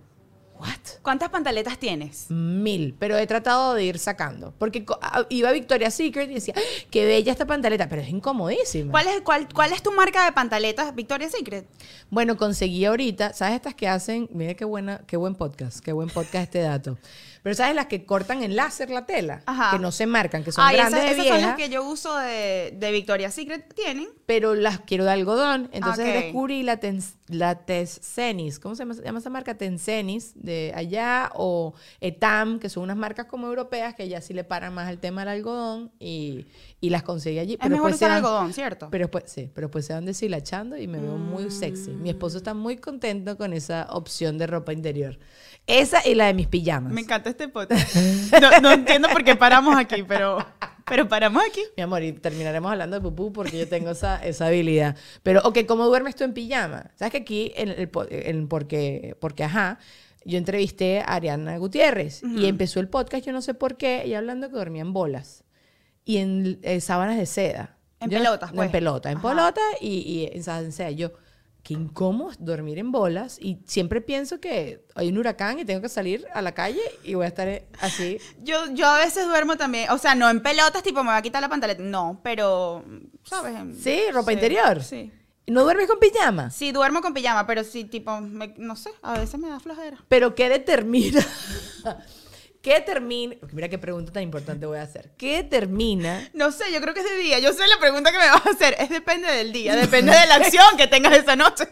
¿what? 0.60 1.00
¿Cuántas 1.02 1.30
pantaletas 1.30 1.78
tienes? 1.78 2.26
Mil, 2.30 2.94
pero 2.98 3.16
he 3.18 3.26
tratado 3.26 3.74
de 3.74 3.84
ir 3.84 3.98
sacando. 3.98 4.54
Porque 4.58 4.84
co- 4.84 4.98
a- 5.02 5.26
iba 5.30 5.48
a 5.48 5.52
Victoria's 5.52 5.94
Secret 5.94 6.30
y 6.30 6.34
decía, 6.34 6.54
¡Ah, 6.56 6.60
qué 6.90 7.04
bella 7.06 7.32
esta 7.32 7.46
pantaleta, 7.46 7.88
pero 7.88 8.02
es 8.02 8.08
incomodísima. 8.08 8.90
¿Cuál 8.90 9.06
es, 9.08 9.20
cuál, 9.22 9.48
¿Cuál 9.52 9.72
es 9.72 9.82
tu 9.82 9.92
marca 9.92 10.24
de 10.24 10.32
pantaletas? 10.32 10.94
Victoria's 10.94 11.32
Secret. 11.32 11.66
Bueno, 12.10 12.36
conseguí 12.36 12.84
ahorita, 12.84 13.32
¿sabes 13.32 13.56
estas 13.56 13.74
que 13.74 13.88
hacen? 13.88 14.28
Mira 14.32 14.54
qué 14.54 14.64
buena, 14.64 15.00
qué 15.06 15.16
buen 15.16 15.34
podcast, 15.34 15.80
qué 15.80 15.92
buen 15.92 16.08
podcast 16.08 16.44
este 16.44 16.60
dato. 16.60 16.98
Pero 17.42 17.54
¿sabes 17.54 17.74
las 17.74 17.86
que 17.86 18.04
cortan 18.04 18.42
en 18.42 18.54
láser 18.56 18.90
la 18.90 19.06
tela? 19.06 19.42
Ajá. 19.46 19.70
Que 19.72 19.78
no 19.78 19.92
se 19.92 20.06
marcan, 20.06 20.44
que 20.44 20.52
son 20.52 20.64
grandes 20.72 21.00
esas, 21.02 21.04
de 21.04 21.10
esas 21.12 21.24
vieja, 21.24 21.38
son 21.40 21.46
las 21.48 21.56
que 21.56 21.68
yo 21.70 21.82
uso 21.88 22.16
de, 22.18 22.74
de 22.76 22.92
Victoria's 22.92 23.34
Secret. 23.34 23.72
¿Tienen? 23.74 24.08
pero 24.26 24.54
las 24.54 24.78
quiero 24.82 25.02
de 25.04 25.10
algodón. 25.10 25.68
Entonces 25.72 26.06
Ok. 26.06 26.12
descubrí 26.22 26.62
la, 26.62 26.78
Tens- 26.78 27.16
la 27.26 27.64
Tescenis, 27.66 28.60
¿cómo 28.60 28.76
se 28.76 28.82
llama, 28.82 28.94
se 28.94 29.02
llama 29.02 29.18
esa 29.18 29.28
marca? 29.30 29.56
Tencenis 29.58 30.32
de 30.36 30.72
allá 30.76 31.32
o 31.34 31.74
Etam, 32.00 32.60
que 32.60 32.68
son 32.68 32.84
unas 32.84 32.96
marcas 32.96 33.26
como 33.26 33.48
europeas 33.48 33.94
que 33.96 34.08
ya 34.08 34.20
sí 34.20 34.32
le 34.32 34.44
paran 34.44 34.72
más 34.72 34.88
el 34.88 34.98
tema 34.98 35.22
del 35.22 35.30
algodón 35.30 35.90
y, 35.98 36.46
y 36.80 36.90
las 36.90 37.02
conseguí 37.02 37.40
allí. 37.40 37.54
Es 37.54 37.58
pero 37.60 37.74
mejor 37.74 37.90
usar 37.92 38.10
van- 38.10 38.18
algodón, 38.18 38.52
¿cierto? 38.52 38.88
Pero 38.90 39.06
después, 39.06 39.24
sí, 39.26 39.50
pero 39.52 39.66
después 39.66 39.84
se 39.86 39.94
van 39.94 40.04
deshilachando 40.04 40.76
y 40.76 40.86
me 40.86 41.00
veo 41.00 41.16
muy 41.16 41.50
sexy. 41.50 41.90
Mi 41.90 42.10
esposo 42.10 42.36
está 42.36 42.54
muy 42.54 42.76
contento 42.76 43.36
con 43.36 43.52
esa 43.52 43.88
opción 43.90 44.38
de 44.38 44.46
ropa 44.46 44.72
interior. 44.72 45.18
Esa 45.66 46.06
y 46.06 46.14
la 46.14 46.26
de 46.26 46.34
mis 46.34 46.48
pijamas. 46.48 46.92
Me 46.92 47.02
encanta 47.02 47.30
este 47.30 47.48
podcast. 47.48 47.94
No, 48.40 48.60
no 48.60 48.72
entiendo 48.72 49.08
por 49.08 49.22
qué 49.24 49.36
paramos 49.36 49.76
aquí, 49.76 50.02
pero, 50.02 50.44
pero 50.86 51.08
paramos 51.08 51.42
aquí. 51.48 51.60
Mi 51.76 51.82
amor, 51.82 52.02
y 52.02 52.12
terminaremos 52.12 52.70
hablando 52.72 52.96
de 52.96 53.02
pupú 53.02 53.32
porque 53.32 53.58
yo 53.58 53.68
tengo 53.68 53.90
esa, 53.90 54.24
esa 54.24 54.46
habilidad. 54.46 54.96
Pero, 55.22 55.40
ok, 55.44 55.58
¿cómo 55.68 55.86
duermes 55.86 56.16
tú 56.16 56.24
en 56.24 56.32
pijama? 56.32 56.90
¿Sabes 56.96 57.12
que 57.12 57.18
aquí, 57.18 57.52
en 57.54 57.68
el, 57.68 57.90
en 58.10 58.48
porque, 58.48 59.16
porque, 59.20 59.44
ajá, 59.44 59.78
yo 60.24 60.38
entrevisté 60.38 61.00
a 61.00 61.14
Ariana 61.14 61.56
Gutiérrez 61.58 62.22
y 62.22 62.46
empezó 62.46 62.80
el 62.80 62.88
podcast, 62.88 63.24
yo 63.24 63.32
no 63.32 63.40
sé 63.40 63.54
por 63.54 63.76
qué, 63.76 64.04
y 64.06 64.14
hablando 64.14 64.48
que 64.48 64.56
dormía 64.56 64.82
en 64.82 64.92
bolas 64.92 65.44
y 66.04 66.18
en 66.18 66.58
eh, 66.62 66.80
sábanas 66.80 67.16
de 67.16 67.26
seda. 67.26 67.76
En 68.00 68.10
Yo 68.10 68.18
pelotas, 68.18 68.50
no, 68.50 68.56
pues. 68.56 68.66
En 68.66 68.72
pelota, 68.72 69.10
en 69.10 69.18
Ajá. 69.18 69.28
pelota 69.28 69.60
y, 69.80 69.88
y 69.98 70.30
en 70.36 70.42
sábanas 70.42 70.66
de 70.66 70.72
seda. 70.72 70.90
Yo, 70.90 71.12
qué 71.62 71.74
incómodo 71.74 72.32
dormir 72.38 72.78
en 72.78 72.90
bolas 72.92 73.38
y 73.40 73.58
siempre 73.66 74.00
pienso 74.00 74.40
que 74.40 74.84
hay 74.94 75.08
un 75.08 75.18
huracán 75.18 75.58
y 75.58 75.64
tengo 75.64 75.80
que 75.82 75.88
salir 75.88 76.26
a 76.32 76.40
la 76.42 76.52
calle 76.52 76.80
y 77.04 77.14
voy 77.14 77.24
a 77.24 77.28
estar 77.28 77.62
así. 77.80 78.18
Yo, 78.42 78.66
yo 78.74 78.86
a 78.86 78.98
veces 78.98 79.26
duermo 79.26 79.56
también, 79.56 79.90
o 79.90 79.98
sea, 79.98 80.14
no 80.14 80.28
en 80.30 80.42
pelotas, 80.42 80.82
tipo 80.82 81.02
me 81.02 81.10
voy 81.10 81.18
a 81.18 81.22
quitar 81.22 81.42
la 81.42 81.48
pantaleta, 81.48 81.82
no, 81.82 82.20
pero, 82.24 82.84
¿sabes? 83.24 83.54
Sí, 83.82 84.00
ropa 84.12 84.32
interior. 84.32 84.82
Sí. 84.82 85.12
¿No 85.46 85.64
duermes 85.64 85.88
con 85.88 85.98
pijama? 85.98 86.50
Sí, 86.50 86.70
duermo 86.70 87.00
con 87.02 87.12
pijama, 87.12 87.44
pero 87.46 87.64
sí, 87.64 87.84
tipo, 87.84 88.20
me- 88.20 88.54
no 88.58 88.76
sé, 88.76 88.90
a 89.02 89.18
veces 89.18 89.38
me 89.40 89.48
da 89.48 89.58
flojera. 89.58 89.98
Pero 90.08 90.34
¿qué 90.34 90.48
determina? 90.48 91.20
¿Qué 92.62 92.84
porque 93.40 93.54
Mira 93.54 93.68
qué 93.70 93.78
pregunta 93.78 94.12
tan 94.12 94.22
importante 94.22 94.66
voy 94.66 94.78
a 94.78 94.82
hacer. 94.82 95.10
¿Qué 95.16 95.36
determina? 95.38 96.28
No 96.34 96.52
sé, 96.52 96.70
yo 96.72 96.80
creo 96.82 96.92
que 96.92 97.00
es 97.00 97.08
de 97.08 97.16
día. 97.16 97.38
Yo 97.38 97.52
sé 97.54 97.66
la 97.66 97.78
pregunta 97.78 98.12
que 98.12 98.18
me 98.18 98.28
vas 98.30 98.44
a 98.44 98.50
hacer. 98.50 98.76
Es 98.78 98.90
depende 98.90 99.30
del 99.32 99.50
día, 99.52 99.74
depende 99.76 100.12
de 100.12 100.26
la 100.26 100.34
acción 100.36 100.76
que 100.76 100.86
tengas 100.86 101.16
esa 101.16 101.36
noche. 101.36 101.66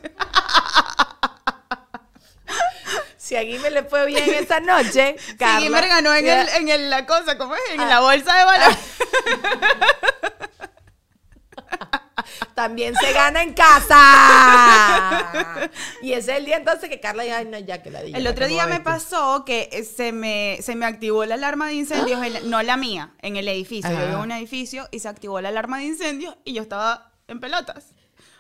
Si 3.19 3.37
a 3.37 3.43
Guimel 3.43 3.75
le 3.75 3.83
fue 3.83 4.07
bien 4.07 4.25
esta 4.33 4.59
noche, 4.61 5.17
Carla. 5.39 5.57
Si 5.59 5.65
Gimmer 5.65 5.87
ganó 5.89 6.15
en, 6.15 6.27
el, 6.27 6.49
en 6.49 6.69
el- 6.71 6.89
la 6.89 7.05
cosa, 7.05 7.37
¿cómo 7.37 7.55
es? 7.55 7.61
En 7.75 7.81
Ah. 7.83 7.87
la 7.87 8.01
bolsa 8.01 8.35
de 8.39 8.45
valores. 8.47 8.79
También 12.59 12.93
se 12.97 13.13
gana 13.13 13.45
en 13.45 13.55
casa. 13.55 14.01
Y 16.03 16.13
ese 16.13 16.33
es 16.33 16.39
el 16.39 16.45
día 16.45 16.57
entonces 16.57 16.89
que 16.89 16.99
Carla 16.99 17.23
dijo, 17.23 17.37
ay, 17.37 17.45
no, 17.45 17.57
ya 17.57 17.85
que 17.85 17.91
la 17.93 18.03
diga. 18.03 18.19
El 18.19 18.27
otro 18.27 18.49
día 18.49 18.67
me 18.67 18.81
pasó 18.81 19.45
que 19.45 19.69
eh, 19.71 19.85
se 19.85 20.11
me, 20.11 20.59
se 20.61 20.75
me 20.75 20.85
activó 20.85 21.25
la 21.25 21.35
alarma 21.35 21.69
de 21.69 21.75
incendios, 21.75 22.21
en 22.21 22.51
no 22.51 22.61
la 22.65 22.77
mía, 22.77 23.15
en 23.21 23.37
el 23.37 23.47
edificio. 23.47 23.89
Yo 23.89 23.97
Ajá. 23.97 24.07
vivo 24.07 24.19
en 24.19 24.25
un 24.25 24.33
edificio 24.33 24.89
y 24.91 24.99
se 24.99 25.09
activó 25.09 25.41
la 25.41 25.51
alarma 25.51 25.79
de 25.79 25.85
incendios 25.85 26.37
y 26.45 26.53
yo 26.55 26.63
estaba 26.63 27.13
en 27.29 27.39
pelotas. 27.39 27.95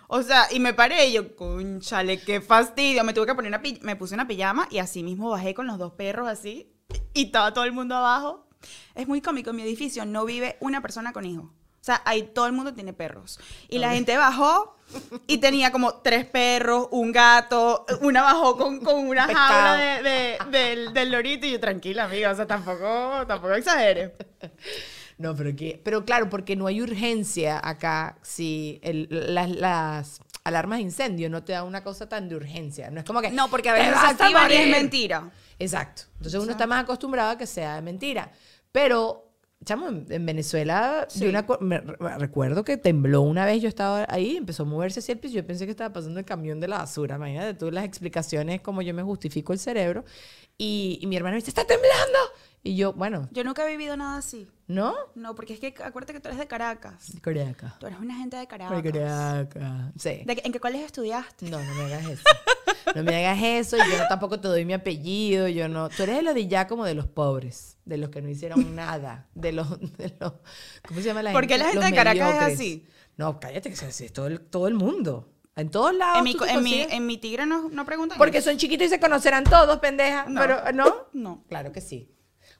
O 0.08 0.20
sea, 0.22 0.48
y 0.50 0.58
me 0.58 0.74
paré 0.74 1.06
y 1.06 1.12
yo, 1.12 1.36
conchale, 1.36 2.20
qué 2.20 2.40
fastidio. 2.40 3.04
Me 3.04 3.12
tuve 3.12 3.26
que 3.26 3.36
poner 3.36 3.52
una 3.52 3.62
me 3.82 3.94
puse 3.94 4.14
una 4.14 4.26
pijama 4.26 4.66
y 4.68 4.78
así 4.78 5.04
mismo 5.04 5.30
bajé 5.30 5.54
con 5.54 5.68
los 5.68 5.78
dos 5.78 5.92
perros 5.92 6.26
así 6.26 6.72
y 7.14 7.26
estaba 7.26 7.54
todo 7.54 7.62
el 7.62 7.72
mundo 7.72 7.94
abajo. 7.94 8.48
Es 8.96 9.06
muy 9.06 9.20
cómico, 9.20 9.50
en 9.50 9.56
mi 9.56 9.62
edificio 9.62 10.04
no 10.06 10.24
vive 10.24 10.56
una 10.58 10.82
persona 10.82 11.12
con 11.12 11.24
hijos. 11.24 11.52
O 11.80 11.84
sea, 11.88 12.02
ahí 12.04 12.22
todo 12.34 12.46
el 12.46 12.52
mundo 12.52 12.74
tiene 12.74 12.92
perros. 12.92 13.38
Y 13.68 13.78
la 13.78 13.92
gente 13.92 14.16
bajó 14.16 14.76
y 15.26 15.38
tenía 15.38 15.70
como 15.72 15.94
tres 15.96 16.26
perros, 16.26 16.88
un 16.90 17.12
gato, 17.12 17.86
una 18.02 18.22
bajó 18.22 18.56
con, 18.56 18.80
con 18.80 19.06
una 19.08 19.26
Pescado. 19.26 19.48
jaula 19.48 19.76
de, 19.76 20.02
de- 20.02 20.38
del, 20.50 20.92
del 20.92 21.10
lorito 21.12 21.46
y 21.46 21.52
yo, 21.52 21.60
tranquila, 21.60 22.04
amiga, 22.04 22.30
o 22.32 22.34
sea, 22.34 22.46
tampoco, 22.46 23.24
tampoco 23.26 23.54
exagere. 23.54 24.14
No, 25.18 25.34
pero 25.34 25.54
que, 25.56 25.80
pero 25.82 26.04
claro, 26.04 26.28
porque 26.28 26.56
no 26.56 26.66
hay 26.66 26.80
urgencia 26.80 27.60
acá 27.62 28.18
si 28.22 28.78
el- 28.82 29.08
las, 29.10 29.48
las 29.50 30.20
alarmas 30.44 30.78
de 30.78 30.82
incendio 30.84 31.28
no 31.28 31.42
te 31.42 31.52
dan 31.52 31.64
una 31.64 31.82
cosa 31.82 32.08
tan 32.08 32.28
de 32.28 32.36
urgencia. 32.36 32.90
No 32.90 33.00
es 33.00 33.04
como 33.06 33.20
que. 33.20 33.30
No, 33.30 33.48
porque 33.48 33.68
a 33.70 33.74
"Te 33.74 33.80
veces 33.80 33.98
se 34.00 34.06
activan 34.06 34.50
y 34.50 34.54
es 34.54 34.60
morir". 34.60 34.70
mentira. 34.76 35.30
Exacto. 35.58 36.02
Entonces 36.18 36.40
uno 36.40 36.52
está 36.52 36.66
más 36.66 36.82
acostumbrado 36.84 37.30
a 37.30 37.38
que 37.38 37.46
sea 37.46 37.74
de 37.76 37.82
mentira. 37.82 38.30
Pero, 38.70 39.27
chamo, 39.64 39.88
en, 39.88 40.06
en 40.10 40.24
Venezuela, 40.26 41.06
Sí. 41.10 41.26
una 41.26 41.44
co- 41.46 41.58
me, 41.60 41.80
me 41.80 42.18
recuerdo 42.18 42.64
que 42.64 42.76
tembló 42.76 43.22
una 43.22 43.44
vez, 43.44 43.60
yo 43.62 43.68
estaba 43.68 44.06
ahí, 44.08 44.36
empezó 44.36 44.62
a 44.62 44.66
moverse 44.66 45.00
así 45.00 45.12
el 45.12 45.18
piso, 45.18 45.34
yo 45.34 45.46
pensé 45.46 45.64
que 45.66 45.70
estaba 45.72 45.92
pasando 45.92 46.18
el 46.20 46.24
camión 46.26 46.60
de 46.60 46.68
la 46.68 46.78
basura. 46.78 47.16
Imagínate 47.16 47.54
tú 47.54 47.70
las 47.70 47.84
explicaciones, 47.84 48.60
como 48.60 48.82
yo 48.82 48.94
me 48.94 49.02
justifico 49.02 49.52
el 49.52 49.58
cerebro. 49.58 50.04
Y, 50.56 50.98
y 51.02 51.06
mi 51.06 51.16
hermano 51.16 51.34
me 51.34 51.38
dice, 51.40 51.50
¡está 51.50 51.64
temblando! 51.64 52.18
Y 52.62 52.76
yo, 52.76 52.92
bueno, 52.92 53.28
Yo 53.32 53.44
nunca 53.44 53.64
he 53.66 53.70
vivido 53.70 53.96
nada 53.96 54.18
así. 54.18 54.48
¿no? 54.66 54.94
No, 55.14 55.34
porque 55.34 55.54
es 55.54 55.60
que 55.60 55.74
acuérdate 55.82 56.12
que 56.12 56.20
tú 56.20 56.28
eres 56.28 56.38
de 56.38 56.46
Caracas. 56.46 57.12
Coreaca. 57.22 57.76
Tú 57.80 57.86
eres 57.86 57.98
una 57.98 58.14
gente 58.16 58.36
de 58.36 58.46
Caracas. 58.46 58.82
Coreaca. 58.82 59.92
Sí. 59.96 60.22
¿De 60.26 60.40
¿En 60.44 60.52
qué 60.52 60.60
colegio 60.60 60.86
estudiaste? 60.86 61.48
No, 61.50 61.62
no 61.62 61.74
me 61.74 61.84
hagas 61.84 62.06
eso. 62.06 62.22
No 62.94 63.02
me 63.02 63.24
hagas 63.24 63.42
eso. 63.42 63.76
Yo 63.78 63.98
no, 63.98 64.08
tampoco 64.08 64.40
te 64.40 64.48
doy 64.48 64.64
mi 64.64 64.74
apellido. 64.74 65.48
Yo 65.48 65.68
no. 65.68 65.88
Tú 65.88 66.02
eres 66.02 66.24
de 66.24 66.34
de 66.34 66.48
ya 66.48 66.66
como 66.66 66.84
de 66.84 66.94
los 66.94 67.06
pobres, 67.06 67.78
de 67.86 67.96
los 67.96 68.10
que 68.10 68.20
no 68.20 68.28
hicieron 68.28 68.74
nada, 68.76 69.28
de 69.34 69.52
los, 69.52 69.80
de 69.96 70.14
los 70.20 70.34
¿cómo 70.86 71.00
se 71.00 71.06
llama 71.06 71.22
la 71.22 71.32
¿Por 71.32 71.42
gente? 71.42 71.54
qué 71.54 71.58
la 71.58 71.64
gente 71.66 71.80
Los 71.80 71.90
de 71.90 71.96
Caracas 71.96 72.20
es 72.28 72.34
mediocres. 72.34 72.54
así? 72.54 72.86
No, 73.16 73.40
cállate 73.40 73.68
que 73.70 73.74
es 73.74 73.82
así, 73.82 74.04
es 74.04 74.12
todo 74.12 74.26
el, 74.26 74.40
todo 74.40 74.68
el 74.68 74.74
mundo. 74.74 75.32
En 75.56 75.70
todos 75.70 75.94
lados. 75.94 76.18
En 76.18 76.24
mi, 76.24 76.36
en 76.48 76.62
mi, 76.62 76.80
en 76.82 77.06
mi 77.06 77.18
tigre 77.18 77.46
no, 77.46 77.68
no 77.68 77.84
preguntan. 77.84 78.16
Porque 78.18 78.40
son 78.42 78.56
chiquitos 78.58 78.86
y 78.86 78.90
se 78.90 79.00
conocerán 79.00 79.44
todos, 79.44 79.78
pendeja. 79.78 80.26
No. 80.28 80.40
Pero, 80.40 80.72
¿no? 80.72 81.08
No. 81.12 81.44
Claro 81.48 81.72
que 81.72 81.80
sí. 81.80 82.12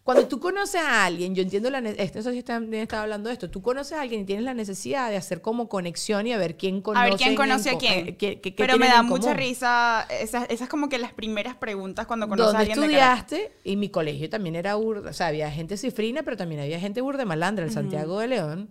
Cuando 0.03 0.27
tú 0.27 0.41
conoces 0.41 0.81
a 0.81 1.05
alguien, 1.05 1.35
yo 1.35 1.43
entiendo 1.43 1.69
la 1.69 1.81
esto, 1.81 2.23
sí 2.23 2.43
también 2.43 2.85
estaba 2.85 3.03
hablando 3.03 3.29
de 3.29 3.35
esto, 3.35 3.51
tú 3.51 3.61
conoces 3.61 3.93
a 3.93 4.01
alguien 4.01 4.23
y 4.23 4.25
tienes 4.25 4.43
la 4.43 4.55
necesidad 4.55 5.11
de 5.11 5.17
hacer 5.17 5.43
como 5.43 5.69
conexión 5.69 6.27
y 6.27 6.33
a 6.33 6.39
ver 6.39 6.57
quién 6.57 6.81
conoce. 6.81 7.05
A 7.05 7.11
ver 7.11 7.19
quién 7.19 7.35
conoce 7.35 7.71
a 7.71 7.77
quién. 7.77 8.17
Pero 8.57 8.79
me 8.79 8.87
da 8.87 9.03
mucha 9.03 9.35
risa. 9.35 10.07
Esas, 10.09 10.47
esas 10.49 10.69
como 10.69 10.89
que 10.89 10.99
las 10.99 11.13
primeras 11.13 11.57
preguntas 11.57 12.07
cuando 12.07 12.27
conoces 12.27 12.55
a 12.55 12.59
¿Dónde 12.59 12.73
alguien 12.73 12.89
de 12.91 12.97
Caracas. 12.97 13.33
estudiaste? 13.33 13.53
Y 13.65 13.77
mi 13.77 13.91
colegio 13.91 14.31
también 14.31 14.57
era 14.57 14.77
burda. 14.77 15.11
O 15.11 15.13
sea, 15.13 15.27
había 15.27 15.51
gente 15.51 15.77
cifrina, 15.77 16.23
pero 16.23 16.39
también 16.39 16.63
había 16.63 16.81
gente 16.81 17.03
burda 17.03 17.27
malandra. 17.27 17.67
El 17.67 17.71
Santiago 17.71 18.19
de 18.21 18.29
León, 18.29 18.71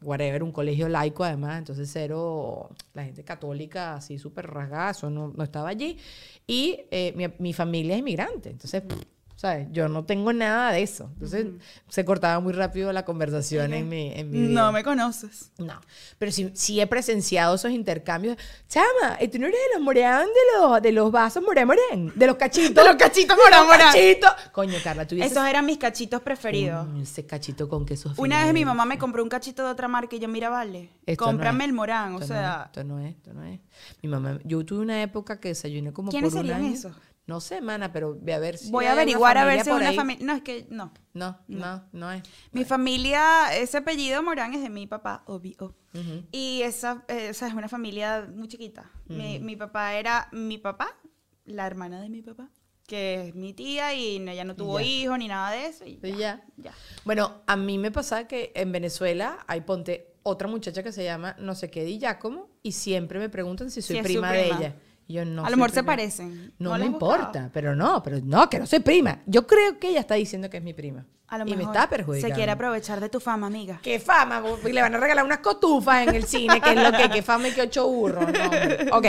whatever, 0.00 0.42
un 0.42 0.52
colegio 0.52 0.88
laico 0.88 1.24
además. 1.24 1.58
Entonces, 1.58 1.90
cero, 1.92 2.70
la 2.94 3.04
gente 3.04 3.22
católica 3.22 3.96
así 3.96 4.18
súper 4.18 4.46
rasgada, 4.46 4.92
eso 4.92 5.10
no, 5.10 5.28
no 5.36 5.44
estaba 5.44 5.68
allí. 5.68 5.98
Y 6.46 6.80
eh, 6.90 7.12
mi, 7.16 7.26
mi 7.38 7.52
familia 7.52 7.94
es 7.94 8.00
inmigrante. 8.00 8.48
Entonces, 8.48 8.80
pff, 8.80 8.98
¿sabes? 9.40 9.68
Yo 9.72 9.88
no 9.88 10.04
tengo 10.04 10.34
nada 10.34 10.70
de 10.70 10.82
eso. 10.82 11.08
Entonces, 11.14 11.46
se 11.88 12.04
cortaba 12.04 12.40
muy 12.40 12.52
rápido 12.52 12.92
la 12.92 13.06
conversación 13.06 13.72
en 13.72 13.88
mi, 13.88 14.12
en 14.12 14.30
mi 14.30 14.48
vida. 14.48 14.60
No 14.60 14.70
me 14.70 14.84
conoces. 14.84 15.50
No, 15.56 15.80
pero 16.18 16.30
sí, 16.30 16.50
sí 16.52 16.78
he 16.78 16.86
presenciado 16.86 17.54
esos 17.54 17.70
intercambios. 17.70 18.36
Chama, 18.68 19.16
¿y 19.18 19.28
tú 19.28 19.38
no 19.38 19.46
eres 19.46 19.58
de 19.58 19.78
los 19.78 19.82
morán 19.82 20.26
de 20.26 20.58
los, 20.60 20.82
de 20.82 20.92
los 20.92 21.10
vasos 21.10 21.42
morán 21.42 21.68
morán? 21.68 22.12
De 22.14 22.26
los 22.26 22.36
cachitos. 22.36 22.74
De 22.84 22.84
los 22.84 22.96
cachitos 22.96 23.34
morán, 23.34 23.64
morán. 23.64 23.94
cachitos. 23.94 24.30
Coño, 24.52 24.76
Carla, 24.84 25.06
tú 25.06 25.14
dices... 25.14 25.32
Esos 25.32 25.46
eran 25.46 25.64
mis 25.64 25.78
cachitos 25.78 26.20
preferidos. 26.20 26.86
ese 27.00 27.24
cachito 27.24 27.66
con 27.66 27.86
queso 27.86 28.12
Una 28.18 28.44
vez 28.44 28.52
mi 28.52 28.66
mamá 28.66 28.84
me 28.84 28.98
compró 28.98 29.22
un 29.22 29.30
cachito 29.30 29.64
de 29.64 29.70
otra 29.70 29.88
marca 29.88 30.16
y 30.16 30.18
yo, 30.18 30.28
mira, 30.28 30.50
vale, 30.50 30.90
Esto 31.06 31.24
no 31.24 31.30
cómprame 31.30 31.64
es, 31.64 31.70
el 31.70 31.74
morán. 31.74 32.14
O 32.14 32.20
esto 32.20 32.34
no 32.34 32.40
sea, 32.40 32.60
es, 32.60 32.66
esto 32.66 32.84
no 32.84 33.00
es, 33.00 33.16
esto 33.16 33.32
no 33.32 33.44
es. 33.44 33.58
Mi 34.02 34.08
mamá, 34.10 34.38
yo 34.44 34.62
tuve 34.66 34.80
una 34.80 35.00
época 35.02 35.40
que 35.40 35.48
desayuné 35.48 35.94
como 35.94 36.10
¿Quiénes 36.10 36.30
por 36.34 36.42
un 36.42 36.46
serían 36.46 36.66
año. 36.66 36.74
esos? 36.74 36.92
No 37.30 37.40
sé, 37.40 37.60
mana, 37.60 37.92
pero 37.92 38.18
ve 38.20 38.34
a 38.34 38.40
ver 38.40 38.58
si 38.58 38.72
voy 38.72 38.86
a 38.86 38.92
averiguar 38.92 39.38
a 39.38 39.44
ver 39.44 39.62
si 39.62 39.70
es 39.70 39.76
una 39.76 39.92
familia. 39.92 40.26
No, 40.26 40.34
es 40.34 40.42
que 40.42 40.66
no. 40.68 40.92
No, 41.14 41.38
no, 41.46 41.84
no 41.92 42.10
es. 42.10 42.24
Mi 42.50 42.64
familia, 42.64 43.56
ese 43.56 43.76
apellido 43.76 44.20
Morán 44.20 44.52
es 44.52 44.62
de 44.62 44.68
mi 44.68 44.88
papá, 44.88 45.22
obvio. 45.26 45.76
Y 46.32 46.62
esa, 46.62 47.04
esa 47.06 47.46
es 47.46 47.54
una 47.54 47.68
familia 47.68 48.28
muy 48.34 48.48
chiquita. 48.48 48.90
mi, 49.06 49.38
mi 49.38 49.54
papá 49.54 49.94
era 49.94 50.28
mi 50.32 50.58
papá, 50.58 50.96
la 51.44 51.68
hermana 51.68 52.00
de 52.00 52.08
mi 52.08 52.20
papá, 52.20 52.50
que 52.88 53.28
es 53.28 53.34
mi 53.36 53.52
tía 53.52 53.94
y 53.94 54.16
ella 54.16 54.42
no 54.42 54.56
tuvo 54.56 54.80
hijos 54.80 55.16
ni 55.16 55.28
nada 55.28 55.52
de 55.52 55.66
eso. 55.66 55.84
Y 55.86 56.00
ya, 56.02 56.08
ya. 56.08 56.44
ya. 56.56 56.74
Bueno, 57.04 57.42
a 57.46 57.54
mí 57.54 57.78
me 57.78 57.92
pasa 57.92 58.26
que 58.26 58.50
en 58.56 58.72
Venezuela 58.72 59.44
hay, 59.46 59.60
ponte, 59.60 60.16
otra 60.24 60.48
muchacha 60.48 60.82
que 60.82 60.90
se 60.90 61.04
llama 61.04 61.36
no 61.38 61.54
sé 61.54 61.70
qué 61.70 61.84
Di 61.84 62.00
Giacomo 62.00 62.48
y 62.62 62.72
siempre 62.72 63.20
me 63.20 63.28
preguntan 63.28 63.70
si 63.70 63.82
soy 63.82 63.98
su 63.98 64.02
prima, 64.02 64.32
de 64.32 64.42
prima. 64.42 64.58
ella. 64.58 64.74
Y 65.10 65.14
yo 65.14 65.24
no 65.24 65.44
a 65.44 65.50
lo 65.50 65.56
mejor 65.56 65.72
se 65.72 65.82
parecen. 65.82 66.52
No, 66.60 66.70
¿No 66.70 66.78
me 66.78 66.86
importa, 66.86 67.50
pero 67.52 67.74
no, 67.74 68.00
pero 68.00 68.20
no, 68.22 68.48
que 68.48 68.60
no 68.60 68.66
soy 68.66 68.78
prima. 68.78 69.18
Yo 69.26 69.44
creo 69.44 69.76
que 69.80 69.88
ella 69.88 69.98
está 69.98 70.14
diciendo 70.14 70.48
que 70.48 70.58
es 70.58 70.62
mi 70.62 70.72
prima. 70.72 71.04
A 71.26 71.38
lo 71.38 71.48
y 71.48 71.56
me 71.56 71.64
está 71.64 71.90
perjudicando. 71.90 72.28
se 72.28 72.38
quiere 72.38 72.52
aprovechar 72.52 73.00
de 73.00 73.08
tu 73.08 73.18
fama, 73.18 73.48
amiga. 73.48 73.80
Qué 73.82 73.98
fama, 73.98 74.40
y 74.64 74.72
le 74.72 74.80
van 74.80 74.94
a 74.94 74.98
regalar 74.98 75.24
unas 75.24 75.38
cotufas 75.38 76.06
en 76.06 76.14
el 76.14 76.26
cine, 76.26 76.60
que 76.60 76.70
es 76.70 76.76
lo 76.76 76.96
que, 76.96 77.10
qué 77.10 77.22
fama 77.22 77.48
y 77.48 77.52
qué 77.52 77.62
ocho 77.62 77.88
burros. 77.88 78.24
No, 78.24 78.96
ok, 78.98 79.06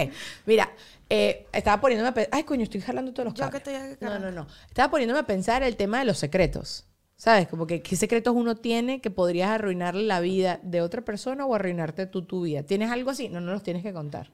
mira, 0.48 0.72
eh, 1.08 1.46
estaba 1.54 1.80
poniéndome 1.80 2.10
a 2.10 2.14
pensar, 2.16 2.34
ay 2.34 2.46
coño, 2.46 2.64
estoy 2.64 2.82
jalando 2.82 3.14
todos 3.14 3.26
los 3.26 3.34
Yo 3.36 3.44
cables. 3.44 3.62
que 3.62 3.72
estoy 3.92 4.08
No, 4.08 4.18
no, 4.18 4.32
no. 4.32 4.48
Estaba 4.68 4.90
poniéndome 4.90 5.20
a 5.20 5.28
pensar 5.28 5.62
el 5.62 5.76
tema 5.76 6.00
de 6.00 6.06
los 6.06 6.18
secretos. 6.18 6.88
¿Sabes? 7.16 7.48
Como 7.48 7.68
que 7.68 7.84
qué 7.84 7.96
secretos 7.96 8.34
uno 8.36 8.56
tiene 8.56 9.02
que 9.02 9.12
podrías 9.12 9.52
arruinarle 9.52 10.02
la 10.02 10.20
vida 10.20 10.60
de 10.64 10.82
otra 10.82 11.04
persona 11.04 11.46
o 11.46 11.54
arruinarte 11.54 12.08
tú 12.08 12.24
tu 12.24 12.42
vida. 12.42 12.64
¿Tienes 12.64 12.90
algo 12.90 13.12
así? 13.12 13.30
No, 13.30 13.40
no 13.40 13.52
los 13.52 13.62
tienes 13.62 13.84
que 13.84 13.94
contar. 13.94 14.32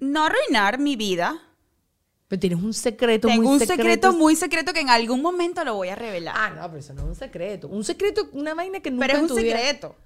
No 0.00 0.24
arruinar 0.24 0.78
mi 0.78 0.96
vida. 0.96 1.36
Pero 2.28 2.40
tienes 2.40 2.62
un 2.62 2.72
secreto 2.74 3.28
Tengo 3.28 3.42
muy 3.42 3.52
un 3.52 3.58
secreto. 3.60 3.82
secreto 3.82 4.12
muy 4.14 4.36
secreto 4.36 4.72
que 4.72 4.80
en 4.80 4.90
algún 4.90 5.20
momento 5.22 5.64
lo 5.64 5.74
voy 5.74 5.88
a 5.90 5.94
revelar. 5.94 6.34
Ah, 6.36 6.50
no, 6.50 6.62
pero 6.68 6.78
eso 6.78 6.94
no 6.94 7.02
es 7.02 7.08
un 7.08 7.14
secreto. 7.14 7.68
Un 7.68 7.84
secreto, 7.84 8.28
una 8.32 8.54
vaina 8.54 8.80
que 8.80 8.90
nunca 8.90 9.06
Pero 9.06 9.18
es 9.24 9.30
un 9.30 9.36
secreto. 9.38 9.96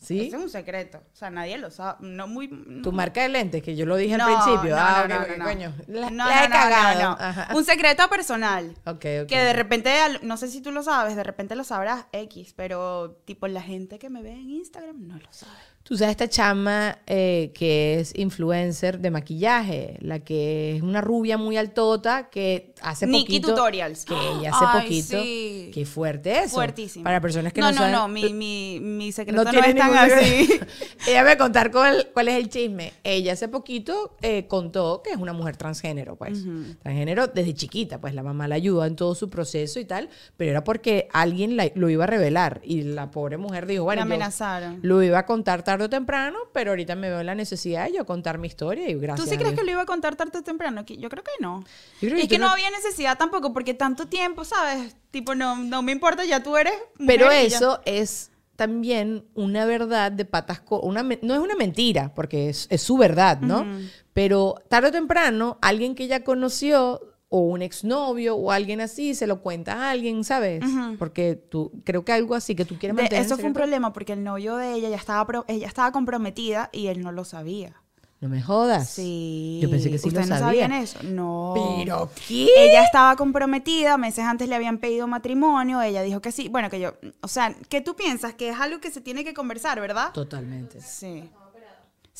¿Sí? 0.00 0.28
Ese 0.28 0.36
es 0.36 0.42
un 0.42 0.48
secreto. 0.50 0.98
O 1.12 1.16
sea, 1.16 1.28
nadie 1.28 1.58
lo 1.58 1.72
sabe. 1.72 1.98
No 2.06 2.28
muy. 2.28 2.48
Tu 2.84 2.92
marca 2.92 3.20
de 3.22 3.30
lentes, 3.30 3.62
que 3.64 3.74
yo 3.74 3.84
lo 3.84 3.96
dije 3.96 4.16
No, 4.16 4.26
al 4.26 4.44
principio. 4.44 4.76
no, 4.76 4.80
ah, 4.80 5.06
no, 5.08 5.14
ok, 5.16 5.20
no, 5.20 5.32
ok, 5.32 5.38
no. 5.38 5.44
coño. 5.44 5.74
La, 5.88 6.10
No, 6.10 6.28
la 6.28 6.44
he 6.44 6.48
no, 6.48 6.54
no, 6.54 6.60
cagado. 6.60 7.16
no, 7.18 7.46
no. 7.52 7.56
Un 7.58 7.64
secreto 7.64 8.08
personal. 8.08 8.70
Ok, 8.86 9.04
ok. 9.22 9.26
Que 9.26 9.38
de 9.38 9.52
repente, 9.52 9.90
no 10.22 10.36
sé 10.36 10.46
si 10.48 10.60
tú 10.60 10.70
lo 10.70 10.84
sabes, 10.84 11.16
de 11.16 11.24
repente 11.24 11.56
lo 11.56 11.64
sabrás 11.64 12.06
X, 12.12 12.52
pero 12.54 13.20
tipo 13.24 13.48
la 13.48 13.60
gente 13.62 13.98
que 13.98 14.08
me 14.08 14.22
ve 14.22 14.32
en 14.32 14.50
Instagram 14.50 15.04
no 15.08 15.16
lo 15.18 15.32
sabe. 15.32 15.52
Tú 15.88 15.96
sabes 15.96 16.10
esta 16.10 16.28
chama 16.28 16.98
eh, 17.06 17.50
que 17.54 17.98
es 18.00 18.12
influencer 18.14 18.98
de 19.00 19.10
maquillaje, 19.10 19.96
la 20.02 20.18
que 20.18 20.76
es 20.76 20.82
una 20.82 21.00
rubia 21.00 21.38
muy 21.38 21.56
altota 21.56 22.28
que 22.28 22.74
hace 22.82 23.06
Nikki 23.06 23.24
poquito. 23.40 23.48
Tutorials. 23.54 24.04
Que 24.04 24.12
ella 24.14 24.50
hace 24.54 24.64
Ay, 24.68 24.82
poquito. 24.82 25.22
sí. 25.22 25.70
Qué 25.72 25.86
fuerte 25.86 26.40
eso. 26.40 26.56
Fuertísimo. 26.56 27.04
Para 27.04 27.22
personas 27.22 27.54
que 27.54 27.62
no, 27.62 27.68
no, 27.68 27.72
no, 27.72 27.78
saben. 27.78 27.92
no, 27.94 28.08
mi, 28.08 28.34
mi, 28.34 28.80
mi 28.80 29.12
secreto 29.12 29.44
no, 29.44 29.50
tiene 29.50 29.68
es 29.70 29.76
tan 29.76 29.96
así. 29.96 30.60
ella 31.08 31.22
me 31.22 31.28
va 31.28 31.32
a 31.32 31.38
contar 31.38 31.70
cuál, 31.70 32.08
cuál 32.12 32.28
es 32.28 32.34
el 32.36 32.50
chisme. 32.50 32.92
Ella 33.02 33.32
hace 33.32 33.48
poquito 33.48 34.14
eh, 34.20 34.46
contó 34.46 35.00
que 35.02 35.12
es 35.12 35.16
una 35.16 35.32
mujer 35.32 35.56
transgénero, 35.56 36.16
pues. 36.16 36.44
Transgénero 36.82 37.28
desde 37.28 37.54
chiquita, 37.54 37.98
pues 37.98 38.12
la 38.14 38.22
mamá 38.22 38.46
la 38.46 38.56
ayudó 38.56 38.84
en 38.84 38.94
todo 38.94 39.14
su 39.14 39.30
proceso 39.30 39.80
y 39.80 39.86
tal, 39.86 40.10
pero 40.36 40.50
era 40.50 40.64
porque 40.64 41.08
alguien 41.14 41.56
la- 41.56 41.70
lo 41.74 41.88
iba 41.88 42.04
a 42.04 42.08
revelar 42.08 42.60
y 42.62 42.82
la 42.82 43.10
pobre 43.10 43.38
mujer 43.38 43.66
dijo, 43.66 43.84
bueno, 43.84 44.00
La 44.02 44.06
yo 44.06 44.14
amenazaron. 44.14 44.80
lo 44.82 45.02
iba 45.02 45.20
a 45.20 45.24
contar 45.24 45.62
tarde 45.62 45.77
o 45.82 45.90
temprano, 45.90 46.38
pero 46.52 46.70
ahorita 46.70 46.94
me 46.96 47.08
veo 47.08 47.20
en 47.20 47.26
la 47.26 47.34
necesidad 47.34 47.86
de 47.86 47.94
yo 47.94 48.06
contar 48.06 48.38
mi 48.38 48.46
historia 48.48 48.88
y 48.88 48.94
gracias. 48.94 49.24
¿Tú 49.24 49.30
sí 49.30 49.38
crees 49.38 49.54
que 49.54 49.64
lo 49.64 49.70
iba 49.70 49.82
a 49.82 49.86
contar 49.86 50.16
tarde 50.16 50.38
o 50.38 50.42
temprano? 50.42 50.84
Yo 50.86 51.08
creo 51.08 51.22
que 51.24 51.30
no. 51.40 51.64
Creo 52.00 52.12
Y 52.14 52.16
que 52.16 52.22
es 52.22 52.28
que 52.28 52.38
no 52.38 52.46
no- 52.46 52.52
había 52.52 52.70
necesidad 52.70 53.16
tampoco, 53.18 53.52
porque 53.52 53.74
tanto 53.74 54.06
tiempo, 54.08 54.44
¿sabes? 54.44 54.96
Tipo, 55.10 55.34
no, 55.34 55.56
no 55.56 55.82
me 55.82 55.92
importa, 55.92 56.24
ya 56.24 56.42
tú 56.42 56.56
eres. 56.56 56.72
mujer 56.98 57.06
Pero 57.18 57.26
y 57.32 57.48
ya. 57.48 57.56
eso 57.56 57.80
es 57.84 58.30
también 58.56 59.24
una 59.34 59.64
verdad 59.66 60.10
de 60.10 60.24
patas 60.24 60.60
una 60.68 61.04
no 61.04 61.34
es 61.34 61.40
una 61.40 61.54
mentira 61.54 62.12
porque 62.12 62.48
es, 62.48 62.66
es 62.70 62.82
su 62.82 62.96
verdad 62.96 63.38
no 63.40 63.64
pero 64.12 64.56
tarde 64.68 64.88
o 64.88 64.90
temprano 64.90 65.58
alguien 65.62 65.94
que 65.94 66.02
ella 66.02 66.24
conoció 66.24 67.00
o 67.30 67.40
un 67.40 67.60
exnovio 67.62 68.36
o 68.36 68.50
alguien 68.50 68.80
así 68.80 69.14
se 69.14 69.26
lo 69.26 69.40
cuenta 69.42 69.74
a 69.74 69.90
alguien 69.90 70.24
sabes 70.24 70.64
porque 70.98 71.34
tú 71.36 71.70
creo 71.84 72.04
que 72.04 72.12
algo 72.12 72.34
así 72.34 72.54
que 72.54 72.64
tú 72.64 72.78
quieres 72.78 72.96
mantener 72.96 73.20
en 73.20 73.26
eso 73.26 73.36
fue 73.36 73.44
un 73.46 73.52
problema 73.52 73.92
porque 73.92 74.14
el 74.14 74.24
novio 74.24 74.56
de 74.56 74.72
ella 74.74 74.88
ya 74.88 74.96
estaba, 74.96 75.26
pro- 75.26 75.44
ella 75.46 75.66
estaba 75.66 75.92
comprometida 75.92 76.70
y 76.72 76.86
él 76.86 77.00
no 77.02 77.12
lo 77.12 77.24
sabía. 77.24 77.74
no 78.20 78.28
me 78.30 78.40
jodas 78.42 78.88
Sí. 78.88 79.60
yo 79.62 79.68
pensé 79.70 79.90
que 79.90 79.98
sí 79.98 80.04
lo 80.10 80.20
¿Ustedes 80.20 80.28
no 80.30 80.38
sabía 80.38 80.62
sabían 80.64 80.72
eso? 80.82 80.98
No. 81.04 81.52
pero 81.54 82.10
qué 82.26 82.48
Ella 82.56 82.82
estaba 82.82 83.14
comprometida, 83.16 83.98
meses 83.98 84.24
antes 84.24 84.48
le 84.48 84.54
habían 84.54 84.78
pedido 84.78 85.06
matrimonio, 85.06 85.82
ella 85.82 86.00
dijo 86.02 86.20
que 86.20 86.32
sí. 86.32 86.48
Bueno, 86.48 86.70
que 86.70 86.80
yo, 86.80 86.94
o 87.20 87.28
sea, 87.28 87.54
que 87.68 87.80
tú 87.82 87.94
piensas 87.94 88.34
que 88.34 88.48
es 88.48 88.58
algo 88.58 88.80
que 88.80 88.90
se 88.90 89.00
tiene 89.02 89.22
que 89.22 89.34
conversar, 89.34 89.80
¿verdad? 89.80 90.12
totalmente 90.12 90.80
Sí. 90.80 91.28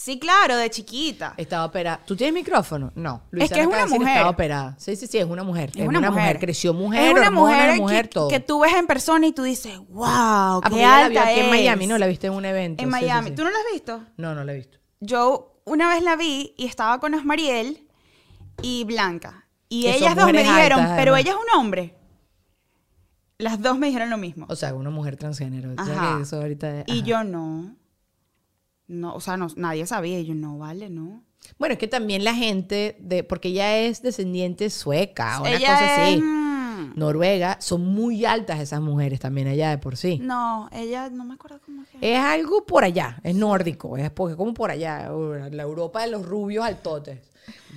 Sí, 0.00 0.16
claro, 0.20 0.56
de 0.56 0.70
chiquita. 0.70 1.34
Estaba 1.36 1.64
operada. 1.64 2.00
¿Tú 2.06 2.14
tienes 2.14 2.32
micrófono? 2.32 2.92
No. 2.94 3.22
Es 3.32 3.50
que 3.50 3.62
es 3.62 3.66
una 3.66 3.84
mujer. 3.84 4.08
Estaba 4.08 4.30
operada. 4.30 4.76
Sí, 4.78 4.94
sí, 4.94 5.08
sí, 5.08 5.18
es 5.18 5.26
una 5.26 5.42
mujer. 5.42 5.72
Es 5.74 5.88
una, 5.88 6.00
mujer. 6.12 6.38
Creció 6.38 6.72
mujer, 6.72 7.02
Es 7.02 7.14
una 7.20 7.32
mujer, 7.32 7.80
mujer, 7.80 8.04
que, 8.04 8.14
todo. 8.14 8.28
que 8.28 8.38
tú 8.38 8.60
ves 8.60 8.72
en 8.74 8.86
persona 8.86 9.26
y 9.26 9.32
tú 9.32 9.42
dices, 9.42 9.76
wow, 9.88 10.04
Ah, 10.06 10.60
qué 10.70 10.76
la 10.76 10.98
alta 10.98 11.08
vio 11.08 11.20
aquí 11.20 11.40
en 11.40 11.46
es". 11.46 11.50
Miami, 11.50 11.88
¿no? 11.88 11.98
La 11.98 12.06
viste 12.06 12.28
en 12.28 12.34
un 12.34 12.44
evento. 12.44 12.80
En 12.84 12.88
sí, 12.88 12.92
Miami. 12.92 13.30
sí. 13.30 13.34
¿Tú 13.34 13.42
no 13.42 13.50
la 13.50 13.58
has 13.58 13.72
visto? 13.72 14.04
No, 14.16 14.36
no 14.36 14.44
la 14.44 14.52
he 14.52 14.54
visto. 14.54 14.78
Yo 15.00 15.60
una 15.64 15.88
vez 15.88 16.00
la 16.04 16.14
vi 16.14 16.54
y 16.56 16.66
estaba 16.66 17.00
con 17.00 17.14
Osmariel 17.14 17.88
y 18.62 18.84
Blanca. 18.84 19.48
Y 19.68 19.82
Que 19.82 19.96
ellas 19.96 20.14
dos 20.14 20.26
me 20.30 20.44
dijeron, 20.44 20.78
altas, 20.78 20.96
pero 20.96 21.16
ella 21.16 21.32
es 21.32 21.36
un 21.36 21.58
hombre. 21.58 21.96
Las 23.36 23.60
dos 23.60 23.76
me 23.76 23.88
dijeron 23.88 24.10
lo 24.10 24.16
mismo. 24.16 24.46
O 24.48 24.54
sea, 24.54 24.74
una 24.74 24.90
mujer 24.90 25.16
transgénero. 25.16 25.72
Ajá. 25.76 26.20
eso 26.22 26.36
ahorita 26.36 26.84
Y 26.86 27.02
yo 27.02 27.24
no. 27.24 27.74
No, 28.88 29.14
o 29.14 29.20
sea, 29.20 29.36
no, 29.36 29.46
nadie 29.56 29.86
sabía. 29.86 30.18
Y 30.18 30.26
yo, 30.26 30.34
no, 30.34 30.58
vale, 30.58 30.90
no. 30.90 31.22
Bueno, 31.58 31.74
es 31.74 31.78
que 31.78 31.88
también 31.88 32.24
la 32.24 32.34
gente, 32.34 32.96
de 33.00 33.24
porque 33.24 33.48
ella 33.48 33.78
es 33.78 34.02
descendiente 34.02 34.70
sueca, 34.70 35.40
una 35.40 35.50
ella 35.52 35.68
cosa 35.68 36.02
así. 36.04 36.14
es, 36.14 36.20
mm, 36.20 36.92
Noruega, 36.96 37.56
son 37.60 37.86
muy 37.86 38.24
altas 38.24 38.60
esas 38.60 38.80
mujeres 38.80 39.20
también 39.20 39.48
allá 39.48 39.70
de 39.70 39.78
por 39.78 39.96
sí. 39.96 40.18
No, 40.20 40.68
ella, 40.72 41.08
no 41.10 41.24
me 41.24 41.34
acuerdo 41.34 41.60
cómo 41.64 41.82
es. 41.82 41.88
Es 42.00 42.18
algo 42.18 42.66
por 42.66 42.84
allá, 42.84 43.20
es 43.22 43.34
nórdico, 43.34 43.96
es 43.96 44.10
porque 44.10 44.36
como 44.36 44.52
por 44.54 44.70
allá, 44.70 45.10
la 45.50 45.62
Europa 45.62 46.02
de 46.02 46.10
los 46.10 46.26
rubios 46.26 46.64
altotes. 46.64 47.20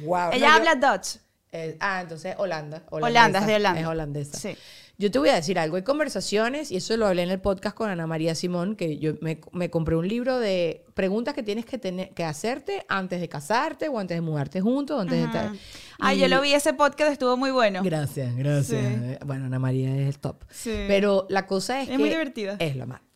Wow. 0.03 0.31
ella 0.33 0.55
habla 0.55 0.75
Dutch. 0.75 1.17
Eh, 1.53 1.77
ah, 1.79 2.01
entonces 2.01 2.35
Holanda. 2.37 2.83
Holanda, 2.89 3.39
es 3.39 3.47
de 3.47 3.55
Holanda. 3.55 3.81
Es 3.81 3.87
holandesa. 3.87 4.37
Sí. 4.37 4.57
Yo 5.01 5.09
te 5.09 5.17
voy 5.17 5.29
a 5.29 5.35
decir 5.35 5.57
algo. 5.57 5.77
Hay 5.77 5.81
conversaciones, 5.81 6.71
y 6.71 6.75
eso 6.77 6.95
lo 6.95 7.07
hablé 7.07 7.23
en 7.23 7.31
el 7.31 7.39
podcast 7.41 7.75
con 7.75 7.89
Ana 7.89 8.05
María 8.05 8.35
Simón, 8.35 8.75
que 8.75 8.99
yo 8.99 9.13
me, 9.19 9.41
me 9.51 9.71
compré 9.71 9.95
un 9.95 10.07
libro 10.07 10.37
de 10.39 10.85
preguntas 10.93 11.33
que 11.33 11.41
tienes 11.41 11.65
que, 11.65 11.79
tener, 11.79 12.11
que 12.11 12.23
hacerte 12.23 12.85
antes 12.87 13.19
de 13.19 13.27
casarte 13.27 13.89
o 13.89 13.97
antes 13.97 14.15
de 14.15 14.21
mudarte 14.21 14.61
juntos. 14.61 15.01
Antes 15.01 15.17
de 15.17 15.23
estar- 15.25 15.51
Ay, 15.99 16.17
Y- 16.17 16.21
yo 16.21 16.27
lo 16.27 16.39
vi 16.41 16.53
ese 16.53 16.73
podcast, 16.75 17.11
estuvo 17.11 17.35
muy 17.35 17.49
bueno. 17.49 17.81
Gracias, 17.83 18.35
gracias. 18.35 18.79
Sí. 18.79 19.17
Bueno, 19.25 19.45
Ana 19.45 19.57
María 19.57 19.95
es 19.97 20.07
el 20.07 20.19
top. 20.19 20.43
Sí. 20.51 20.71
Pero 20.87 21.25
la 21.29 21.47
cosa 21.47 21.81
es, 21.81 21.87
Es 21.89 21.93
que... 21.93 21.97
muy 21.97 22.09
divertida. 22.09 22.55
Es 22.59 22.75
lo 22.75 22.85
máximo. 22.85 23.07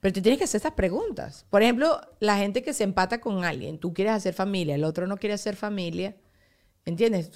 Pero 0.00 0.12
te 0.14 0.22
tienes 0.22 0.38
que 0.38 0.44
hacer 0.44 0.58
estas 0.58 0.72
preguntas. 0.72 1.44
Por 1.50 1.62
ejemplo, 1.62 2.00
la 2.20 2.38
gente 2.38 2.62
que 2.62 2.72
se 2.72 2.84
empata 2.84 3.20
con 3.20 3.44
alguien. 3.44 3.78
Tú 3.78 3.92
quieres 3.94 4.14
hacer 4.14 4.34
familia, 4.34 4.74
el 4.74 4.82
otro 4.84 5.06
no 5.06 5.18
quiere 5.18 5.34
hacer 5.34 5.56
familia. 5.56 6.16
¿Entiendes? 6.84 7.30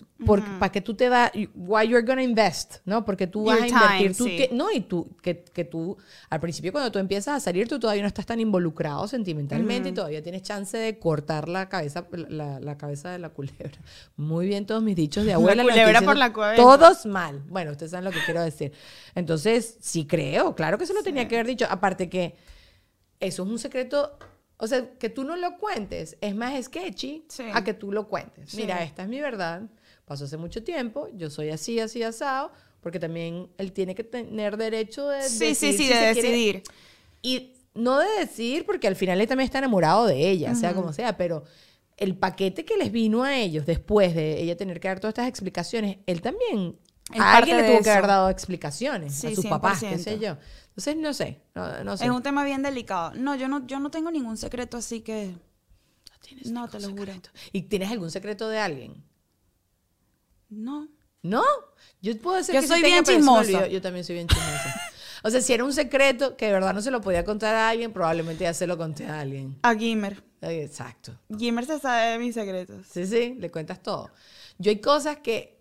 ¿Para 0.58 0.72
qué 0.72 0.80
tú 0.80 0.94
te 0.94 1.08
vas? 1.08 1.30
Why 1.54 1.86
you're 1.86 2.04
gonna 2.04 2.22
invest? 2.24 2.78
¿No? 2.84 3.04
Porque 3.04 3.28
tú 3.28 3.44
vas 3.44 3.58
Your 3.58 3.64
a 3.64 3.68
invertir. 3.68 3.98
time, 3.98 4.14
tú 4.14 4.24
sí. 4.24 4.36
que- 4.36 4.50
no, 4.52 4.72
y 4.72 4.80
tú, 4.80 5.16
que, 5.22 5.44
que 5.44 5.64
tú, 5.64 5.96
al 6.30 6.40
principio 6.40 6.72
cuando 6.72 6.90
tú 6.90 6.98
empiezas 6.98 7.36
a 7.36 7.38
salir, 7.40 7.68
tú 7.68 7.78
todavía 7.78 8.02
no 8.02 8.08
estás 8.08 8.26
tan 8.26 8.40
involucrado 8.40 9.06
sentimentalmente 9.06 9.90
y 9.90 9.92
todavía 9.92 10.20
tienes 10.20 10.42
chance 10.42 10.76
de 10.76 10.98
cortar 10.98 11.48
la 11.48 11.68
cabeza, 11.68 12.08
la, 12.10 12.58
la 12.58 12.76
cabeza 12.76 13.12
de 13.12 13.20
la 13.20 13.28
culebra. 13.28 13.70
Muy 14.16 14.48
bien 14.48 14.66
todos 14.66 14.82
mis 14.82 14.96
dichos 14.96 15.24
de 15.24 15.34
abuela. 15.34 15.62
estoy 15.62 15.74
culebra 15.80 16.02
por 16.02 16.16
la 16.16 16.32
cabeza. 16.32 16.60
Todos 16.60 17.06
mal. 17.06 17.40
Bueno, 17.48 17.70
ustedes 17.70 17.92
saben 17.92 18.04
lo 18.04 18.10
que 18.10 18.24
quiero 18.24 18.42
decir. 18.42 18.72
Entonces, 19.14 19.76
sí 19.80 20.06
creo, 20.06 20.56
claro 20.56 20.76
que 20.76 20.86
se 20.86 20.92
lo 20.94 21.04
tenía 21.04 21.28
que 21.28 21.36
haber 21.36 21.46
dicho. 21.46 21.66
Aparte 21.70 22.08
que 22.08 22.34
eso 23.20 23.44
es 23.44 23.48
un 23.48 23.60
secreto, 23.60 24.18
o 24.58 24.66
sea, 24.66 24.90
que 24.98 25.08
tú 25.10 25.24
no 25.24 25.36
lo 25.36 25.58
cuentes 25.58 26.16
es 26.20 26.34
más 26.34 26.62
sketchy 26.64 27.24
Sí. 27.28 27.44
a 27.52 27.62
que 27.64 27.74
tú 27.74 27.92
lo 27.92 28.08
cuentes. 28.08 28.50
Sí. 28.50 28.56
Mira, 28.58 28.82
esta 28.82 29.02
es 29.02 29.08
mi 29.08 29.20
verdad, 29.20 29.62
pasó 30.04 30.24
hace 30.24 30.36
mucho 30.36 30.62
tiempo, 30.64 31.08
yo 31.14 31.28
soy 31.30 31.50
así, 31.50 31.78
así, 31.80 32.02
asado, 32.02 32.52
porque 32.80 32.98
también 33.00 33.48
él 33.58 33.72
tiene 33.72 33.94
que 33.94 34.04
tener 34.04 34.56
derecho 34.56 35.08
de 35.08 35.22
Sí, 35.22 35.54
sí, 35.54 35.68
decidir 35.68 35.76
sí, 35.76 35.82
si 35.84 35.88
de 35.88 35.94
se 35.94 36.12
quiere- 36.12 36.28
decidir. 36.28 36.62
y 37.22 37.52
no 37.74 37.98
de 37.98 38.06
decidir, 38.20 38.64
porque 38.64 38.86
al 38.88 38.96
final 38.96 39.20
él 39.20 39.26
también 39.26 39.44
está 39.46 39.58
enamorado 39.58 40.06
de 40.06 40.30
ella, 40.30 40.54
sea 40.54 40.72
como 40.74 40.92
sea, 40.92 41.16
pero 41.16 41.44
el 41.98 42.16
paquete 42.16 42.64
que 42.64 42.76
les 42.76 42.90
vino 42.92 43.24
a 43.24 43.36
ellos 43.36 43.66
después 43.66 44.14
de 44.14 44.40
ella 44.40 44.56
tener 44.56 44.80
que 44.80 44.88
dar 44.88 45.00
todas 45.00 45.12
estas 45.12 45.28
explicaciones, 45.28 45.98
él 46.06 46.20
también 46.22 46.78
a 47.18 47.36
alguien 47.36 47.56
le 47.58 47.64
tuvo 47.64 47.76
que 47.78 47.80
eso. 47.82 47.90
haber 47.92 48.06
dado 48.06 48.30
explicaciones 48.30 49.14
Sí, 49.14 49.26
a 49.28 49.34
sus 49.34 49.46
papás, 49.46 49.80
qué 49.80 49.96
100%. 49.96 49.98
sé 49.98 50.18
yo. 50.18 50.36
Entonces, 50.76 50.96
no 50.96 51.14
sé, 51.14 51.40
no, 51.54 51.84
no 51.84 51.96
sé. 51.96 52.04
Es 52.04 52.10
un 52.10 52.22
tema 52.22 52.44
bien 52.44 52.62
delicado. 52.62 53.12
No, 53.14 53.34
yo 53.34 53.48
no, 53.48 53.66
yo 53.66 53.80
no 53.80 53.90
tengo 53.90 54.10
ningún 54.10 54.36
secreto, 54.36 54.76
así 54.76 55.00
que. 55.00 55.34
tienes 56.20 56.50
No, 56.50 56.68
te 56.68 56.78
lo 56.80 56.90
juro. 56.90 57.06
secreto. 57.06 57.30
¿Y 57.50 57.62
tienes 57.62 57.90
algún 57.90 58.10
secreto 58.10 58.50
de 58.50 58.58
alguien? 58.58 59.02
No. 60.50 60.88
¿No? 61.22 61.42
Yo 62.02 62.16
puedo 62.18 62.36
decir 62.36 62.54
Yo 62.54 62.60
que 62.60 62.66
soy 62.66 62.82
bien 62.82 63.02
chismosa. 63.04 63.68
Yo 63.68 63.80
también 63.80 64.04
soy 64.04 64.16
bien 64.16 64.28
chismosa. 64.28 64.74
o 65.22 65.30
sea, 65.30 65.40
si 65.40 65.54
era 65.54 65.64
un 65.64 65.72
secreto 65.72 66.36
que 66.36 66.46
de 66.46 66.52
verdad 66.52 66.74
no 66.74 66.82
se 66.82 66.90
lo 66.90 67.00
podía 67.00 67.24
contar 67.24 67.54
a 67.54 67.70
alguien, 67.70 67.90
probablemente 67.94 68.44
ya 68.44 68.52
se 68.52 68.66
lo 68.66 68.76
conté 68.76 69.06
a 69.06 69.20
alguien. 69.20 69.58
A 69.62 69.74
Gimmer. 69.74 70.22
Exacto. 70.42 71.18
Gimmer 71.38 71.64
se 71.64 71.78
sabe 71.80 72.12
de 72.12 72.18
mis 72.18 72.34
secretos. 72.34 72.86
Sí, 72.86 73.06
sí, 73.06 73.34
le 73.38 73.50
cuentas 73.50 73.82
todo. 73.82 74.10
Yo 74.58 74.70
hay 74.70 74.80
cosas 74.80 75.16
que 75.16 75.55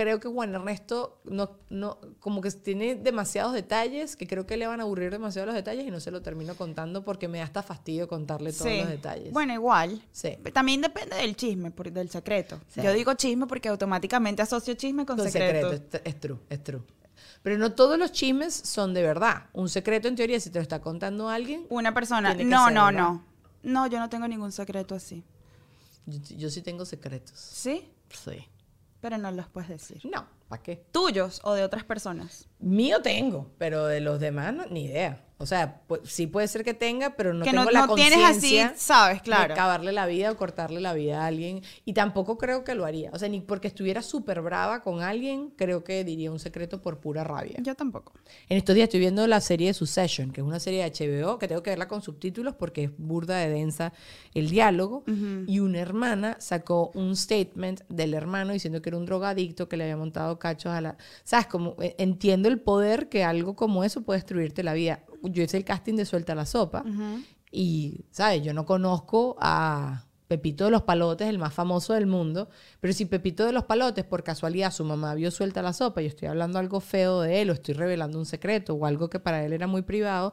creo 0.00 0.20
que 0.20 0.28
Juan 0.28 0.54
Ernesto 0.54 1.20
no, 1.24 1.58
no, 1.68 1.98
como 2.20 2.40
que 2.40 2.50
tiene 2.50 2.94
demasiados 2.94 3.52
detalles, 3.52 4.16
que 4.16 4.26
creo 4.26 4.46
que 4.46 4.56
le 4.56 4.66
van 4.66 4.80
a 4.80 4.84
aburrir 4.84 5.10
demasiado 5.10 5.46
los 5.46 5.54
detalles 5.54 5.86
y 5.86 5.90
no 5.90 6.00
se 6.00 6.10
lo 6.10 6.22
termino 6.22 6.54
contando 6.56 7.04
porque 7.04 7.28
me 7.28 7.38
da 7.38 7.44
hasta 7.44 7.62
fastidio 7.62 8.08
contarle 8.08 8.52
todos 8.52 8.70
Sí. 8.70 8.78
los 8.80 8.88
detalles. 8.88 9.32
Bueno, 9.32 9.52
igual. 9.52 10.02
Sí. 10.12 10.36
También 10.52 10.80
depende 10.80 11.16
del 11.16 11.36
chisme, 11.36 11.70
por- 11.70 11.90
del 11.92 12.08
secreto. 12.10 12.60
Sí. 12.68 12.80
Yo 12.82 12.92
digo 12.92 13.12
chisme 13.14 13.46
porque 13.46 13.68
automáticamente 13.68 14.42
asocio 14.42 14.74
chisme 14.74 15.04
con, 15.04 15.16
Con 15.18 15.30
secreto. 15.30 15.70
secreto, 15.70 15.98
es, 16.04 16.20
true, 16.20 16.38
es 16.48 16.64
true. 16.64 16.80
Pero 17.42 17.58
no 17.58 17.72
todos 17.72 17.98
los 17.98 18.12
chismes 18.12 18.54
son 18.54 18.92
de 18.94 19.02
verdad. 19.02 19.44
Un 19.52 19.68
secreto, 19.68 20.08
en 20.08 20.16
teoría, 20.16 20.38
si 20.40 20.50
te 20.50 20.58
lo 20.58 20.62
está 20.62 20.80
contando 20.80 21.28
alguien, 21.28 21.66
Una 21.70 21.92
persona. 21.94 22.34
No, 22.34 22.70
no, 22.70 22.86
¿verdad? 22.86 22.92
no. 23.00 23.24
No, 23.62 23.86
yo 23.86 23.98
no 23.98 24.08
tengo 24.08 24.26
ningún 24.28 24.52
secreto 24.52 24.94
así. 24.94 25.22
yo, 26.06 26.18
yo 26.36 26.50
sí 26.50 26.62
tengo 26.62 26.84
secretos. 26.84 27.38
¿Sí? 27.38 27.88
Sí. 28.10 28.46
Pero 29.00 29.16
no 29.18 29.30
los 29.30 29.48
puedes 29.48 29.70
decir. 29.70 30.02
No, 30.04 30.26
¿para 30.48 30.62
qué? 30.62 30.84
¿Tuyos 30.92 31.40
o 31.44 31.54
de 31.54 31.64
otras 31.64 31.84
personas? 31.84 32.49
Mío 32.60 33.00
tengo, 33.02 33.50
pero 33.58 33.86
de 33.86 34.00
los 34.00 34.20
demás 34.20 34.54
no, 34.54 34.66
ni 34.66 34.84
idea. 34.84 35.24
O 35.42 35.46
sea, 35.46 35.80
sí 36.04 36.26
puede 36.26 36.46
ser 36.48 36.64
que 36.64 36.74
tenga, 36.74 37.16
pero 37.16 37.32
no 37.32 37.46
que 37.46 37.50
tengo 37.50 37.64
no, 37.64 37.70
la 37.70 37.86
no 37.86 37.94
tienes 37.94 38.22
así, 38.22 38.60
sabes, 38.76 39.20
de 39.20 39.22
claro. 39.22 39.54
acabarle 39.54 39.90
la 39.90 40.04
vida 40.04 40.30
o 40.30 40.36
cortarle 40.36 40.82
la 40.82 40.92
vida 40.92 41.22
a 41.22 41.28
alguien. 41.28 41.62
Y 41.86 41.94
tampoco 41.94 42.36
creo 42.36 42.62
que 42.62 42.74
lo 42.74 42.84
haría. 42.84 43.10
O 43.14 43.18
sea, 43.18 43.26
ni 43.30 43.40
porque 43.40 43.66
estuviera 43.66 44.02
súper 44.02 44.42
brava 44.42 44.82
con 44.82 45.00
alguien, 45.00 45.48
creo 45.56 45.82
que 45.82 46.04
diría 46.04 46.30
un 46.30 46.38
secreto 46.38 46.82
por 46.82 46.98
pura 46.98 47.24
rabia. 47.24 47.56
Yo 47.62 47.74
tampoco. 47.74 48.12
En 48.50 48.58
estos 48.58 48.74
días 48.74 48.88
estoy 48.88 49.00
viendo 49.00 49.26
la 49.26 49.40
serie 49.40 49.68
de 49.68 49.72
Succession, 49.72 50.30
que 50.30 50.42
es 50.42 50.46
una 50.46 50.60
serie 50.60 50.84
de 50.84 50.90
HBO, 50.90 51.38
que 51.38 51.48
tengo 51.48 51.62
que 51.62 51.70
verla 51.70 51.88
con 51.88 52.02
subtítulos 52.02 52.54
porque 52.56 52.84
es 52.84 52.90
burda 52.98 53.38
de 53.38 53.48
densa 53.48 53.94
el 54.34 54.50
diálogo. 54.50 55.04
Y 55.46 55.60
una 55.60 55.78
hermana 55.78 56.36
sacó 56.38 56.90
un 56.92 57.16
statement 57.16 57.80
del 57.88 58.12
hermano 58.12 58.52
diciendo 58.52 58.82
que 58.82 58.90
era 58.90 58.98
un 58.98 59.06
drogadicto, 59.06 59.70
que 59.70 59.78
le 59.78 59.84
había 59.84 59.96
montado 59.96 60.38
cachos 60.38 60.70
a 60.70 60.82
la... 60.82 60.98
¿Sabes? 61.24 61.46
Como, 61.46 61.76
eh, 61.80 61.94
entiendo 61.96 62.49
el 62.50 62.60
poder 62.60 63.08
que 63.08 63.24
algo 63.24 63.56
como 63.56 63.84
eso 63.84 64.02
puede 64.02 64.18
destruirte 64.18 64.62
la 64.62 64.74
vida. 64.74 65.04
Yo 65.22 65.42
hice 65.42 65.56
el 65.56 65.64
casting 65.64 65.94
de 65.94 66.04
Suelta 66.04 66.34
la 66.34 66.46
Sopa 66.46 66.84
y, 67.50 68.04
¿sabes? 68.10 68.42
Yo 68.42 68.52
no 68.54 68.66
conozco 68.66 69.36
a... 69.40 70.04
Pepito 70.30 70.66
de 70.66 70.70
los 70.70 70.82
Palotes, 70.82 71.26
el 71.26 71.40
más 71.40 71.52
famoso 71.52 71.92
del 71.92 72.06
mundo. 72.06 72.48
Pero 72.78 72.94
si 72.94 73.04
Pepito 73.04 73.44
de 73.44 73.50
los 73.50 73.64
Palotes, 73.64 74.04
por 74.04 74.22
casualidad, 74.22 74.70
su 74.70 74.84
mamá 74.84 75.12
vio 75.16 75.32
suelta 75.32 75.60
la 75.60 75.72
sopa 75.72 76.02
y 76.02 76.04
yo 76.04 76.08
estoy 76.10 76.28
hablando 76.28 76.60
algo 76.60 76.78
feo 76.78 77.22
de 77.22 77.42
él 77.42 77.50
o 77.50 77.52
estoy 77.52 77.74
revelando 77.74 78.16
un 78.16 78.26
secreto 78.26 78.74
o 78.74 78.86
algo 78.86 79.10
que 79.10 79.18
para 79.18 79.44
él 79.44 79.52
era 79.52 79.66
muy 79.66 79.82
privado, 79.82 80.32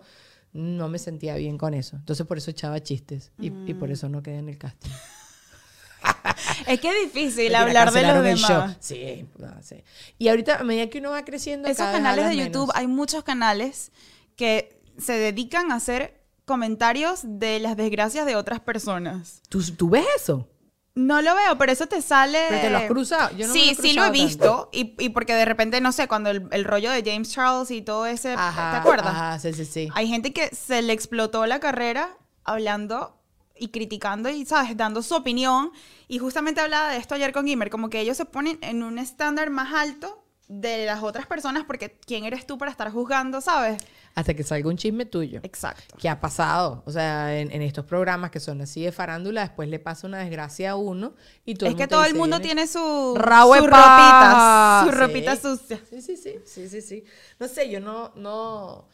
no 0.53 0.87
me 0.87 0.99
sentía 0.99 1.35
bien 1.35 1.57
con 1.57 1.73
eso. 1.73 1.95
Entonces 1.95 2.27
por 2.27 2.37
eso 2.37 2.51
echaba 2.51 2.79
chistes 2.79 3.31
y, 3.39 3.51
y 3.65 3.73
por 3.73 3.89
eso 3.89 4.07
no 4.07 4.21
quedé 4.21 4.37
en 4.37 4.49
el 4.49 4.59
casting. 4.59 4.91
Es 6.67 6.79
que 6.79 6.89
es 6.89 7.13
difícil 7.13 7.53
hablar 7.55 7.91
de 7.91 8.01
los 8.03 8.23
demás. 8.23 8.77
Sí, 8.79 9.25
no, 9.37 9.61
sí. 9.61 9.83
Y 10.17 10.29
ahorita, 10.29 10.57
a 10.57 10.63
medida 10.63 10.89
que 10.89 10.99
uno 10.99 11.11
va 11.11 11.23
creciendo, 11.23 11.67
Esos 11.67 11.77
cada 11.79 11.91
vez 11.91 11.99
canales 11.99 12.25
de 12.29 12.37
YouTube, 12.37 12.67
menos. 12.67 12.75
hay 12.75 12.87
muchos 12.87 13.23
canales 13.23 13.91
que 14.35 14.81
se 14.97 15.13
dedican 15.13 15.71
a 15.71 15.75
hacer 15.75 16.23
comentarios 16.45 17.21
de 17.23 17.59
las 17.59 17.75
desgracias 17.75 18.25
de 18.25 18.35
otras 18.35 18.59
personas. 18.59 19.41
¿Tú, 19.49 19.61
tú 19.75 19.89
ves 19.89 20.05
eso? 20.15 20.47
No 20.95 21.21
lo 21.21 21.35
veo, 21.35 21.57
pero 21.59 21.71
eso 21.71 21.85
te 21.85 22.01
sale. 22.01 22.39
¿Pero 22.49 22.61
te 22.61 22.69
lo 22.71 22.77
has 22.77 22.85
cruzado? 22.85 23.29
Yo 23.37 23.47
no 23.47 23.53
me 23.53 23.59
sí, 23.59 23.65
lo 23.67 23.71
he 23.71 23.75
sí 23.75 23.93
lo 23.93 24.05
he 24.05 24.09
visto. 24.11 24.69
Y, 24.73 24.95
y 24.97 25.09
porque 25.09 25.35
de 25.35 25.45
repente, 25.45 25.79
no 25.79 25.91
sé, 25.91 26.07
cuando 26.07 26.31
el, 26.31 26.47
el 26.51 26.63
rollo 26.63 26.89
de 26.89 27.03
James 27.05 27.31
Charles 27.31 27.69
y 27.69 27.83
todo 27.83 28.07
ese. 28.07 28.33
Ajá, 28.33 28.71
¿Te 28.71 28.77
acuerdas? 28.77 29.07
Ajá, 29.13 29.39
sí, 29.39 29.53
sí, 29.53 29.65
sí. 29.65 29.89
Hay 29.93 30.07
gente 30.07 30.33
que 30.33 30.47
se 30.55 30.81
le 30.81 30.93
explotó 30.93 31.45
la 31.45 31.59
carrera 31.59 32.17
hablando 32.43 33.16
y 33.59 33.69
criticando 33.69 34.29
y, 34.29 34.45
¿sabes? 34.45 34.75
Dando 34.77 35.01
su 35.01 35.15
opinión. 35.15 35.71
Y 36.07 36.19
justamente 36.19 36.61
hablaba 36.61 36.91
de 36.91 36.97
esto 36.97 37.15
ayer 37.15 37.31
con 37.31 37.45
Gimmer, 37.45 37.69
como 37.69 37.89
que 37.89 37.99
ellos 38.01 38.17
se 38.17 38.25
ponen 38.25 38.57
en 38.61 38.83
un 38.83 38.97
estándar 38.99 39.49
más 39.49 39.73
alto 39.73 40.23
de 40.49 40.85
las 40.85 41.03
otras 41.03 41.27
personas 41.27 41.65
porque 41.65 41.99
¿quién 42.05 42.23
eres 42.23 42.47
tú 42.47 42.57
para 42.57 42.71
estar 42.71 42.89
juzgando, 42.89 43.41
¿sabes? 43.41 43.83
Hasta 44.15 44.33
que 44.33 44.43
salga 44.43 44.69
un 44.69 44.77
chisme 44.77 45.05
tuyo. 45.05 45.41
Exacto. 45.43 45.95
¿Qué 45.99 46.07
ha 46.07 46.21
pasado? 46.21 46.83
O 46.85 46.91
sea, 46.91 47.37
en, 47.37 47.51
en 47.51 47.61
estos 47.61 47.83
programas 47.85 48.31
que 48.31 48.39
son 48.39 48.61
así 48.61 48.81
de 48.81 48.93
farándula, 48.93 49.41
después 49.41 49.67
le 49.67 49.77
pasa 49.79 50.07
una 50.07 50.19
desgracia 50.19 50.71
a 50.71 50.75
uno 50.77 51.13
y 51.45 51.55
todo 51.55 51.67
es 51.67 51.73
el 51.73 51.77
que 51.77 51.87
todo 51.87 52.05
el 52.05 52.15
mundo 52.15 52.37
"Viene 52.39 52.45
tiene 52.65 52.67
su, 52.67 52.79
de 53.13 53.19
su 53.19 53.69
paja". 53.69 54.85
ropita, 54.85 54.85
su 54.85 54.91
Sí. 54.91 54.97
ropita 55.01 55.35
sucia. 55.35 55.81
Sí, 55.89 56.01
sí, 56.01 56.15
sí, 56.17 56.35
sí, 56.45 56.69
sí, 56.69 56.81
sí. 56.81 57.03
No 57.39 57.47
sé, 57.49 57.69
yo 57.69 57.81
no, 57.81 58.13
no, 58.15 58.87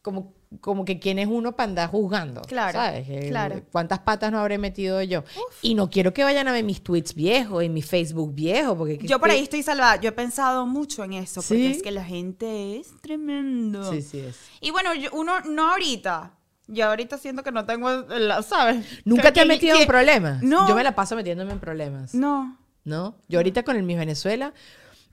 como, 0.00 0.32
como 0.60 0.84
que 0.84 0.98
quién 0.98 1.18
es 1.18 1.26
uno 1.28 1.56
para 1.56 1.68
andar 1.68 1.90
juzgando. 1.90 2.42
Claro, 2.42 2.78
¿sabes? 2.78 3.06
Eh, 3.08 3.26
claro. 3.28 3.62
¿Cuántas 3.72 4.00
patas 4.00 4.30
no 4.32 4.38
habré 4.38 4.58
metido 4.58 5.02
yo? 5.02 5.24
Y 5.62 5.74
no 5.74 5.90
quiero 5.90 6.12
que 6.12 6.24
vayan 6.24 6.48
a 6.48 6.52
ver 6.52 6.64
mis 6.64 6.82
tweets 6.82 7.14
viejos 7.14 7.62
y 7.64 7.68
mi 7.68 7.82
Facebook 7.82 8.34
viejo, 8.34 8.76
porque... 8.76 8.98
Yo 9.02 9.18
por 9.18 9.30
ahí 9.30 9.42
estoy 9.42 9.62
salvada. 9.62 9.96
Yo 10.00 10.08
he 10.08 10.12
pensado 10.12 10.66
mucho 10.66 11.04
en 11.04 11.14
eso, 11.14 11.40
porque 11.42 11.54
¿Sí? 11.56 11.66
es 11.66 11.82
que 11.82 11.90
la 11.90 12.04
gente 12.04 12.78
es 12.78 12.92
tremendo. 13.00 13.90
Sí, 13.92 14.02
sí 14.02 14.20
es. 14.20 14.36
Y 14.60 14.70
bueno, 14.70 14.94
yo- 14.94 15.10
uno 15.12 15.40
no 15.40 15.70
ahorita. 15.72 16.32
Yo 16.66 16.86
ahorita 16.86 17.18
siento 17.18 17.42
que 17.42 17.52
no 17.52 17.66
tengo, 17.66 17.90
la, 17.90 18.42
¿sabes? 18.42 18.84
¿Nunca 19.04 19.32
te 19.32 19.40
has 19.40 19.46
metido 19.46 19.76
que- 19.76 19.82
en 19.82 19.88
problemas? 19.88 20.42
No. 20.42 20.66
Yo 20.68 20.74
me 20.74 20.82
la 20.82 20.94
paso 20.94 21.14
metiéndome 21.16 21.52
en 21.52 21.60
problemas. 21.60 22.14
No. 22.14 22.58
¿no? 22.84 23.16
Yo 23.28 23.38
ahorita 23.38 23.62
con 23.62 23.76
el 23.76 23.82
Miss 23.82 23.96
Venezuela 23.96 24.52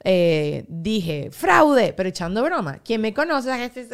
eh, 0.03 0.65
dije, 0.67 1.29
fraude, 1.31 1.93
pero 1.93 2.09
echando 2.09 2.43
broma. 2.43 2.79
Quien 2.79 3.01
me 3.01 3.13
conoce, 3.13 3.49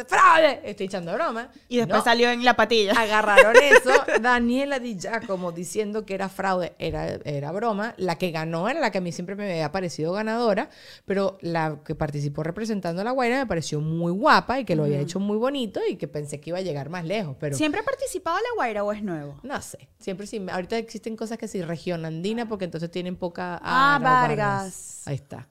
fraude, 0.06 0.60
estoy 0.64 0.86
echando 0.86 1.12
broma. 1.12 1.50
Y 1.68 1.76
después 1.78 1.98
No. 1.98 2.04
salió 2.04 2.30
en 2.30 2.44
la 2.44 2.56
patilla. 2.56 2.92
Agarraron 2.98 3.54
eso, 3.62 3.90
Daniela 4.22 4.78
Di 4.78 4.96
Giacomo 4.98 5.52
diciendo 5.52 6.06
que 6.06 6.14
era 6.14 6.28
fraude, 6.28 6.72
era, 6.78 7.06
era 7.24 7.52
broma. 7.52 7.94
La 7.98 8.16
que 8.16 8.30
ganó 8.30 8.68
era 8.68 8.80
la 8.80 8.90
que 8.90 8.98
a 8.98 9.00
mí 9.00 9.12
siempre 9.12 9.34
me 9.34 9.50
había 9.50 9.70
parecido 9.72 10.12
ganadora, 10.12 10.70
pero 11.04 11.38
la 11.40 11.78
que 11.84 11.94
participó 11.94 12.42
representando 12.42 13.02
a 13.02 13.04
La 13.04 13.10
Guaira 13.10 13.38
me 13.38 13.46
pareció 13.46 13.80
muy 13.80 14.12
guapa 14.12 14.60
y 14.60 14.64
que 14.64 14.76
lo 14.76 14.84
había 14.84 14.98
hecho 15.00 15.20
muy 15.20 15.36
bonito 15.36 15.80
y 15.88 15.96
que 15.96 16.08
pensé 16.08 16.40
que 16.40 16.50
iba 16.50 16.58
a 16.58 16.62
llegar 16.62 16.88
más 16.88 17.04
lejos, 17.04 17.36
pero... 17.38 17.56
¿Siempre 17.56 17.80
ha 17.80 17.84
participado 17.84 18.36
La 18.38 18.54
Guaira 18.56 18.84
o 18.84 18.92
es 18.92 19.02
nuevo? 19.02 19.38
No 19.42 19.60
sé, 19.60 19.88
siempre 19.98 20.26
sí. 20.26 20.44
Ahorita 20.50 20.78
existen 20.78 21.16
cosas 21.16 21.38
que 21.38 21.48
sí, 21.48 21.62
región 21.62 22.04
andina, 22.04 22.48
porque 22.48 22.64
entonces 22.64 22.90
tienen 22.90 23.16
poca... 23.16 23.60
Ah, 23.62 23.98
Vargas. 24.02 25.02
Ahí 25.06 25.14
está. 25.16 25.48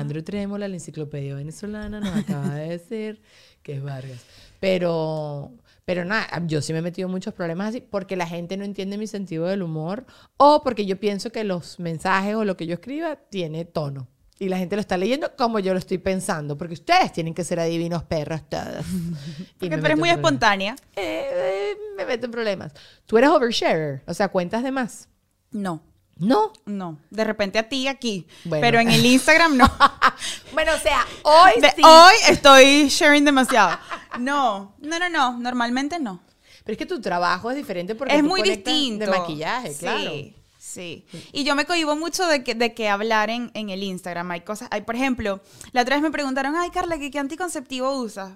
Alejandro 0.00 0.24
Trémola, 0.24 0.68
la 0.68 0.74
enciclopedia 0.74 1.34
venezolana, 1.34 2.00
nos 2.00 2.16
acaba 2.16 2.54
de 2.54 2.68
decir 2.70 3.20
que 3.62 3.74
es 3.74 3.82
Vargas. 3.82 4.24
Pero, 4.58 5.52
pero 5.84 6.04
nada, 6.04 6.26
yo 6.46 6.62
sí 6.62 6.72
me 6.72 6.78
he 6.78 6.82
metido 6.82 7.06
en 7.06 7.12
muchos 7.12 7.34
problemas 7.34 7.68
así, 7.68 7.80
porque 7.80 8.16
la 8.16 8.26
gente 8.26 8.56
no 8.56 8.64
entiende 8.64 8.98
mi 8.98 9.06
sentido 9.06 9.46
del 9.46 9.62
humor, 9.62 10.06
o 10.36 10.62
porque 10.62 10.86
yo 10.86 10.98
pienso 10.98 11.30
que 11.30 11.44
los 11.44 11.78
mensajes 11.78 12.34
o 12.34 12.44
lo 12.44 12.56
que 12.56 12.66
yo 12.66 12.74
escriba 12.74 13.16
tiene 13.16 13.64
tono. 13.64 14.08
Y 14.38 14.48
la 14.48 14.56
gente 14.56 14.74
lo 14.74 14.80
está 14.80 14.96
leyendo 14.96 15.36
como 15.36 15.58
yo 15.58 15.74
lo 15.74 15.78
estoy 15.78 15.98
pensando, 15.98 16.56
porque 16.56 16.72
ustedes 16.72 17.12
tienen 17.12 17.34
que 17.34 17.44
ser 17.44 17.60
adivinos 17.60 18.04
perros 18.04 18.48
todos. 18.48 18.86
Y 19.60 19.68
Porque 19.68 19.76
tú 19.76 19.84
eres 19.84 19.98
muy 19.98 20.08
espontánea. 20.08 20.76
Eh, 20.96 21.26
eh, 21.30 21.76
me 21.94 22.06
meto 22.06 22.24
en 22.24 22.32
problemas. 22.32 22.72
Tú 23.04 23.18
eres 23.18 23.28
oversharer, 23.28 24.02
o 24.06 24.14
sea, 24.14 24.28
cuentas 24.28 24.62
de 24.62 24.72
más. 24.72 25.10
No. 25.50 25.82
No. 26.20 26.52
No. 26.66 26.98
De 27.10 27.24
repente 27.24 27.58
a 27.58 27.68
ti 27.68 27.88
aquí. 27.88 28.26
Bueno. 28.44 28.60
Pero 28.62 28.78
en 28.78 28.90
el 28.90 29.04
Instagram 29.04 29.56
no. 29.56 29.68
Bueno, 30.52 30.72
o 30.74 30.78
sea, 30.78 31.04
hoy 31.22 31.60
De- 31.60 31.70
sí. 31.70 31.82
Hoy 31.84 32.14
estoy 32.28 32.88
sharing 32.88 33.24
demasiado. 33.24 33.78
No. 34.18 34.74
No, 34.80 34.98
no, 34.98 35.08
no. 35.08 35.38
Normalmente 35.38 35.98
no. 35.98 36.20
Pero 36.64 36.72
es 36.72 36.78
que 36.78 36.86
tu 36.86 37.00
trabajo 37.00 37.50
es 37.50 37.56
diferente 37.56 37.94
porque 37.94 38.14
es 38.14 38.20
tú 38.20 38.26
muy 38.28 38.42
distinto. 38.42 39.06
De 39.06 39.10
maquillaje, 39.18 39.74
claro. 39.76 40.10
Sí, 40.10 40.36
sí. 40.58 41.06
Y 41.32 41.44
yo 41.44 41.54
me 41.56 41.64
cohibo 41.64 41.96
mucho 41.96 42.26
de 42.26 42.44
que, 42.44 42.54
de 42.54 42.74
que 42.74 42.88
hablar 42.88 43.30
en, 43.30 43.50
en 43.54 43.70
el 43.70 43.82
Instagram. 43.82 44.30
Hay 44.30 44.42
cosas, 44.42 44.68
hay, 44.70 44.82
por 44.82 44.94
ejemplo, 44.96 45.40
la 45.72 45.82
otra 45.82 45.96
vez 45.96 46.02
me 46.02 46.10
preguntaron, 46.10 46.54
ay, 46.54 46.70
Carla, 46.70 46.98
¿qué, 46.98 47.10
qué 47.10 47.18
anticonceptivo 47.18 47.90
usas? 47.92 48.32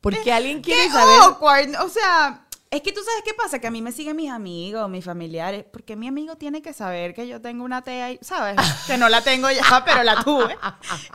Porque 0.00 0.32
alguien 0.32 0.60
quiere 0.62 0.84
¡Qué 0.84 0.90
saber. 0.90 1.20
awkward! 1.22 1.74
O 1.84 1.88
sea, 1.88 2.43
es 2.76 2.82
que 2.82 2.92
tú 2.92 3.00
sabes 3.04 3.22
qué 3.24 3.34
pasa, 3.34 3.58
que 3.58 3.66
a 3.66 3.70
mí 3.70 3.82
me 3.82 3.92
siguen 3.92 4.16
mis 4.16 4.30
amigos, 4.30 4.88
mis 4.90 5.04
familiares, 5.04 5.64
porque 5.72 5.96
mi 5.96 6.08
amigo 6.08 6.36
tiene 6.36 6.60
que 6.62 6.72
saber 6.72 7.14
que 7.14 7.26
yo 7.28 7.40
tengo 7.40 7.64
una 7.64 7.82
TEA, 7.82 8.12
y- 8.12 8.18
¿sabes? 8.22 8.56
Que 8.86 8.98
no 8.98 9.08
la 9.08 9.22
tengo 9.22 9.50
ya, 9.50 9.82
pero 9.84 10.02
la 10.02 10.22
tuve. 10.22 10.56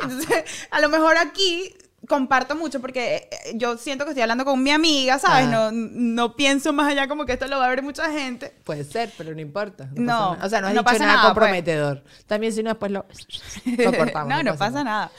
Entonces, 0.02 0.44
a 0.72 0.80
lo 0.80 0.90
mejor 0.90 1.18
aquí 1.18 1.74
comparto 2.08 2.56
mucho 2.56 2.80
porque 2.80 3.28
eh, 3.30 3.52
yo 3.56 3.78
siento 3.78 4.06
que 4.06 4.12
estoy 4.12 4.22
hablando 4.22 4.46
con 4.46 4.64
mi 4.64 4.72
amiga, 4.72 5.20
¿sabes? 5.20 5.48
Ah. 5.48 5.52
No, 5.52 5.72
no 5.72 6.36
pienso 6.36 6.72
más 6.74 6.90
allá 6.92 7.08
como 7.08 7.26
que 7.26 7.34
esto 7.34 7.48
lo 7.48 7.60
va 7.60 7.66
a 7.66 7.70
ver 7.70 7.84
mucha 7.84 8.10
gente. 8.12 8.56
Puede 8.64 8.84
ser, 8.86 9.12
pero 9.18 9.34
no 9.36 9.42
importa. 9.42 9.90
No, 9.94 10.34
nada. 10.36 10.46
O 10.46 10.50
sea, 10.50 10.62
no 10.62 10.68
has 10.68 10.74
no 10.74 10.82
dicho 10.82 10.84
pasa 10.86 11.00
nada, 11.00 11.14
nada, 11.14 11.22
pues. 11.22 11.34
comprometedor. 11.34 12.04
También 12.26 12.54
si 12.54 12.64
no, 12.64 12.70
después 12.70 12.92
lo, 12.92 13.06
lo 13.66 13.94
cortamos. 13.98 14.30
no, 14.34 14.44
no 14.44 14.56
pasa 14.58 14.84
nada. 14.84 15.12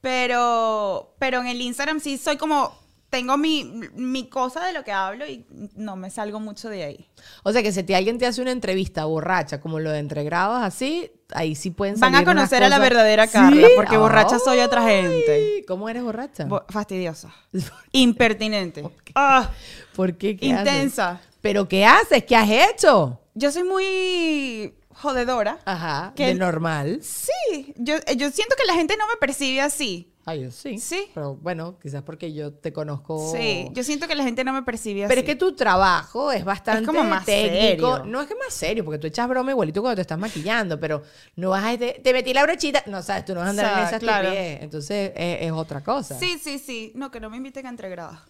Pero, 0.00 1.14
pero 1.18 1.40
en 1.40 1.46
el 1.46 1.60
Instagram 1.62 1.98
sí 2.00 2.18
soy 2.18 2.36
como, 2.36 2.76
tengo 3.14 3.36
mi, 3.36 3.64
mi 3.94 4.28
cosa 4.28 4.64
de 4.66 4.72
lo 4.72 4.82
que 4.82 4.90
hablo 4.90 5.24
y 5.26 5.46
no 5.76 5.94
me 5.94 6.10
salgo 6.10 6.40
mucho 6.40 6.68
de 6.68 6.82
ahí. 6.82 7.08
O 7.44 7.52
sea, 7.52 7.62
que 7.62 7.70
si 7.70 7.84
te- 7.84 7.94
alguien 7.94 8.18
te 8.18 8.26
hace 8.26 8.42
una 8.42 8.50
entrevista 8.50 9.04
borracha, 9.04 9.60
como 9.60 9.78
lo 9.78 9.90
de 9.92 10.00
entregrados 10.00 10.60
así, 10.62 11.12
ahí 11.32 11.54
sí 11.54 11.70
pueden 11.70 12.00
Van 12.00 12.12
a 12.12 12.18
salir 12.18 12.28
unas 12.28 12.36
conocer 12.48 12.64
a 12.64 12.68
la 12.68 12.76
cosas- 12.76 12.88
verdadera 12.90 13.26
¿Sí? 13.28 13.32
Carla, 13.34 13.68
porque 13.76 13.96
borracha 13.96 14.38
soy 14.40 14.58
otra 14.58 14.82
gente. 14.82 15.64
¿Cómo 15.68 15.88
eres 15.88 16.02
borracha? 16.02 16.44
Bo- 16.46 16.64
fastidiosa. 16.68 17.32
Impertinente. 17.92 18.82
Ah, 19.14 19.50
¿Por 19.94 20.16
qué? 20.16 20.36
¿Qué 20.36 20.52
haces? 20.52 20.66
intensa. 20.74 21.20
¿Pero 21.40 21.68
qué 21.68 21.84
haces? 21.86 22.24
¿Qué 22.24 22.34
has 22.34 22.50
hecho? 22.50 23.20
Yo 23.34 23.52
soy 23.52 23.62
muy 23.62 24.74
jodedora. 24.92 25.58
Ajá, 25.64 26.12
¿Qué? 26.16 26.26
de 26.26 26.34
normal. 26.34 26.98
Sí, 27.02 27.74
yo, 27.76 27.94
yo 28.16 28.30
siento 28.30 28.56
que 28.56 28.64
la 28.66 28.74
gente 28.74 28.96
no 28.98 29.06
me 29.06 29.16
percibe 29.20 29.60
así. 29.60 30.10
Ay, 30.26 30.42
yo 30.42 30.50
sí. 30.50 30.78
Sí. 30.78 31.10
Pero 31.12 31.36
bueno, 31.36 31.78
quizás 31.82 32.02
porque 32.02 32.32
yo 32.32 32.52
te 32.52 32.72
conozco. 32.72 33.32
Sí, 33.32 33.68
yo 33.72 33.84
siento 33.84 34.08
que 34.08 34.14
la 34.14 34.24
gente 34.24 34.42
no 34.42 34.52
me 34.52 34.62
percibe 34.62 35.04
así. 35.04 35.08
Pero 35.08 35.20
es 35.20 35.26
que 35.26 35.36
tu 35.36 35.54
trabajo 35.54 36.32
es 36.32 36.44
bastante 36.44 36.86
como 36.86 37.04
más 37.04 37.26
técnico. 37.26 37.96
serio. 37.96 38.04
No 38.06 38.22
es 38.22 38.28
que 38.28 38.34
más 38.34 38.54
serio, 38.54 38.84
porque 38.84 38.98
tú 38.98 39.06
echas 39.06 39.28
broma 39.28 39.50
igualito 39.50 39.82
cuando 39.82 39.96
te 39.96 40.02
estás 40.02 40.18
maquillando, 40.18 40.80
pero 40.80 41.02
no 41.36 41.50
vas 41.50 41.64
a... 41.64 41.76
Te, 41.76 42.00
te 42.02 42.12
metí 42.12 42.32
la 42.32 42.42
brochita. 42.42 42.82
No, 42.86 43.02
sabes, 43.02 43.24
tú 43.26 43.34
no 43.34 43.40
vas 43.40 43.48
a 43.48 43.50
andar 43.50 43.66
O 43.66 43.68
sea, 43.68 43.80
en 43.82 43.88
esa 43.88 43.98
claro. 43.98 44.30
Entonces 44.32 45.12
es, 45.14 45.42
es 45.42 45.52
otra 45.52 45.82
cosa. 45.82 46.18
Sí, 46.18 46.38
sí, 46.42 46.58
sí. 46.58 46.92
No, 46.94 47.10
que 47.10 47.20
no 47.20 47.28
me 47.28 47.36
inviten 47.36 47.66
a 47.66 47.68
entregrada. 47.68 48.24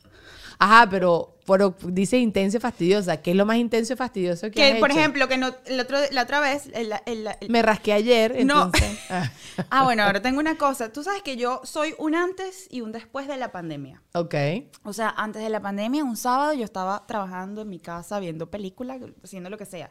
Ajá, 0.59 0.89
pero, 0.89 1.37
pero 1.47 1.75
dice 1.83 2.17
intensa 2.19 2.57
y 2.59 2.61
fastidiosa. 2.61 3.17
¿Qué 3.19 3.33
es 3.33 3.37
lo 3.37 3.45
más 3.45 3.57
intenso 3.57 3.93
y 3.93 3.97
fastidioso 3.97 4.47
que 4.47 4.53
Que, 4.53 4.73
has 4.73 4.79
por 4.79 4.91
hecho? 4.91 4.99
ejemplo, 5.01 5.29
que 5.29 5.37
no, 5.37 5.55
el 5.67 5.81
otro, 5.81 5.99
la 6.11 6.23
otra 6.23 6.41
vez, 6.41 6.69
el- 6.73 6.93
el- 7.07 7.29
el- 7.41 7.51
Me 7.51 7.61
rasqué 7.63 7.93
ayer, 7.93 8.45
No. 8.45 8.65
entonces... 8.67 8.99
ah, 9.11 9.31
Ah, 9.71 9.83
bueno, 9.85 10.03
ahora 10.05 10.21
tengo 10.23 10.41
una 10.41 10.57
cosa. 10.57 10.93
Tú 10.93 11.03
sabes 11.03 11.23
que 11.23 11.37
yo 11.37 11.61
soy 11.65 11.95
un 11.99 12.15
antes 12.15 12.67
y 12.71 12.81
un 12.81 12.93
después 12.93 13.27
de 13.29 13.37
la 13.37 13.53
pandemia. 13.53 14.03
ok. 14.15 14.35
O 14.85 14.93
sea, 14.93 15.11
antes 15.17 15.43
de 15.43 15.49
la 15.51 15.61
pandemia, 15.61 16.03
un 16.05 16.17
sábado 16.17 16.55
yo 16.55 16.65
estaba 16.65 17.05
trabajando 17.07 17.63
en 17.63 17.69
mi 17.69 17.79
casa, 17.81 18.19
viendo 18.21 18.51
películas, 18.51 18.99
haciendo 19.23 19.51
lo 19.51 19.59
que 19.59 19.67
sea. 19.67 19.91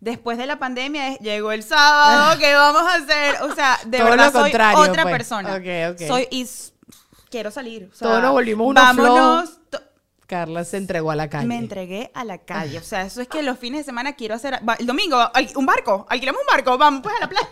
Después 0.00 0.38
de 0.38 0.46
la 0.46 0.58
pandemia 0.58 1.08
es, 1.12 1.18
llegó 1.20 1.52
el 1.52 1.62
sábado, 1.62 2.38
¿qué 2.40 2.54
vamos 2.54 2.82
a 2.82 2.94
hacer? 2.96 3.42
O 3.42 3.54
sea, 3.54 3.78
de 3.86 3.98
Todo 3.98 4.10
verdad 4.10 4.32
soy 4.32 4.50
otra 4.50 5.02
pues. 5.02 5.12
persona. 5.14 5.54
Ok, 5.54 5.94
ok. 5.94 6.06
Soy 6.08 6.28
y 6.30 6.46
quiero 7.30 7.50
salir. 7.50 7.90
o 7.92 7.94
sea, 7.94 8.08
Todos 8.08 8.22
nos 8.22 8.32
volvimos 8.32 8.66
unos 8.66 8.82
Vámonos. 8.82 9.58
Carla 10.30 10.62
se 10.64 10.76
entregó 10.76 11.10
a 11.10 11.16
la 11.16 11.28
calle. 11.28 11.46
Me 11.48 11.56
entregué 11.58 12.12
a 12.14 12.24
la 12.24 12.38
calle. 12.38 12.78
O 12.78 12.82
sea, 12.84 13.02
eso 13.02 13.20
es 13.20 13.26
que 13.26 13.42
los 13.42 13.58
fines 13.58 13.80
de 13.80 13.84
semana 13.84 14.14
quiero 14.14 14.36
hacer. 14.36 14.60
va- 14.66 14.74
El 14.78 14.86
domingo, 14.86 15.18
un 15.56 15.66
barco. 15.66 16.06
Alquilamos 16.08 16.40
un 16.40 16.46
barco. 16.46 16.78
Vamos 16.78 17.02
pues 17.02 17.14
a 17.16 17.20
la 17.20 17.28
playa. 17.28 17.48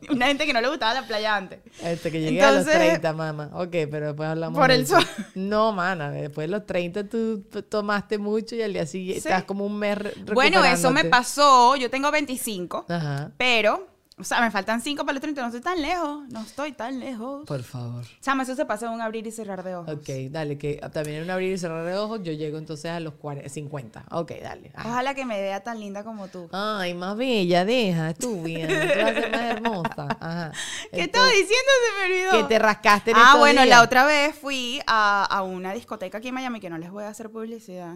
Una 0.10 0.26
gente 0.26 0.46
que 0.46 0.52
no 0.52 0.60
le 0.60 0.68
gustaba 0.68 0.94
la 0.94 1.04
playa 1.06 1.34
antes. 1.36 1.58
Este, 1.82 2.12
que 2.12 2.20
llegué 2.20 2.40
a 2.40 2.50
los 2.52 2.60
Entonces- 2.60 2.80
30, 2.90 3.12
mamá. 3.12 3.50
Ok, 3.54 3.70
pero 3.90 4.06
después 4.06 4.28
hablamos 4.28 4.56
Por 4.58 4.70
el 4.70 4.86
sol. 4.86 5.04
No, 5.34 5.72
mana, 5.72 6.10
después 6.12 6.46
de 6.46 6.52
los 6.52 6.64
30 6.64 7.08
tú 7.08 7.42
tomaste 7.68 8.18
mucho 8.18 8.54
y 8.54 8.62
al 8.62 8.72
día 8.72 8.86
siguiente 8.86 9.20
Sí. 9.22 9.28
estás 9.28 9.42
como 9.44 9.66
un 9.66 9.76
mes 9.78 9.98
Bueno, 10.32 10.64
eso 10.64 10.90
me 10.92 11.04
pasó. 11.04 11.74
Yo 11.76 11.90
tengo 11.90 12.10
25. 12.12 12.86
Ajá, 12.88 13.32
Pero, 13.36 13.88
o 14.22 14.24
sea, 14.24 14.40
me 14.40 14.50
faltan 14.50 14.80
5 14.80 15.04
para 15.04 15.12
los 15.14 15.20
30. 15.20 15.40
No 15.42 15.48
estoy 15.48 15.60
tan 15.60 15.82
lejos. 15.82 16.28
No 16.28 16.40
estoy 16.40 16.72
tan 16.72 16.98
lejos. 17.00 17.44
por 17.46 17.62
favor. 17.62 18.04
Chama, 18.20 18.44
eso 18.44 18.54
se 18.54 18.64
pasa 18.64 18.86
en 18.86 18.92
un 18.92 19.00
abrir 19.02 19.26
y 19.26 19.30
cerrar 19.32 19.62
de 19.62 19.74
ojos. 19.76 19.92
Ok, 19.94 20.08
dale, 20.30 20.56
que 20.58 20.76
también 20.92 21.18
en 21.18 21.24
un 21.24 21.30
abrir 21.30 21.52
y 21.52 21.58
cerrar 21.58 21.84
de 21.84 21.96
ojos 21.98 22.20
yo 22.22 22.32
llego 22.32 22.56
entonces 22.58 22.90
a 22.90 23.00
los 23.00 23.14
40, 23.14 23.48
50. 23.48 24.04
Ok, 24.12 24.32
dale. 24.42 24.70
Ajá. 24.74 24.88
Ojalá 24.88 25.14
que 25.14 25.24
me 25.26 25.40
vea 25.40 25.62
tan 25.62 25.78
linda 25.80 26.04
como 26.04 26.28
tú. 26.28 26.48
Ay, 26.52 26.94
más 26.94 27.16
bella, 27.16 27.64
deja, 27.64 28.10
estúpida. 28.10 28.68
Tú 28.68 28.74
vas 29.00 29.10
a 29.10 29.14
ser 29.14 29.30
más 29.30 29.40
hermosa. 29.42 30.08
Ajá. 30.20 30.52
¿Qué 30.92 31.00
estaba 31.02 31.26
diciendo? 31.26 31.70
Se 31.86 31.98
me 32.08 32.14
olvidó. 32.14 32.30
Que 32.48 32.54
te 32.54 32.58
rascaste 32.58 33.10
en 33.10 33.16
Ah, 33.18 33.36
bueno, 33.38 33.62
días. 33.62 33.68
la 33.76 33.82
otra 33.82 34.04
vez 34.06 34.34
fui 34.34 34.80
a, 34.86 35.24
a 35.24 35.42
una 35.42 35.72
discoteca 35.74 36.18
aquí 36.18 36.28
en 36.28 36.34
Miami 36.34 36.60
que 36.60 36.70
no 36.70 36.78
les 36.78 36.90
voy 36.90 37.04
a 37.04 37.08
hacer 37.08 37.30
publicidad. 37.30 37.94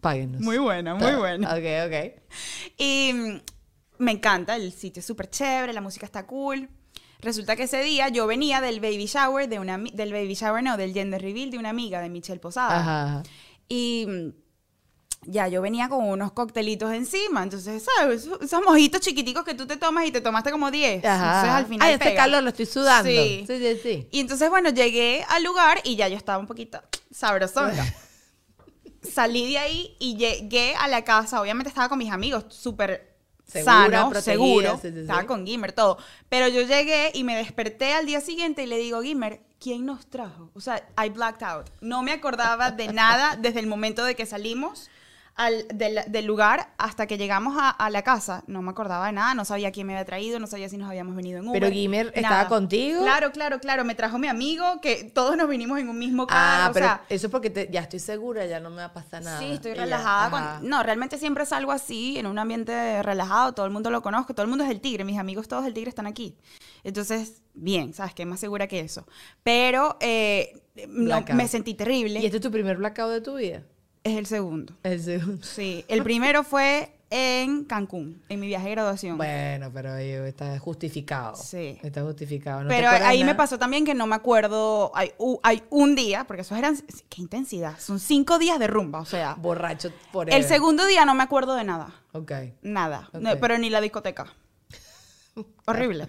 Páguenos. 0.00 0.42
Muy 0.42 0.58
buena, 0.58 0.94
muy 0.94 1.12
buena. 1.14 1.48
Ok, 1.54 1.64
ok. 1.86 2.22
Y 2.76 3.40
me 3.98 4.12
encanta, 4.12 4.56
el 4.56 4.72
sitio 4.72 5.00
es 5.00 5.06
súper 5.06 5.30
chévere, 5.30 5.72
la 5.72 5.80
música 5.80 6.06
está 6.06 6.26
cool. 6.26 6.68
Resulta 7.20 7.56
que 7.56 7.62
ese 7.62 7.82
día 7.82 8.08
yo 8.08 8.26
venía 8.26 8.60
del 8.60 8.80
baby 8.80 9.06
shower 9.06 9.48
de 9.48 9.58
una 9.58 9.78
del 9.78 10.12
baby 10.12 10.34
shower 10.34 10.62
no, 10.62 10.76
del 10.76 10.92
gender 10.92 11.22
reveal 11.22 11.50
de 11.50 11.58
una 11.58 11.70
amiga 11.70 12.00
de 12.00 12.10
Michelle 12.10 12.40
Posada. 12.40 12.78
Ajá, 12.78 13.04
ajá. 13.04 13.22
Y 13.68 14.06
mm, 14.06 14.28
ya 15.30 15.48
yo 15.48 15.62
venía 15.62 15.88
con 15.88 16.04
unos 16.06 16.32
coctelitos 16.32 16.92
encima, 16.92 17.42
entonces, 17.42 17.82
¿sabes? 17.96 18.26
Esos- 18.26 18.62
mojitos 18.64 19.00
chiquiticos 19.00 19.42
que 19.42 19.54
tú 19.54 19.66
te 19.66 19.78
tomas 19.78 20.06
y 20.06 20.10
te 20.10 20.20
tomaste 20.20 20.50
como 20.50 20.70
10. 20.70 21.02
Ajá. 21.04 21.24
Entonces 21.26 21.50
al 21.50 21.66
final 21.66 21.88
Ay, 21.88 21.94
este 21.94 22.14
calor 22.14 22.42
lo 22.42 22.50
estoy 22.50 22.66
sudando. 22.66 23.10
Sí. 23.10 23.44
sí, 23.46 23.58
sí. 23.58 23.80
sí. 23.82 24.08
Y 24.10 24.20
entonces, 24.20 24.50
bueno, 24.50 24.68
llegué 24.68 25.24
al 25.30 25.42
lugar 25.44 25.80
y 25.82 25.96
ya 25.96 26.08
yo 26.08 26.18
estaba 26.18 26.36
un 26.38 26.46
poquito 26.46 26.78
sabrosonga. 27.10 27.86
Salí 29.02 29.50
de 29.50 29.58
ahí 29.58 29.96
y 29.98 30.16
llegué 30.16 30.74
a 30.76 30.88
la 30.88 31.04
casa. 31.04 31.40
Obviamente 31.40 31.68
estaba 31.68 31.88
con 31.88 31.98
mis 31.98 32.10
amigos, 32.10 32.46
súper 32.50 33.13
sano, 33.62 34.12
seguro. 34.20 34.78
sí, 34.80 34.88
sí, 34.88 34.94
sí. 34.94 35.00
Estaba 35.00 35.24
con 35.26 35.46
Gimmer, 35.46 35.72
todo. 35.72 35.98
Pero 36.28 36.48
yo 36.48 36.62
llegué 36.62 37.10
y 37.14 37.22
me 37.24 37.36
desperté 37.36 37.92
al 37.92 38.06
día 38.06 38.20
siguiente 38.20 38.64
y 38.64 38.66
le 38.66 38.78
digo, 38.78 39.02
Gimmer, 39.02 39.40
¿quién 39.60 39.86
nos 39.86 40.06
trajo? 40.06 40.50
O 40.54 40.60
sea, 40.60 40.86
I 41.02 41.10
blacked 41.10 41.46
out. 41.46 41.66
No 41.80 42.02
me 42.02 42.12
acordaba 42.12 42.70
de 42.70 42.92
nada 42.92 43.36
desde 43.36 43.60
el 43.60 43.66
momento 43.66 44.04
de 44.04 44.16
que 44.16 44.26
salimos 44.26 44.90
al, 45.36 45.66
del, 45.74 46.00
del 46.06 46.24
lugar 46.26 46.72
hasta 46.78 47.06
que 47.08 47.18
llegamos 47.18 47.56
a, 47.58 47.70
a 47.70 47.90
la 47.90 48.02
casa. 48.02 48.44
No 48.46 48.62
me 48.62 48.70
acordaba 48.70 49.06
de 49.06 49.12
nada, 49.12 49.34
no 49.34 49.44
sabía 49.44 49.72
quién 49.72 49.86
me 49.86 49.94
había 49.94 50.04
traído, 50.04 50.38
no 50.38 50.46
sabía 50.46 50.68
si 50.68 50.76
nos 50.76 50.88
habíamos 50.88 51.16
venido 51.16 51.40
en 51.40 51.48
Uber. 51.48 51.60
Pero 51.60 51.72
Gimmer 51.72 52.12
estaba 52.14 52.46
contigo. 52.48 53.00
Claro, 53.02 53.32
claro, 53.32 53.58
claro. 53.58 53.84
Me 53.84 53.94
trajo 53.94 54.18
mi 54.18 54.28
amigo, 54.28 54.80
que 54.80 55.04
todos 55.04 55.36
nos 55.36 55.48
vinimos 55.48 55.78
en 55.80 55.88
un 55.88 55.98
mismo 55.98 56.26
carro. 56.26 56.64
Ah, 56.64 56.68
o 56.70 56.72
pero 56.72 56.86
sea, 56.86 57.02
eso 57.08 57.26
es 57.26 57.30
porque 57.30 57.50
te- 57.50 57.68
ya 57.72 57.80
estoy 57.80 57.98
segura, 57.98 58.46
ya 58.46 58.60
no 58.60 58.70
me 58.70 58.76
va 58.76 58.84
a 58.86 58.92
pasar 58.92 59.22
nada. 59.24 59.38
Sí, 59.40 59.52
estoy 59.52 59.74
ya, 59.74 59.82
relajada. 59.84 60.58
con- 60.60 60.68
No, 60.68 60.82
realmente 60.82 61.18
siempre 61.18 61.44
salgo 61.46 61.72
así, 61.72 62.16
en 62.18 62.26
un 62.26 62.38
ambiente 62.38 63.02
relajado, 63.02 63.52
todo 63.54 63.66
el 63.66 63.72
mundo 63.72 63.90
lo 63.90 64.02
conozco, 64.02 64.34
todo 64.34 64.44
el 64.44 64.48
mundo 64.50 64.64
es 64.64 64.68
del 64.70 64.80
tigre, 64.80 65.04
mis 65.04 65.18
amigos 65.18 65.48
todos 65.48 65.64
del 65.64 65.74
tigre 65.74 65.88
están 65.88 66.06
aquí. 66.06 66.36
Entonces, 66.84 67.42
bien, 67.54 67.92
¿sabes 67.94 68.14
qué? 68.14 68.24
Más 68.26 68.38
segura 68.40 68.66
que 68.68 68.80
eso. 68.80 69.06
Pero 69.42 69.96
eh, 70.00 70.62
no, 70.88 71.24
me 71.34 71.48
sentí 71.48 71.74
terrible. 71.74 72.20
¿Y 72.20 72.26
este 72.26 72.36
es 72.36 72.42
tu 72.42 72.50
primer 72.50 72.76
blackout 72.76 73.10
de 73.10 73.20
tu 73.20 73.34
vida? 73.36 73.62
Es 74.04 74.18
el 74.18 74.26
segundo. 74.26 74.74
El 74.82 75.02
segundo. 75.02 75.42
Sí, 75.42 75.84
el 75.88 76.02
primero 76.02 76.44
fue 76.44 76.94
en 77.08 77.64
Cancún, 77.64 78.22
en 78.28 78.40
mi 78.40 78.48
viaje 78.48 78.66
de 78.66 78.70
graduación. 78.72 79.16
Bueno, 79.16 79.70
pero 79.72 79.96
está 79.96 80.58
justificado. 80.58 81.34
Sí. 81.36 81.78
Está 81.82 82.02
justificado. 82.02 82.64
¿No 82.64 82.68
te 82.68 82.74
Pero 82.74 82.90
ahí 82.90 83.24
me 83.24 83.34
pasó 83.34 83.58
también 83.58 83.84
que 83.86 83.94
no 83.94 84.06
me 84.06 84.14
acuerdo, 84.14 84.92
hay, 84.94 85.12
hay 85.42 85.62
un 85.70 85.94
día, 85.94 86.24
porque 86.24 86.42
esos 86.42 86.58
eran, 86.58 86.76
qué 87.08 87.22
intensidad, 87.22 87.78
son 87.78 87.98
cinco 87.98 88.38
días 88.38 88.58
de 88.58 88.66
rumba, 88.66 89.00
o 89.00 89.06
sea, 89.06 89.34
Borracho 89.34 89.90
por 90.12 90.28
el 90.28 90.44
segundo 90.44 90.84
día 90.86 91.04
no 91.04 91.14
me 91.14 91.22
acuerdo 91.22 91.54
de 91.54 91.64
nada. 91.64 91.94
Ok. 92.12 92.32
Nada, 92.62 93.08
no, 93.12 93.38
pero 93.40 93.56
ni 93.58 93.70
la 93.70 93.80
discoteca. 93.80 94.34
Horrible. 95.66 96.08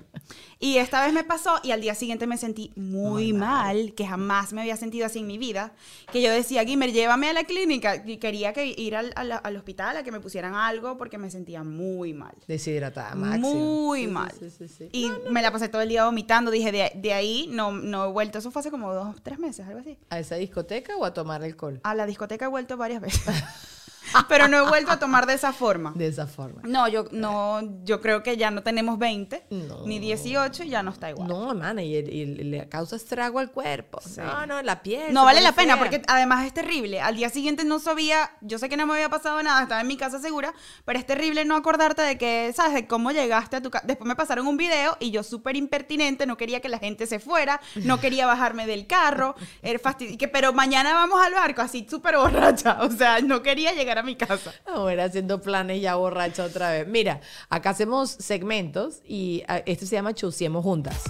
Y 0.60 0.78
esta 0.78 1.04
vez 1.04 1.14
me 1.14 1.24
pasó 1.24 1.60
y 1.64 1.72
al 1.72 1.82
día 1.82 1.96
siguiente 1.96 2.28
me 2.28 2.38
sentí 2.38 2.72
muy 2.76 3.34
mal, 3.34 3.94
que 3.94 4.08
jamás 4.08 4.54
me 4.54 4.62
había 4.62 4.78
sentido 4.78 5.06
así 5.06 5.20
en 5.20 5.28
mi 5.28 5.38
vida, 5.38 5.74
que 6.14 6.22
yo 6.22 6.32
decía, 6.32 6.64
Gimmer, 6.64 6.92
llévame 6.94 7.30
a 7.30 7.34
la 7.34 7.44
clínica 7.44 8.02
y 8.06 8.18
quería 8.18 8.54
que 8.54 8.66
ir 8.68 8.96
al, 8.96 9.12
al- 9.16 9.42
al 9.44 9.56
hospital 9.58 9.98
a 9.98 10.04
que 10.04 10.12
me 10.14 10.20
pusieran 10.22 10.56
algo 10.56 10.98
porque 10.98 11.18
me 11.18 11.30
sentía 11.30 11.64
muy 11.64 12.14
mal. 12.14 12.34
Deshidratada, 12.48 13.16
máximo. 13.16 13.50
Muy 13.54 14.02
Sí, 14.02 14.08
mal. 14.08 14.32
Sí, 14.40 14.50
sí, 14.50 14.68
sí. 14.70 14.90
Y 14.94 15.12
me 15.30 15.42
la 15.42 15.52
pasé 15.52 15.68
todo 15.68 15.82
el 15.82 15.90
día 15.90 16.06
vomitando, 16.06 16.52
dije, 16.52 16.72
de, 16.72 16.92
de 16.96 17.14
ahí 17.14 17.48
no, 17.52 17.72
no 17.74 18.06
he 18.06 18.12
vuelto, 18.12 18.40
eso 18.40 18.50
fue 18.50 18.62
hace 18.62 18.72
como 18.72 18.94
dos, 18.94 19.16
tres 19.24 19.40
meses, 19.40 19.68
algo 19.68 19.80
así. 19.82 19.98
¿A 20.10 20.20
esa 20.20 20.36
discoteca 20.36 20.96
o 20.96 21.04
a 21.04 21.14
tomar 21.14 21.44
alcohol? 21.44 21.82
A 21.84 21.94
la 21.96 22.06
discoteca 22.06 22.46
he 22.46 22.50
vuelto 22.50 22.78
varias 22.78 23.02
veces, 23.02 23.22
pero 24.30 24.48
no 24.48 24.58
he 24.58 24.70
vuelto 24.70 24.92
a 24.92 25.00
tomar 25.00 25.26
de 25.26 25.34
esa 25.34 25.54
forma. 25.54 25.92
De 25.96 26.08
esa 26.08 26.28
forma. 26.28 26.62
No, 26.64 26.88
yo 26.88 27.06
no, 27.12 27.62
yo 27.84 28.02
creo 28.02 28.24
que 28.24 28.38
ya 28.38 28.52
no 28.52 28.64
tenemos 28.64 28.98
20, 29.00 29.46
No. 29.50 29.86
ni 29.86 30.00
18 30.00 30.64
y 30.64 30.70
ya 30.70 30.84
no 30.84 30.92
está 30.92 31.10
igual. 31.10 31.28
No, 31.28 31.52
hermana, 31.52 31.82
y, 31.84 32.02
le 32.26 32.68
causa 32.70 32.96
estrago 32.96 33.40
al 33.40 33.52
cuerpo. 33.52 34.00
No, 34.18 34.46
no, 34.46 34.62
la 34.62 34.82
piel. 34.82 35.14
No 35.14 35.24
vale 35.26 35.42
la 35.42 35.52
pena 35.54 35.78
porque 35.78 36.02
además 36.08 36.46
es 36.46 36.54
terrible. 36.54 37.02
Al 37.02 37.16
día 37.16 37.30
siguiente 37.30 37.64
no 37.64 37.80
sabía, 37.80 38.32
yo 38.42 38.60
sé 38.60 38.70
que 38.70 38.78
no 38.78 38.86
me 38.86 38.94
había 38.94 39.10
pasado 39.10 39.42
nada, 39.44 39.64
estaba 39.64 39.82
en 39.82 39.88
mi 39.88 39.98
casa 39.98 40.20
segura, 40.20 40.54
pero 40.86 41.00
es 41.00 41.06
terrible 41.06 41.46
no 41.46 41.56
acordarte 41.56 42.02
de 42.02 42.18
que, 42.18 42.52
¿sabes? 42.56 42.74
De 42.74 42.88
cómo 42.88 43.12
llegaste 43.12 43.58
a 43.58 43.62
tu 43.62 43.70
casa. 43.72 43.86
Después 43.88 44.08
me 44.08 44.16
pasaron 44.16 44.48
un 44.48 44.58
video 44.58 44.98
y 45.00 45.12
yo 45.12 45.24
súper 45.24 45.56
impertinente, 45.56 46.26
no 46.26 46.38
quería 46.38 46.60
que 46.62 46.70
la 46.70 46.80
gente 46.80 47.08
se 47.08 47.20
fuera, 47.20 47.62
no 47.84 48.00
quería 48.00 48.26
bajarme 48.26 48.68
del 48.68 48.88
carro, 48.88 49.36
era 49.62 49.80
fastidi- 49.80 50.18
que 50.18 50.28
Pero 50.28 50.54
mañana 50.54 50.94
vamos 50.94 51.22
al 51.24 51.34
barco, 51.34 51.62
así 51.62 51.86
súper 51.90 52.18
borracha. 52.18 52.78
O 52.86 52.92
sea, 52.92 53.20
no 53.22 53.42
quería 53.42 53.74
llegar 53.74 53.95
a 53.98 54.04
mi 54.04 54.16
casa. 54.16 54.54
Ahora 54.66 55.06
haciendo 55.06 55.42
planes 55.42 55.82
ya 55.82 55.96
borracha 55.96 56.44
otra 56.44 56.72
vez. 56.72 56.88
Mira, 56.88 57.22
acá 57.50 57.72
hacemos 57.72 58.10
segmentos 58.12 59.02
y 59.06 59.44
ah, 59.48 59.62
este 59.66 59.86
se 59.86 59.96
llama 59.96 60.14
Chusiemos 60.14 60.64
Juntas. 60.64 61.04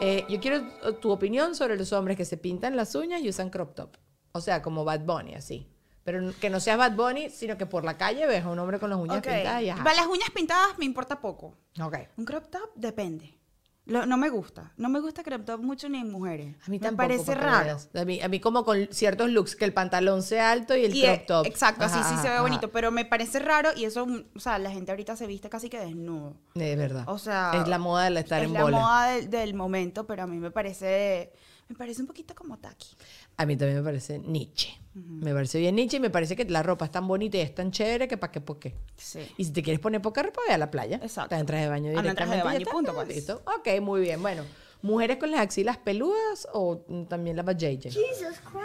Eh, 0.00 0.24
yo 0.28 0.40
quiero 0.40 0.56
eh, 0.56 0.92
tu 1.00 1.10
opinión 1.10 1.54
sobre 1.54 1.76
los 1.76 1.92
hombres 1.92 2.16
que 2.16 2.24
se 2.24 2.36
pintan 2.36 2.76
las 2.76 2.94
uñas 2.94 3.22
y 3.22 3.28
usan 3.28 3.50
crop 3.50 3.74
top. 3.74 3.96
O 4.32 4.40
sea, 4.40 4.62
como 4.62 4.84
Bad 4.84 5.00
Bunny, 5.00 5.34
así. 5.34 5.68
Pero 6.02 6.32
que 6.40 6.50
no 6.50 6.60
seas 6.60 6.76
Bad 6.76 6.92
Bunny, 6.96 7.30
sino 7.30 7.56
que 7.56 7.64
por 7.64 7.84
la 7.84 7.96
calle 7.96 8.26
ves 8.26 8.44
a 8.44 8.50
un 8.50 8.58
hombre 8.58 8.78
con 8.78 8.90
las 8.90 8.98
uñas 8.98 9.18
Ok. 9.18 9.24
pintadas 9.28 9.62
y 9.62 9.70
ajá. 9.70 9.94
Las 9.94 10.06
uñas 10.06 10.30
pintadas 10.34 10.76
me 10.78 10.84
importa 10.84 11.20
poco. 11.20 11.56
Ok. 11.80 11.96
Un 12.18 12.24
crop 12.24 12.50
top 12.50 12.70
depende. 12.74 13.38
Lo- 13.86 14.06
no 14.06 14.16
me 14.16 14.30
gusta. 14.30 14.72
No 14.78 14.88
me 14.88 14.98
gusta 15.00 15.22
crop 15.22 15.44
top 15.44 15.60
mucho 15.60 15.88
ni 15.90 15.98
en 15.98 16.10
mujeres. 16.10 16.56
A 16.66 16.70
mí 16.70 16.78
me 16.78 16.86
tampoco. 16.86 16.96
parece 17.08 17.24
para 17.36 17.40
que 17.40 17.46
raro. 17.46 17.78
A 17.94 18.04
mí, 18.06 18.20
a 18.22 18.28
mí 18.28 18.40
como 18.40 18.64
con 18.64 18.88
ciertos 18.90 19.28
looks, 19.30 19.56
que 19.56 19.66
el 19.66 19.74
pantalón 19.74 20.22
sea 20.22 20.52
alto 20.52 20.74
y 20.74 20.86
el 20.86 20.94
Y, 20.96 21.02
crop 21.02 21.14
eh, 21.14 21.24
top. 21.26 21.46
Exacto, 21.46 21.84
así 21.84 21.98
Ajá, 21.98 22.08
sí 22.08 22.16
se 22.16 22.28
ve 22.28 22.34
ajá, 22.34 22.42
bonito, 22.42 22.70
pero 22.72 22.90
me 22.90 23.04
parece 23.04 23.40
raro 23.40 23.70
y 23.76 23.84
eso, 23.84 24.06
o 24.34 24.40
sea, 24.40 24.58
la 24.58 24.70
gente 24.70 24.90
ahorita 24.90 25.16
se 25.16 25.26
viste 25.26 25.50
casi 25.50 25.68
que 25.68 25.78
desnudo. 25.78 26.34
Es 26.54 26.76
verdad. 26.78 27.04
O 27.08 27.18
sea, 27.18 27.52
es 27.60 27.68
la 27.68 27.78
moda 27.78 28.04
de 28.04 28.10
la 28.10 28.20
estar 28.20 28.40
es 28.42 28.48
en 28.48 28.54
la 28.54 28.62
bola. 28.62 28.78
moda 28.78 29.06
del, 29.08 29.28
del 29.28 29.52
momento, 29.54 30.06
pero 30.06 30.22
a 30.22 30.26
mí 30.26 30.38
me 30.38 30.50
parece, 30.50 31.32
me 31.68 31.74
parece 31.76 32.02
un 32.02 32.06
poquito 32.06 32.34
como 32.34 32.58
tacky. 32.58 32.88
A 33.36 33.46
mí 33.46 33.56
también 33.56 33.78
me 33.78 33.84
parece 33.84 34.18
Nietzsche. 34.18 34.68
Me 34.94 35.32
parece 35.32 35.58
bien 35.58 35.74
Nietzsche 35.74 35.96
y 35.96 36.00
me 36.00 36.10
parece 36.10 36.36
que 36.36 36.44
la 36.44 36.62
ropa 36.62 36.84
es 36.84 36.90
tan 36.90 37.08
bonita 37.08 37.36
y 37.36 37.40
es 37.40 37.54
tan 37.54 37.70
chévere 37.72 38.06
que 38.06 38.16
para 38.16 38.30
qué, 38.30 38.40
por 38.40 38.58
qué. 38.58 38.74
Sí. 38.96 39.20
Y 39.36 39.44
si 39.44 39.52
te 39.52 39.62
quieres 39.62 39.80
poner 39.80 40.00
poca 40.02 40.22
ropa, 40.22 40.40
ve 40.46 40.54
a 40.54 40.58
la 40.58 40.70
playa. 40.70 41.00
Exacto. 41.02 41.30
Te 41.30 41.36
entras 41.40 41.60
de 41.62 41.68
baño 41.68 41.90
en 41.90 41.96
directamente. 41.96 42.16
traje 42.16 42.36
de 42.36 42.42
baño 42.44 42.60
y 42.60 42.64
punto, 42.64 42.94
pues. 42.94 43.08
Listo. 43.08 43.42
Ok, 43.58 43.80
muy 43.80 44.02
bien. 44.02 44.22
Bueno, 44.22 44.44
¿mujeres 44.82 45.16
con 45.16 45.30
las 45.30 45.40
axilas 45.40 45.78
peludas 45.78 46.46
o 46.52 46.84
mm, 46.86 47.04
también 47.06 47.36
la 47.36 47.42
JJ? 47.42 47.88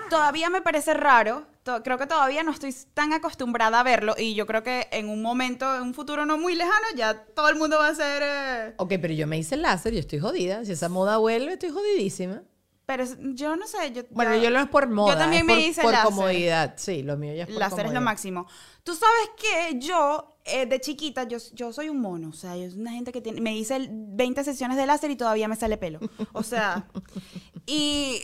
Todavía 0.09 0.49
me 0.49 0.61
parece 0.61 0.93
raro, 0.93 1.45
creo 1.83 1.97
que 1.97 2.05
todavía 2.07 2.43
no 2.43 2.51
estoy 2.51 2.75
tan 2.93 3.13
acostumbrada 3.13 3.79
a 3.79 3.83
verlo 3.83 4.15
y 4.17 4.33
yo 4.35 4.45
creo 4.45 4.61
que 4.63 4.87
en 4.91 5.07
un 5.07 5.21
momento, 5.21 5.75
en 5.75 5.81
un 5.83 5.93
futuro 5.93 6.25
no 6.25 6.37
muy 6.37 6.55
lejano, 6.55 6.87
ya 6.95 7.25
todo 7.25 7.49
el 7.49 7.55
mundo 7.55 7.77
va 7.77 7.87
a 7.87 7.95
ser... 7.95 8.23
eh, 8.25 8.73
Ok, 8.77 8.93
pero 9.01 9.13
yo 9.13 9.25
me 9.27 9.37
hice 9.37 9.55
láser, 9.55 9.93
yo 9.93 9.99
estoy 9.99 10.19
jodida. 10.19 10.65
Si 10.65 10.71
esa 10.73 10.89
moda 10.89 11.17
vuelve, 11.17 11.53
estoy 11.53 11.69
jodidísima. 11.69 12.43
Pero 12.89 13.05
yo 13.35 13.55
no 13.55 13.67
sé, 13.67 13.91
yo... 13.93 14.01
Bueno, 14.09 14.35
ya- 14.35 14.41
yo 14.45 14.49
no 14.49 14.59
es 14.59 14.67
por 14.67 14.89
moda, 14.89 15.15
también 15.15 15.41
es 15.41 15.45
me 15.47 15.53
por, 15.53 15.61
hice 15.61 15.81
por 15.83 15.91
láser. 15.91 16.05
comodidad. 16.09 16.73
Sí, 16.77 17.03
lo 17.03 17.17
mío 17.17 17.35
ya 17.35 17.43
es 17.43 17.49
por 17.49 17.59
Láser 17.59 17.85
es 17.85 17.93
lo 17.93 18.01
máximo. 18.01 18.47
Tú 18.83 18.95
sabes 18.95 19.29
que 19.37 19.77
yo, 19.77 20.37
eh, 20.43 20.65
de 20.65 20.81
chiquita, 20.81 21.25
yo, 21.25 21.37
yo 21.53 21.71
soy 21.71 21.89
un 21.89 22.01
mono. 22.01 22.29
O 22.29 22.33
sea, 22.33 22.57
yo 22.57 22.67
soy 22.71 22.79
una 22.79 22.93
gente 22.93 23.11
que 23.11 23.21
tiene, 23.21 23.41
me 23.41 23.55
hice 23.55 23.75
el- 23.75 23.89
20 23.91 24.43
sesiones 24.43 24.75
de 24.75 24.87
láser 24.87 25.11
y 25.11 25.15
todavía 25.15 25.47
me 25.47 25.55
sale 25.55 25.77
pelo. 25.77 25.99
O 26.33 26.41
sea, 26.41 26.87
y 27.67 28.19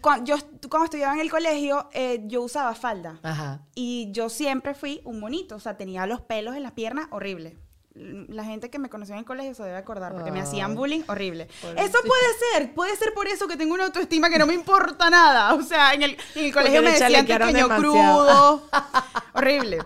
cuando 0.00 0.26
yo 0.26 0.36
cuando 0.70 0.84
estudiaba 0.84 1.14
en 1.14 1.20
el 1.20 1.28
colegio, 1.30 1.88
eh, 1.92 2.22
yo 2.26 2.42
usaba 2.42 2.72
falda. 2.76 3.18
Ajá. 3.24 3.62
Y 3.74 4.12
yo 4.12 4.28
siempre 4.28 4.74
fui 4.74 5.00
un 5.04 5.18
monito. 5.18 5.56
O 5.56 5.60
sea, 5.60 5.76
tenía 5.76 6.06
los 6.06 6.20
pelos 6.20 6.54
en 6.54 6.62
las 6.62 6.70
piernas 6.72 7.08
horrible. 7.10 7.56
La 7.94 8.44
gente 8.44 8.70
que 8.70 8.80
me 8.80 8.88
conoció 8.90 9.14
en 9.14 9.20
el 9.20 9.24
colegio 9.24 9.54
se 9.54 9.62
debe 9.62 9.76
acordar 9.76 10.12
porque 10.14 10.32
me 10.32 10.40
hacían 10.40 10.74
bullying 10.74 11.02
horrible. 11.06 11.48
Eso 11.76 11.98
puede 12.04 12.26
ser, 12.52 12.74
puede 12.74 12.96
ser 12.96 13.14
por 13.14 13.28
eso 13.28 13.46
que 13.46 13.56
tengo 13.56 13.72
una 13.74 13.84
autoestima 13.84 14.28
que 14.30 14.38
no 14.38 14.46
me 14.46 14.54
importa 14.54 15.10
nada. 15.10 15.54
O 15.54 15.62
sea, 15.62 15.94
en 15.94 16.02
el, 16.02 16.16
en 16.34 16.44
el 16.46 16.52
colegio 16.52 16.82
le 16.82 16.90
me 16.90 16.98
decían 16.98 17.24
pequeño 17.24 17.68
crudo. 17.76 18.68
horrible. 19.34 19.78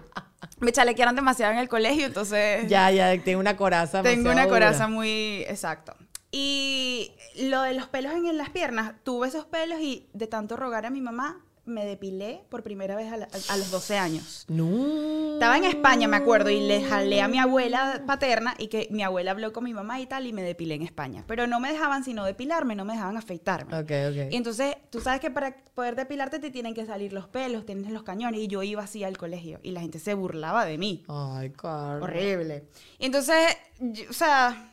Me 0.60 0.72
chalequearon 0.72 1.14
demasiado 1.14 1.52
en 1.52 1.58
el 1.58 1.68
colegio, 1.68 2.06
entonces 2.06 2.66
Ya, 2.68 2.90
ya, 2.90 3.22
tengo 3.22 3.40
una 3.40 3.56
coraza. 3.56 4.02
tengo 4.02 4.30
una 4.30 4.44
dura. 4.44 4.48
coraza 4.48 4.88
muy 4.88 5.42
exacto. 5.46 5.94
Y 6.30 7.12
lo 7.36 7.62
de 7.62 7.74
los 7.74 7.88
pelos 7.88 8.12
en 8.12 8.36
las 8.36 8.50
piernas, 8.50 8.92
tuve 9.04 9.28
esos 9.28 9.44
pelos 9.46 9.80
y 9.80 10.08
de 10.14 10.26
tanto 10.26 10.56
rogar 10.56 10.84
a 10.86 10.90
mi 10.90 11.00
mamá, 11.00 11.40
me 11.68 11.84
depilé 11.84 12.42
por 12.48 12.62
primera 12.62 12.96
vez 12.96 13.12
a, 13.12 13.16
la- 13.16 13.28
a 13.48 13.56
los 13.56 13.70
12 13.70 13.98
años. 13.98 14.44
No. 14.48 15.34
Estaba 15.34 15.56
en 15.56 15.64
España, 15.64 16.08
me 16.08 16.16
acuerdo, 16.16 16.50
y 16.50 16.60
le 16.60 16.82
jalé 16.82 17.20
a 17.22 17.28
mi 17.28 17.38
abuela 17.38 18.02
paterna 18.06 18.54
y 18.58 18.68
que 18.68 18.88
mi 18.90 19.02
abuela 19.02 19.30
habló 19.30 19.52
con 19.52 19.64
mi 19.64 19.72
mamá 19.74 20.00
y 20.00 20.06
tal 20.06 20.26
y 20.26 20.32
me 20.32 20.42
depilé 20.42 20.74
en 20.74 20.82
España. 20.82 21.24
Pero 21.26 21.46
no 21.46 21.60
me 21.60 21.70
dejaban 21.72 22.02
sino 22.04 22.24
depilarme, 22.24 22.74
no 22.74 22.84
me 22.84 22.94
dejaban 22.94 23.16
afeitarme. 23.16 23.74
Ok, 23.78 23.90
ok. 24.10 24.32
Y 24.32 24.36
entonces, 24.36 24.76
tú 24.90 25.00
sabes 25.00 25.20
que 25.20 25.30
para 25.30 25.56
poder 25.74 25.94
depilarte 25.96 26.38
te 26.38 26.50
tienen 26.50 26.74
que 26.74 26.86
salir 26.86 27.12
los 27.12 27.28
pelos, 27.28 27.64
tienes 27.66 27.90
los 27.92 28.02
cañones. 28.02 28.40
Y 28.40 28.48
yo 28.48 28.62
iba 28.62 28.82
así 28.82 29.04
al 29.04 29.16
colegio 29.16 29.60
y 29.62 29.70
la 29.70 29.80
gente 29.80 29.98
se 29.98 30.14
burlaba 30.14 30.64
de 30.64 30.78
mí. 30.78 31.04
Ay, 31.08 31.50
Carla. 31.50 32.04
Horrible. 32.04 32.64
Y 32.98 33.06
entonces, 33.06 33.36
yo- 33.78 34.04
o 34.10 34.12
sea, 34.12 34.72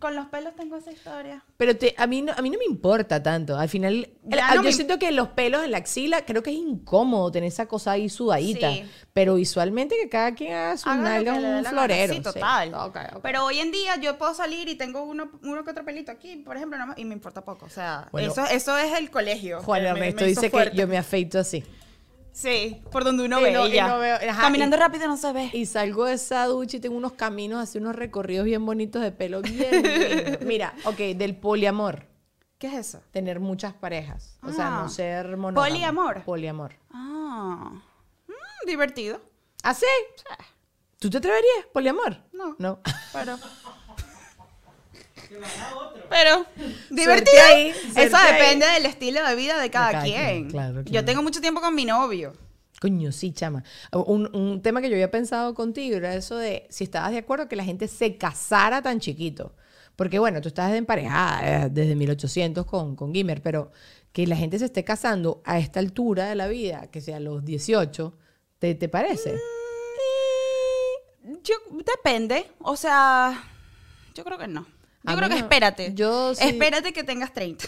con 0.00 0.14
los 0.16 0.26
pelos 0.26 0.54
tengo 0.56 0.76
esa 0.76 0.90
historia. 0.90 1.44
Pero 1.56 1.76
te- 1.76 1.94
a, 1.96 2.06
mí 2.06 2.22
no, 2.22 2.32
a 2.36 2.42
mí 2.42 2.50
no 2.50 2.58
me 2.58 2.64
importa 2.64 3.22
tanto. 3.22 3.56
Al 3.56 3.68
final, 3.68 4.08
ah, 4.32 4.50
no 4.50 4.54
yo 4.56 4.62
me- 4.64 4.72
siento 4.72 4.98
que 4.98 5.12
los 5.12 5.28
pelos 5.28 5.64
en 5.64 5.70
la 5.70 5.78
axila, 5.78 6.24
creo 6.24 6.42
que 6.42 6.50
es 6.50 6.56
incómodo 6.56 7.30
tener 7.30 7.48
esa 7.48 7.66
cosa 7.66 7.92
ahí 7.92 8.08
sudadita. 8.08 8.72
Sí. 8.72 8.84
Pero 9.12 9.36
visualmente 9.36 9.94
que 10.00 10.08
cada 10.08 10.34
quien 10.34 10.52
haga 10.54 10.76
su 10.76 10.88
nalga 10.88 11.34
un 11.34 11.64
florero. 11.64 12.14
Sí, 12.14 12.20
total. 12.20 12.74
Ok, 12.74 12.96
ok. 13.14 13.20
Pero 13.22 13.44
hoy 13.44 13.60
en 13.60 13.70
día 13.72 13.96
yo 14.00 14.18
puedo 14.18 14.34
salir 14.34 14.68
y 14.68 14.74
tengo 14.74 15.02
uno, 15.04 15.30
uno 15.42 15.64
que 15.64 15.70
otro 15.70 15.84
pelito 15.84 16.10
aquí, 16.12 16.36
por 16.36 16.56
ejemplo, 16.56 16.78
más, 16.86 16.98
y 16.98 17.04
me 17.04 17.14
importa 17.14 17.42
poco. 17.44 17.66
O 17.66 17.70
sea, 17.70 18.08
Bueno. 18.12 18.30
eso, 18.32 18.44
eso 18.46 18.76
es 18.76 18.92
el 18.98 19.10
colegio. 19.10 19.62
Juan 19.62 19.82
me- 19.82 19.88
Ernesto 19.90 20.24
me 20.24 20.30
hizo 20.30 20.40
dice 20.40 20.50
fuerte. 20.50 20.70
que 20.72 20.76
yo 20.78 20.86
me 20.88 20.98
afeito 20.98 21.38
así. 21.38 21.64
Sí, 22.36 22.82
por 22.92 23.02
donde 23.02 23.24
uno 23.24 23.40
Y 23.40 23.44
ve. 23.44 23.50
no- 23.52 23.66
y 23.66 23.70
y 23.70 23.74
ya. 23.76 23.88
no 23.88 23.98
veo- 23.98 24.16
ajá, 24.28 24.42
Caminando 24.42 24.76
y- 24.76 24.78
rápido 24.80 25.08
no 25.08 25.16
se 25.16 25.32
ve. 25.32 25.48
Y 25.54 25.64
salgo 25.64 26.04
de 26.04 26.12
esa 26.14 26.44
ducha 26.44 26.76
y 26.76 26.80
tengo 26.80 26.94
unos 26.94 27.14
caminos, 27.14 27.62
así 27.62 27.78
unos 27.78 27.96
recorridos 27.96 28.44
bien 28.44 28.66
bonitos 28.66 29.00
de 29.00 29.10
pelo, 29.10 29.40
bien. 29.40 30.38
Mira, 30.46 30.74
ok, 30.84 30.98
del 31.16 31.34
poliamor. 31.34 32.04
¿Qué 32.58 32.66
es 32.66 32.74
eso? 32.74 33.00
Tener 33.10 33.40
muchas 33.40 33.72
parejas. 33.72 34.38
O 34.42 34.52
sea, 34.52 34.66
Ah. 34.68 34.82
no 34.82 34.88
ser 34.90 35.38
monógamo. 35.38 35.66
Poliamor. 35.66 36.24
Poliamor. 36.24 36.74
Ah, 36.90 37.70
mm, 38.28 38.66
divertido. 38.66 39.18
¿Ah, 39.62 39.72
sí? 39.72 39.86
¿Tú 40.98 41.08
te 41.08 41.16
atreverías? 41.18 41.66
¿Poliamor? 41.72 42.18
No. 42.32 42.54
No. 42.58 42.80
Pero. 43.14 43.38
Pero, 46.08 46.46
divertido. 46.90 47.42
Ahí, 47.46 47.72
Eso 47.96 48.16
ahí. 48.16 48.32
depende 48.32 48.66
del 48.66 48.86
estilo 48.86 49.26
de 49.26 49.34
vida 49.34 49.60
de 49.60 49.70
cada, 49.70 49.92
cada 49.92 50.04
quien. 50.04 50.24
quien, 50.24 50.50
claro, 50.50 50.82
Yo 50.84 51.04
tengo 51.04 51.22
mucho 51.22 51.40
tiempo 51.40 51.60
con 51.60 51.74
mi 51.74 51.84
novio. 51.84 52.34
Coño, 52.80 53.10
sí, 53.10 53.32
chama. 53.32 53.64
Un, 53.92 54.34
un 54.36 54.60
tema 54.62 54.80
que 54.80 54.88
yo 54.88 54.94
había 54.94 55.10
pensado 55.10 55.54
contigo 55.54 55.96
era 55.96 56.14
eso 56.14 56.36
de 56.36 56.66
si 56.70 56.84
estabas 56.84 57.10
de 57.10 57.18
acuerdo 57.18 57.48
que 57.48 57.56
la 57.56 57.64
gente 57.64 57.88
se 57.88 58.16
casara 58.16 58.82
tan 58.82 59.00
chiquito. 59.00 59.54
Porque 59.96 60.18
bueno, 60.18 60.42
tú 60.42 60.48
estás 60.48 60.74
emparejada 60.74 61.64
eh, 61.64 61.68
desde 61.70 61.94
1800 61.96 62.66
con, 62.66 62.94
con 62.96 63.14
Gimmer, 63.14 63.40
pero 63.40 63.72
que 64.12 64.26
la 64.26 64.36
gente 64.36 64.58
se 64.58 64.66
esté 64.66 64.84
casando 64.84 65.40
a 65.44 65.58
esta 65.58 65.80
altura 65.80 66.26
de 66.26 66.34
la 66.34 66.48
vida, 66.48 66.88
que 66.90 67.00
sea 67.00 67.16
a 67.16 67.20
los 67.20 67.44
18, 67.44 68.14
¿te, 68.58 68.74
te 68.74 68.88
parece? 68.90 69.36
Yo, 71.42 71.54
depende. 71.84 72.46
O 72.60 72.76
sea, 72.76 73.42
yo 74.14 74.24
creo 74.24 74.38
que 74.38 74.48
no. 74.48 74.66
Yo 75.06 75.12
A 75.12 75.16
creo 75.16 75.28
que 75.28 75.34
no. 75.36 75.40
espérate. 75.40 75.92
Yo 75.94 76.34
sí- 76.34 76.44
Espérate 76.48 76.92
que 76.92 77.04
tengas 77.04 77.32
30. 77.32 77.64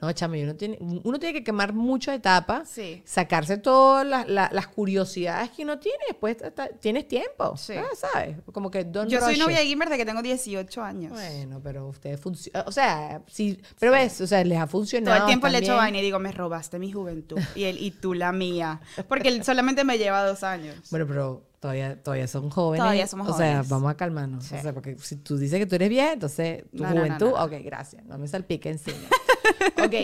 No, 0.00 0.10
chama, 0.12 0.36
y 0.36 0.42
uno 0.42 0.56
tiene, 0.56 0.78
uno 0.80 1.18
tiene 1.20 1.32
que 1.32 1.44
quemar 1.44 1.72
muchas 1.72 2.16
etapas, 2.16 2.68
Sí. 2.68 3.02
sacarse 3.04 3.56
todas 3.56 4.04
las, 4.04 4.28
las- 4.28 4.52
las 4.52 4.66
curiosidades 4.66 5.50
que 5.50 5.62
uno 5.62 5.78
tiene, 5.78 5.98
después 6.08 6.36
tienes 6.80 7.06
tiempo, 7.06 7.56
Sí. 7.56 7.74
ah, 7.76 7.84
¿sabes? 7.94 8.36
Como 8.52 8.70
que 8.70 8.82
don't 8.84 9.08
Yo 9.08 9.20
soy 9.20 9.38
novia 9.38 9.58
de 9.60 9.66
Gimmer 9.66 9.88
desde 9.88 9.98
que 10.02 10.06
tengo 10.06 10.22
18 10.22 10.82
años. 10.82 11.12
Bueno, 11.12 11.60
pero 11.62 11.86
ustedes 11.86 12.20
funcionan. 12.20 12.64
O 12.66 12.72
sea, 12.72 13.22
sí, 13.28 13.60
pero 13.78 13.92
ves, 13.92 14.20
o 14.20 14.26
sea, 14.26 14.42
les 14.44 14.58
ha 14.58 14.66
funcionado. 14.66 15.16
Todo 15.18 15.26
el 15.26 15.30
tiempo 15.30 15.46
le 15.48 15.58
echo 15.58 15.68
también. 15.68 15.84
vaina 15.84 15.98
y 15.98 16.02
digo, 16.02 16.18
me 16.18 16.32
robaste 16.32 16.78
mi 16.80 16.90
juventud. 16.92 17.38
Y, 17.54 17.64
él, 17.64 17.76
y 17.80 17.92
tú 17.92 18.12
la 18.14 18.32
mía. 18.32 18.80
Porque 19.08 19.28
él 19.28 19.44
solamente 19.44 19.84
me 19.84 19.98
lleva 19.98 20.24
dos 20.26 20.42
años. 20.42 20.74
Bueno, 20.90 21.06
pero 21.06 21.44
todavía, 21.62 22.02
todavía 22.02 22.26
son 22.26 22.50
jóvenes. 22.50 22.82
Todavía 22.82 23.06
somos 23.06 23.28
O 23.28 23.36
sea, 23.36 23.46
jóvenes. 23.52 23.68
vamos 23.70 23.90
a 23.90 23.96
calmarnos. 23.96 24.44
Sí. 24.44 24.56
O 24.56 24.60
sea, 24.60 24.74
porque 24.74 24.98
si 24.98 25.16
tú 25.16 25.38
dices 25.38 25.58
que 25.60 25.66
tú 25.66 25.76
eres 25.76 25.88
vieja, 25.88 26.12
entonces 26.12 26.64
tu 26.76 26.82
No, 26.82 26.88
no, 26.88 26.94
no, 26.96 27.00
juventud, 27.02 27.30
no. 27.30 27.44
ok, 27.44 27.52
gracias. 27.64 28.04
No 28.04 28.18
me 28.18 28.26
salpique 28.26 28.68
encima. 28.68 28.98
ok, 29.82 29.94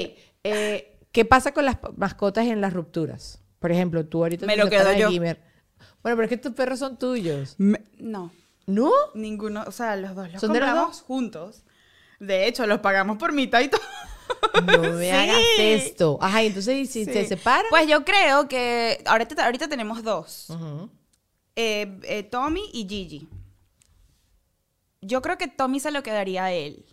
eh, 0.45 0.99
¿qué 1.13 1.25
pasa 1.25 1.53
con 1.53 1.65
las 1.65 1.77
mascotas 1.97 2.47
en 2.47 2.61
las 2.61 2.73
rupturas? 2.73 3.43
Por 3.59 3.73
ejemplo, 3.73 4.07
tú 4.07 4.23
ahorita 4.23 4.47
Me 4.47 4.57
lo 4.57 4.71
quedo 4.71 4.93
yo. 4.95 5.11
Bueno, 5.11 5.37
pero 6.03 6.23
es 6.23 6.29
que 6.29 6.37
tus 6.37 6.53
perros 6.53 6.79
son 6.79 6.97
tuyos. 6.97 7.57
Me- 7.59 7.83
no, 7.99 8.31
¿No? 8.67 8.93
ninguno. 9.15 9.65
O 9.67 9.73
sea, 9.73 9.97
los 9.97 10.15
dos 10.15 10.31
los 10.31 10.41
¿Son 10.41 10.53
de 10.53 10.61
los 10.61 10.69
compramos 10.69 11.03
juntos. 11.03 11.65
De 12.21 12.47
hecho, 12.47 12.67
los 12.67 12.79
pagamos 12.79 13.19
por 13.19 13.33
mitad 13.33 13.61
y 13.61 13.69
todo. 13.69 13.81
No 14.65 14.79
me 14.95 15.05
Sí. 15.05 15.11
hagas 15.11 15.43
esto. 15.59 16.19
Ajá, 16.21 16.43
entonces, 16.43 16.77
¿y 16.77 16.87
si 16.87 17.05
Sí. 17.05 17.13
se 17.13 17.25
separan? 17.27 17.67
Pues 17.71 17.89
yo 17.89 18.05
creo 18.05 18.47
que 18.49 19.03
ahorita, 19.07 19.45
ahorita 19.45 19.69
tenemos 19.69 20.03
dos. 20.05 20.51
Ujú. 20.51 20.89
Eh, 21.61 21.99
eh, 22.05 22.23
Tommy 22.23 22.63
y 22.73 22.87
Gigi. 22.89 23.29
Yo 25.01 25.23
creo 25.23 25.39
que 25.39 25.49
Tommy 25.49 25.81
se 25.81 25.91
lo 25.91 26.05
quedaría 26.05 26.45
a 26.45 26.53
él. 26.53 26.85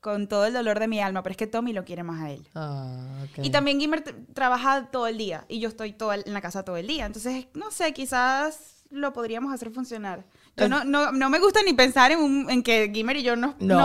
Con 0.00 0.28
todo 0.28 0.44
el 0.46 0.52
dolor 0.52 0.78
de 0.78 0.88
mi 0.88 1.00
alma, 1.00 1.22
pero 1.22 1.32
es 1.32 1.36
que 1.38 1.46
Tommy 1.46 1.72
lo 1.72 1.84
quiere 1.86 2.02
más 2.02 2.22
a 2.22 2.30
él. 2.30 2.46
Ah. 2.54 3.24
Y 3.42 3.50
también 3.50 3.80
Gimmer 3.80 4.04
trabaja 4.34 4.90
todo 4.90 5.06
el 5.06 5.16
día 5.18 5.44
y 5.48 5.58
yo 5.58 5.68
estoy 5.70 5.92
todo 5.92 6.12
el- 6.12 6.22
en 6.26 6.34
la 6.34 6.40
casa 6.40 6.64
todo 6.64 6.76
el 6.76 6.86
día. 6.86 7.06
Entonces, 7.06 7.46
no 7.54 7.70
sé, 7.70 7.92
quizás 7.94 8.84
lo 8.90 9.12
podríamos 9.14 9.52
hacer 9.52 9.70
funcionar. 9.70 10.24
Yo 10.58 10.68
no, 10.68 10.84
no, 10.84 11.12
no 11.12 11.30
me 11.30 11.38
gusta 11.38 11.60
ni 11.62 11.72
pensar 11.72 12.10
en, 12.12 12.18
un- 12.20 12.50
en 12.50 12.62
que 12.62 12.90
Gimmer 12.92 13.16
y 13.16 13.22
yo 13.22 13.36
no... 13.36 13.54
No, 13.58 13.76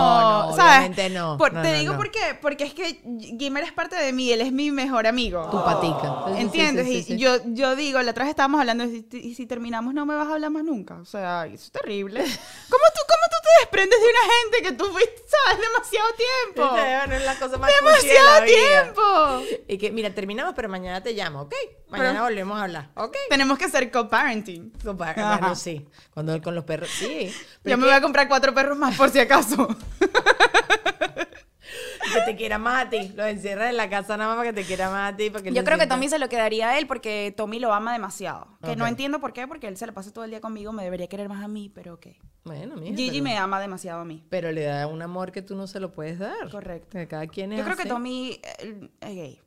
no, 0.50 0.56
¿sabes? 0.56 0.72
obviamente 0.90 1.10
no. 1.10 1.36
Por- 1.38 1.52
No, 1.52 1.62
te 1.62 1.72
no, 1.72 1.78
digo 1.78 1.92
no. 1.92 1.98
por 1.98 2.10
qué. 2.10 2.38
Porque 2.40 2.64
es 2.64 2.74
que 2.74 3.00
Gimmer 3.38 3.64
es 3.64 3.72
parte 3.72 3.96
de 3.96 4.12
mí, 4.12 4.30
él 4.32 4.40
es 4.40 4.52
mi 4.52 4.70
mejor 4.70 5.06
amigo. 5.06 5.48
Tu 5.50 5.62
patica. 5.64 6.24
Sí, 6.26 6.30
sí, 6.30 6.34
sí, 6.36 6.42
¿Entiendes? 6.42 6.86
sí, 6.86 7.04
y. 7.14 7.16
Yo, 7.18 7.36
yo 7.46 7.76
digo, 7.76 8.00
la 8.02 8.10
otra 8.10 8.24
vez 8.24 8.30
estábamos 8.30 8.60
hablando, 8.60 8.84
y 8.84 9.06
si, 9.10 9.16
y 9.18 9.34
si 9.34 9.46
terminamos 9.46 9.94
no 9.94 10.04
me 10.06 10.14
vas 10.14 10.28
a 10.28 10.34
hablar 10.34 10.50
más 10.50 10.64
nunca. 10.64 10.96
O 10.96 11.04
sea, 11.04 11.46
eso 11.46 11.54
es 11.64 11.70
terrible. 11.70 12.20
¿Cómo 12.70 12.84
tú, 12.94 13.00
cómo 13.08 13.24
tú 13.30 13.33
te 13.44 13.50
desprendes 13.60 14.00
de 14.00 14.06
una 14.06 14.34
gente 14.34 14.62
que 14.62 14.72
tú 14.72 14.84
fuiste, 14.92 15.22
sabes, 15.28 15.60
demasiado 15.60 16.06
tiempo? 16.14 16.70
Bueno, 16.72 17.14
es 17.14 17.24
la 17.24 17.38
cosa 17.38 17.58
más 17.58 17.70
cuchi 17.72 18.08
de 18.08 18.14
la 18.14 18.40
¡Demasiado 18.40 18.44
vida. 18.44 18.82
tiempo! 18.82 19.62
Y 19.68 19.78
que, 19.78 19.90
mira, 19.92 20.14
terminamos, 20.14 20.54
pero 20.54 20.68
mañana 20.68 21.02
te 21.02 21.12
llamo, 21.12 21.42
¿ok? 21.42 21.54
Mañana 21.88 22.10
Pero- 22.12 22.24
volvemos 22.24 22.58
a 22.58 22.62
hablar, 22.64 22.90
¿ok? 22.94 23.16
Tenemos 23.28 23.58
que 23.58 23.64
hacer 23.66 23.90
co-parenting. 23.90 24.72
Ajá. 25.00 25.38
Bueno, 25.38 25.54
sí. 25.54 25.86
Cuando 26.12 26.40
con 26.42 26.54
los 26.54 26.64
perros, 26.64 26.88
sí. 26.90 27.32
Yo 27.64 27.76
me 27.78 27.84
voy 27.86 27.94
a 27.94 28.00
comprar 28.00 28.28
cuatro 28.28 28.54
perros 28.54 28.76
más 28.78 28.96
por 28.96 29.10
si 29.10 29.20
acaso. 29.20 29.68
que, 29.98 30.08
que 32.14 32.20
te 32.26 32.36
quiera 32.36 32.58
más 32.58 32.86
a 32.86 32.90
ti. 32.90 33.12
Los 33.14 33.26
encierras 33.26 33.70
en 33.70 33.76
la 33.76 33.88
casa 33.90 34.16
nada 34.16 34.30
más 34.30 34.36
para 34.38 34.50
que 34.52 34.60
te 34.62 34.66
quiera 34.66 34.90
más 34.90 35.12
a 35.12 35.16
ti. 35.16 35.30
para 35.30 35.42
que 35.42 35.48
él 35.50 35.54
Yo 35.54 35.64
creo 35.64 35.76
que 35.76 35.82
sienta- 35.82 35.94
Tommy 35.94 36.08
se 36.08 36.18
lo 36.18 36.28
quedaría 36.28 36.70
a 36.70 36.78
él 36.78 36.86
porque 36.86 37.32
Tommy 37.36 37.58
lo 37.60 37.72
ama 37.72 37.92
demasiado. 37.92 38.58
Que 38.64 38.76
no 38.76 38.84
Ok. 38.84 38.90
entiendo 38.90 39.20
por 39.20 39.32
qué, 39.32 39.46
porque 39.46 39.68
él 39.68 39.76
se 39.76 39.86
la 39.86 39.92
pasa 39.92 40.12
todo 40.12 40.24
el 40.24 40.30
día 40.30 40.40
conmigo, 40.40 40.72
me 40.72 40.84
debería 40.84 41.06
querer 41.08 41.28
más 41.28 41.44
a 41.44 41.48
mí, 41.48 41.70
pero 41.74 41.94
ok. 41.94 42.06
Bueno, 42.44 42.76
mira. 42.76 42.94
Gigi 42.96 43.10
pero, 43.10 43.24
me 43.24 43.36
ama 43.38 43.58
demasiado 43.60 44.00
a 44.00 44.04
mí. 44.04 44.22
pero 44.28 44.52
le 44.52 44.64
da 44.64 44.86
un 44.86 45.00
amor 45.02 45.32
que 45.32 45.42
tú 45.42 45.56
no 45.56 45.66
se 45.66 45.80
lo 45.80 45.92
puedes 45.92 46.18
dar. 46.18 46.50
Correcto. 46.50 46.98
Que 46.98 47.08
cada 47.08 47.26
quien 47.26 47.52
es 47.52 47.58
Yo 47.58 47.64
creo 47.64 47.76
que. 47.76 47.86
Tommy 47.86 48.38
eh, 48.58 48.88
es 49.00 49.14
gay. 49.14 49.40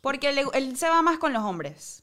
Porque 0.00 0.32
le- 0.32 0.44
él 0.54 0.76
se 0.76 0.88
va 0.88 1.02
más 1.02 1.18
con 1.18 1.32
los 1.32 1.42
hombres. 1.42 2.02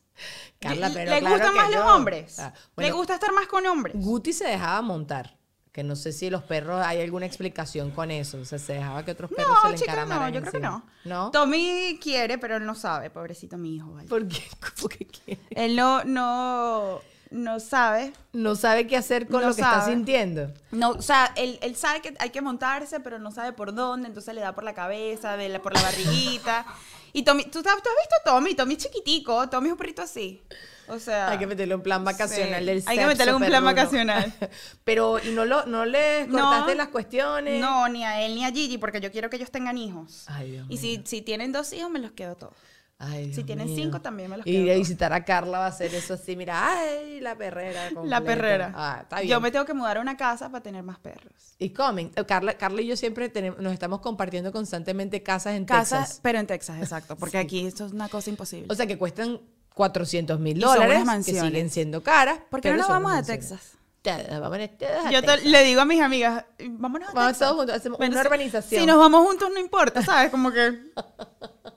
Carla, 0.59 0.89
pero 0.93 1.11
le 1.11 1.19
claro 1.19 1.35
gustan 1.35 1.53
que 1.53 1.59
más 1.59 1.71
los 1.71 1.85
hombres. 1.85 2.39
Ah, 2.39 2.53
le 2.77 2.91
gusta 2.91 3.13
estar 3.15 3.31
más 3.33 3.47
con 3.47 3.65
hombres. 3.65 3.95
Guti 3.97 4.33
se 4.33 4.45
dejaba 4.45 4.81
montar. 4.81 5.37
Que 5.71 5.83
no 5.83 5.95
sé 5.95 6.11
si 6.11 6.31
los 6.31 6.41
perros 6.41 6.83
hay 6.83 7.01
alguna 7.01 7.27
explicación 7.27 7.91
con 7.91 8.09
eso. 8.09 8.39
O 8.39 8.45
sea, 8.45 8.57
se 8.57 8.73
dejaba 8.73 9.05
que 9.05 9.11
otros 9.11 9.29
perros 9.29 9.55
se 9.61 9.69
le 9.69 9.77
chica, 9.77 10.05
no, 10.05 10.29
yo 10.29 10.41
creo 10.41 10.51
que 10.51 10.59
no. 10.59 10.83
¿No? 11.05 11.29
Tommy 11.29 11.99
quiere, 12.01 12.39
pero 12.39 12.57
él 12.57 12.65
no 12.65 12.73
sabe, 12.73 13.11
pobrecito 13.11 13.59
mi 13.59 13.75
hijo. 13.75 13.91
¿vale? 13.93 14.07
¿Por 14.07 14.27
qué? 14.27 14.41
¿Por 14.81 14.89
qué 14.89 15.05
quiere? 15.05 15.39
Él 15.51 15.75
no, 15.75 16.03
no, 16.03 16.99
no 17.29 17.59
sabe. 17.59 18.13
No 18.33 18.55
sabe 18.55 18.87
qué 18.87 18.97
hacer 18.97 19.27
con 19.27 19.41
No 19.41 19.49
lo 19.49 19.55
que 19.55 19.61
está 19.61 19.85
sintiendo. 19.85 20.51
No, 20.71 20.91
o 20.91 21.01
sea, 21.01 21.33
él, 21.35 21.59
él 21.61 21.75
sabe 21.75 22.01
que 22.01 22.13
hay 22.19 22.29
que 22.29 22.41
montarse, 22.41 22.99
pero 22.99 23.19
no 23.19 23.31
sabe 23.31 23.53
por 23.53 23.73
dónde, 23.73 24.07
entonces 24.07 24.33
le 24.33 24.41
da 24.41 24.53
por 24.53 24.63
la 24.63 24.73
cabeza, 24.73 25.37
de 25.37 25.49
la, 25.49 25.61
por 25.61 25.73
la 25.73 25.81
barriguita. 25.81 26.65
Y 27.13 27.23
Tommy, 27.23 27.45
¿tú, 27.45 27.59
has 27.59 27.65
visto 27.65 27.89
a 27.89 28.23
Tommy? 28.23 28.53
Tommy 28.53 28.75
es 28.75 28.83
chiquitico, 28.83 29.49
Tommy 29.49 29.67
es 29.67 29.71
un 29.71 29.77
perrito 29.77 30.01
así. 30.01 30.41
O 30.87 30.99
sea, 30.99 31.29
Hay 31.31 31.37
que 31.37 31.47
meterle 31.47 31.75
un 31.75 31.81
plan 31.81 32.03
vacacional 32.03 32.59
sí. 32.61 32.65
del 32.65 32.83
Hay 32.85 32.97
que 32.97 33.05
meterle 33.07 33.33
un 33.33 33.43
plan 33.43 33.63
vacacional. 33.63 34.33
Pero, 34.85 35.19
¿y 35.19 35.31
no, 35.31 35.43
lo, 35.43 35.65
no 35.65 35.85
No. 35.85 35.91
cortaste 36.29 36.75
las 36.75 36.87
cuestiones? 36.89 37.59
No, 37.59 37.89
ni 37.89 38.05
a 38.05 38.21
él 38.21 38.35
ni 38.35 38.45
a 38.45 38.51
Gigi, 38.51 38.77
porque 38.77 39.01
yo 39.01 39.11
quiero 39.11 39.29
que 39.29 39.35
ellos 39.35 39.51
tengan 39.51 39.77
hijos. 39.77 40.25
Ay, 40.27 40.51
Dios 40.51 40.67
y 40.69 40.77
si, 40.77 41.01
si 41.05 41.21
tienen 41.21 41.51
dos 41.51 41.73
hijos, 41.73 41.89
me 41.89 41.99
los 41.99 42.11
quedo 42.11 42.35
todos. 42.35 42.53
Ay, 42.99 43.25
Dios 43.25 43.35
si 43.35 43.43
tienen 43.43 43.67
mío. 43.67 43.75
cinco, 43.75 44.01
también 44.01 44.27
me 44.29 44.37
los 44.37 44.47
Ir 44.47 44.53
quedo 44.53 44.63
a 44.63 44.67
todos. 44.73 44.79
visitar 44.79 45.13
a 45.13 45.23
Carla 45.23 45.59
va 45.59 45.67
a 45.67 45.71
ser 45.71 45.93
eso 45.93 46.15
así, 46.15 46.35
mira, 46.35 46.79
ay, 46.79 47.19
la 47.19 47.35
perrera. 47.35 47.89
La 47.89 47.93
completa. 47.95 48.23
perrera. 48.23 48.73
Ah, 48.75 48.99
está 49.03 49.17
bien. 49.17 49.29
Yo 49.29 49.39
me 49.39 49.51
tengo 49.51 49.65
que 49.65 49.75
mudar 49.75 49.97
a 49.97 50.01
una 50.01 50.17
casa 50.17 50.49
para 50.49 50.63
tener 50.63 50.81
más 50.81 50.97
perros. 50.97 51.31
Y 51.59 51.69
comen. 51.69 52.11
Eh, 52.15 52.25
Carla, 52.25 52.55
Carla 52.57 52.81
y 52.81 52.87
yo 52.87 52.97
siempre 52.97 53.29
tenemos, 53.29 53.59
nos 53.59 53.71
estamos 53.73 54.01
compartiendo 54.01 54.51
constantemente 54.51 55.21
casas 55.21 55.53
en 55.55 55.65
Casa, 55.65 55.99
Texas. 55.99 56.19
pero 56.23 56.39
en 56.39 56.47
Texas, 56.47 56.77
exacto. 56.81 57.15
Porque 57.17 57.37
Sí. 57.37 57.43
aquí 57.43 57.65
esto 57.67 57.85
es 57.85 57.91
una 57.93 58.09
cosa 58.09 58.31
imposible. 58.31 58.65
O 58.69 58.73
sea, 58.75 58.87
que 58.87 58.97
cuestan 58.97 59.41
400 59.75 60.39
mil 60.39 60.59
dólares, 60.59 61.03
que 61.23 61.39
siguen 61.39 61.69
siendo 61.69 62.01
caras. 62.01 62.39
¿Por 62.49 62.61
qué 62.61 62.71
no 62.71 62.77
nos 62.77 62.87
vamos 62.89 63.11
a. 63.13 63.21
Texas? 63.21 63.73
A 64.07 65.11
Yo 65.11 65.21
te- 65.21 65.41
le 65.45 65.63
digo 65.65 65.81
a 65.81 65.85
mis 65.85 66.01
amigas, 66.01 66.45
vámonos 66.69 67.09
a 67.09 67.13
Vamos 67.13 67.27
Texas. 67.33 67.39
todos 67.47 67.57
juntos, 67.57 67.75
hacemos 67.75 67.97
Bueno, 67.97 68.13
una 68.13 68.21
si- 68.21 68.27
urbanización. 68.27 68.81
Si 68.81 68.87
nos 68.87 68.97
vamos 68.97 69.25
juntos 69.27 69.49
no 69.53 69.59
importa, 69.59 70.01
¿sabes? 70.01 70.31
Como 70.31 70.49
que 70.51 70.79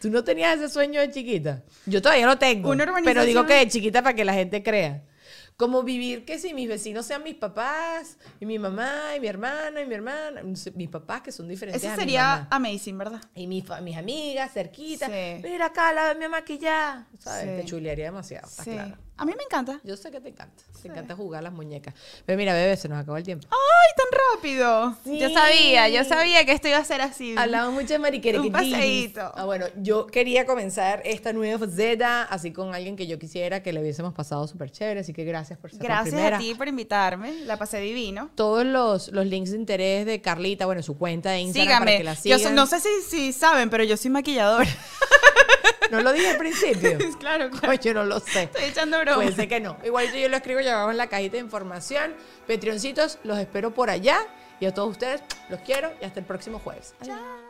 ¿Tú 0.00 0.10
no 0.10 0.24
tenías 0.24 0.58
ese 0.58 0.68
sueño 0.70 1.00
de 1.00 1.10
chiquita? 1.10 1.62
Yo 1.84 2.00
todavía 2.00 2.26
lo 2.26 2.38
tengo. 2.38 2.70
Una 2.70 2.86
Pero 3.04 3.24
digo 3.24 3.44
que 3.44 3.54
de 3.54 3.68
chiquita 3.68 4.02
para 4.02 4.14
que 4.14 4.24
la 4.24 4.32
gente 4.32 4.62
crea. 4.62 5.04
Como 5.56 5.82
vivir 5.82 6.24
que 6.24 6.38
si 6.38 6.54
mis 6.54 6.66
vecinos 6.66 7.04
sean 7.04 7.22
mis 7.22 7.34
papás, 7.34 8.16
y 8.40 8.46
mi 8.46 8.58
mamá, 8.58 9.14
y 9.14 9.20
mi 9.20 9.26
hermano, 9.26 9.78
y 9.78 9.84
mi 9.84 9.94
hermana, 9.94 10.42
mis 10.42 10.88
papás 10.88 11.20
que 11.20 11.32
son 11.32 11.48
diferentes 11.48 11.82
eso 11.82 11.92
a 11.92 11.96
mi 11.96 12.00
sería 12.00 12.22
mamá. 12.22 12.48
amazing, 12.50 12.96
¿verdad? 12.96 13.20
Y 13.34 13.46
mis, 13.46 13.68
amigas 13.70 14.54
cerquita. 14.54 15.06
Sí. 15.06 15.42
Mira 15.42 15.66
acá, 15.66 15.92
la 15.92 16.14
mi 16.14 16.28
maquillada. 16.28 17.06
¿Sabes? 17.18 17.42
Sí. 17.42 17.62
Te 17.62 17.64
chulearía 17.66 18.06
demasiado, 18.06 18.48
está 18.48 18.64
Sí. 18.64 18.70
claro. 18.70 18.96
A 19.20 19.26
mí 19.26 19.34
me 19.36 19.42
encanta. 19.44 19.78
Yo 19.84 19.98
sé 19.98 20.10
que 20.10 20.18
te 20.18 20.30
encanta. 20.30 20.64
Te 20.80 20.88
encanta 20.88 21.14
jugar 21.14 21.42
las 21.42 21.52
muñecas. 21.52 21.92
Pero 22.24 22.38
mira, 22.38 22.54
bebé, 22.54 22.74
se 22.78 22.88
nos 22.88 22.98
acabó 22.98 23.18
el 23.18 23.22
tiempo. 23.22 23.46
¡Ay, 23.50 23.92
tan 23.94 24.06
rápido! 24.34 24.96
Sí. 25.04 25.18
Yo 25.18 25.28
sabía, 25.28 25.90
yo 25.90 26.04
sabía 26.04 26.46
que 26.46 26.52
esto 26.52 26.68
iba 26.68 26.78
a 26.78 26.84
ser 26.86 27.02
así. 27.02 27.34
Hablamos 27.36 27.74
mucho 27.74 27.92
de 27.92 27.98
mariquera. 27.98 28.40
Un 28.40 28.50
paseíto. 28.50 29.20
Ah, 29.34 29.44
bueno, 29.44 29.66
yo 29.76 30.06
quería 30.06 30.46
comenzar 30.46 31.02
esta 31.04 31.34
nueva 31.34 31.58
faceta 31.58 32.22
así 32.22 32.50
con 32.50 32.74
alguien 32.74 32.96
que 32.96 33.06
yo 33.06 33.18
quisiera 33.18 33.62
que 33.62 33.74
le 33.74 33.82
hubiésemos 33.82 34.14
pasado 34.14 34.48
súper 34.48 34.70
chévere. 34.70 35.00
Así 35.00 35.12
que 35.12 35.24
gracias 35.24 35.58
por 35.58 35.70
ser 35.70 35.82
Gracias 35.82 36.32
a 36.32 36.38
ti 36.38 36.54
por 36.54 36.66
invitarme. 36.66 37.44
La 37.44 37.58
pasé 37.58 37.78
divino. 37.78 38.30
Todos 38.34 38.64
los, 38.64 39.08
los 39.08 39.26
links 39.26 39.50
de 39.50 39.58
interés 39.58 40.06
de 40.06 40.22
Carlita, 40.22 40.64
bueno, 40.64 40.82
su 40.82 40.96
cuenta 40.96 41.32
de 41.32 41.40
Instagram 41.40 41.80
para 41.80 41.90
Síganme. 41.90 41.98
que 41.98 42.04
la 42.04 42.38
sigan. 42.38 42.54
no 42.54 42.64
sé 42.64 42.80
si, 42.80 42.88
si 43.06 43.32
saben, 43.34 43.68
pero 43.68 43.84
yo 43.84 43.98
soy 43.98 44.10
maquilladora. 44.10 44.66
No 45.90 46.00
lo 46.00 46.12
dije 46.12 46.28
al 46.28 46.36
principio. 46.36 46.98
claro, 47.18 47.50
claro. 47.50 47.66
Pues 47.66 47.80
yo 47.80 47.94
no 47.94 48.04
lo 48.04 48.20
sé. 48.20 48.44
Estoy 48.44 48.64
echando 48.64 48.98
broma. 49.00 49.16
Puede 49.16 49.32
ser 49.32 49.48
que 49.48 49.60
no. 49.60 49.76
Igualito 49.84 50.16
yo 50.16 50.28
lo 50.28 50.36
escribo 50.36 50.60
ya 50.60 50.74
abajo 50.74 50.90
en 50.90 50.96
la 50.96 51.08
cajita 51.08 51.32
de 51.32 51.42
información. 51.42 52.14
Patreoncitos, 52.46 53.18
los 53.24 53.38
espero 53.38 53.72
por 53.72 53.90
allá. 53.90 54.26
Y 54.60 54.66
a 54.66 54.74
todos 54.74 54.90
ustedes, 54.90 55.22
los 55.48 55.60
quiero 55.60 55.90
y 56.00 56.04
hasta 56.04 56.20
el 56.20 56.26
próximo 56.26 56.58
jueves. 56.58 56.94
Chao. 57.02 57.49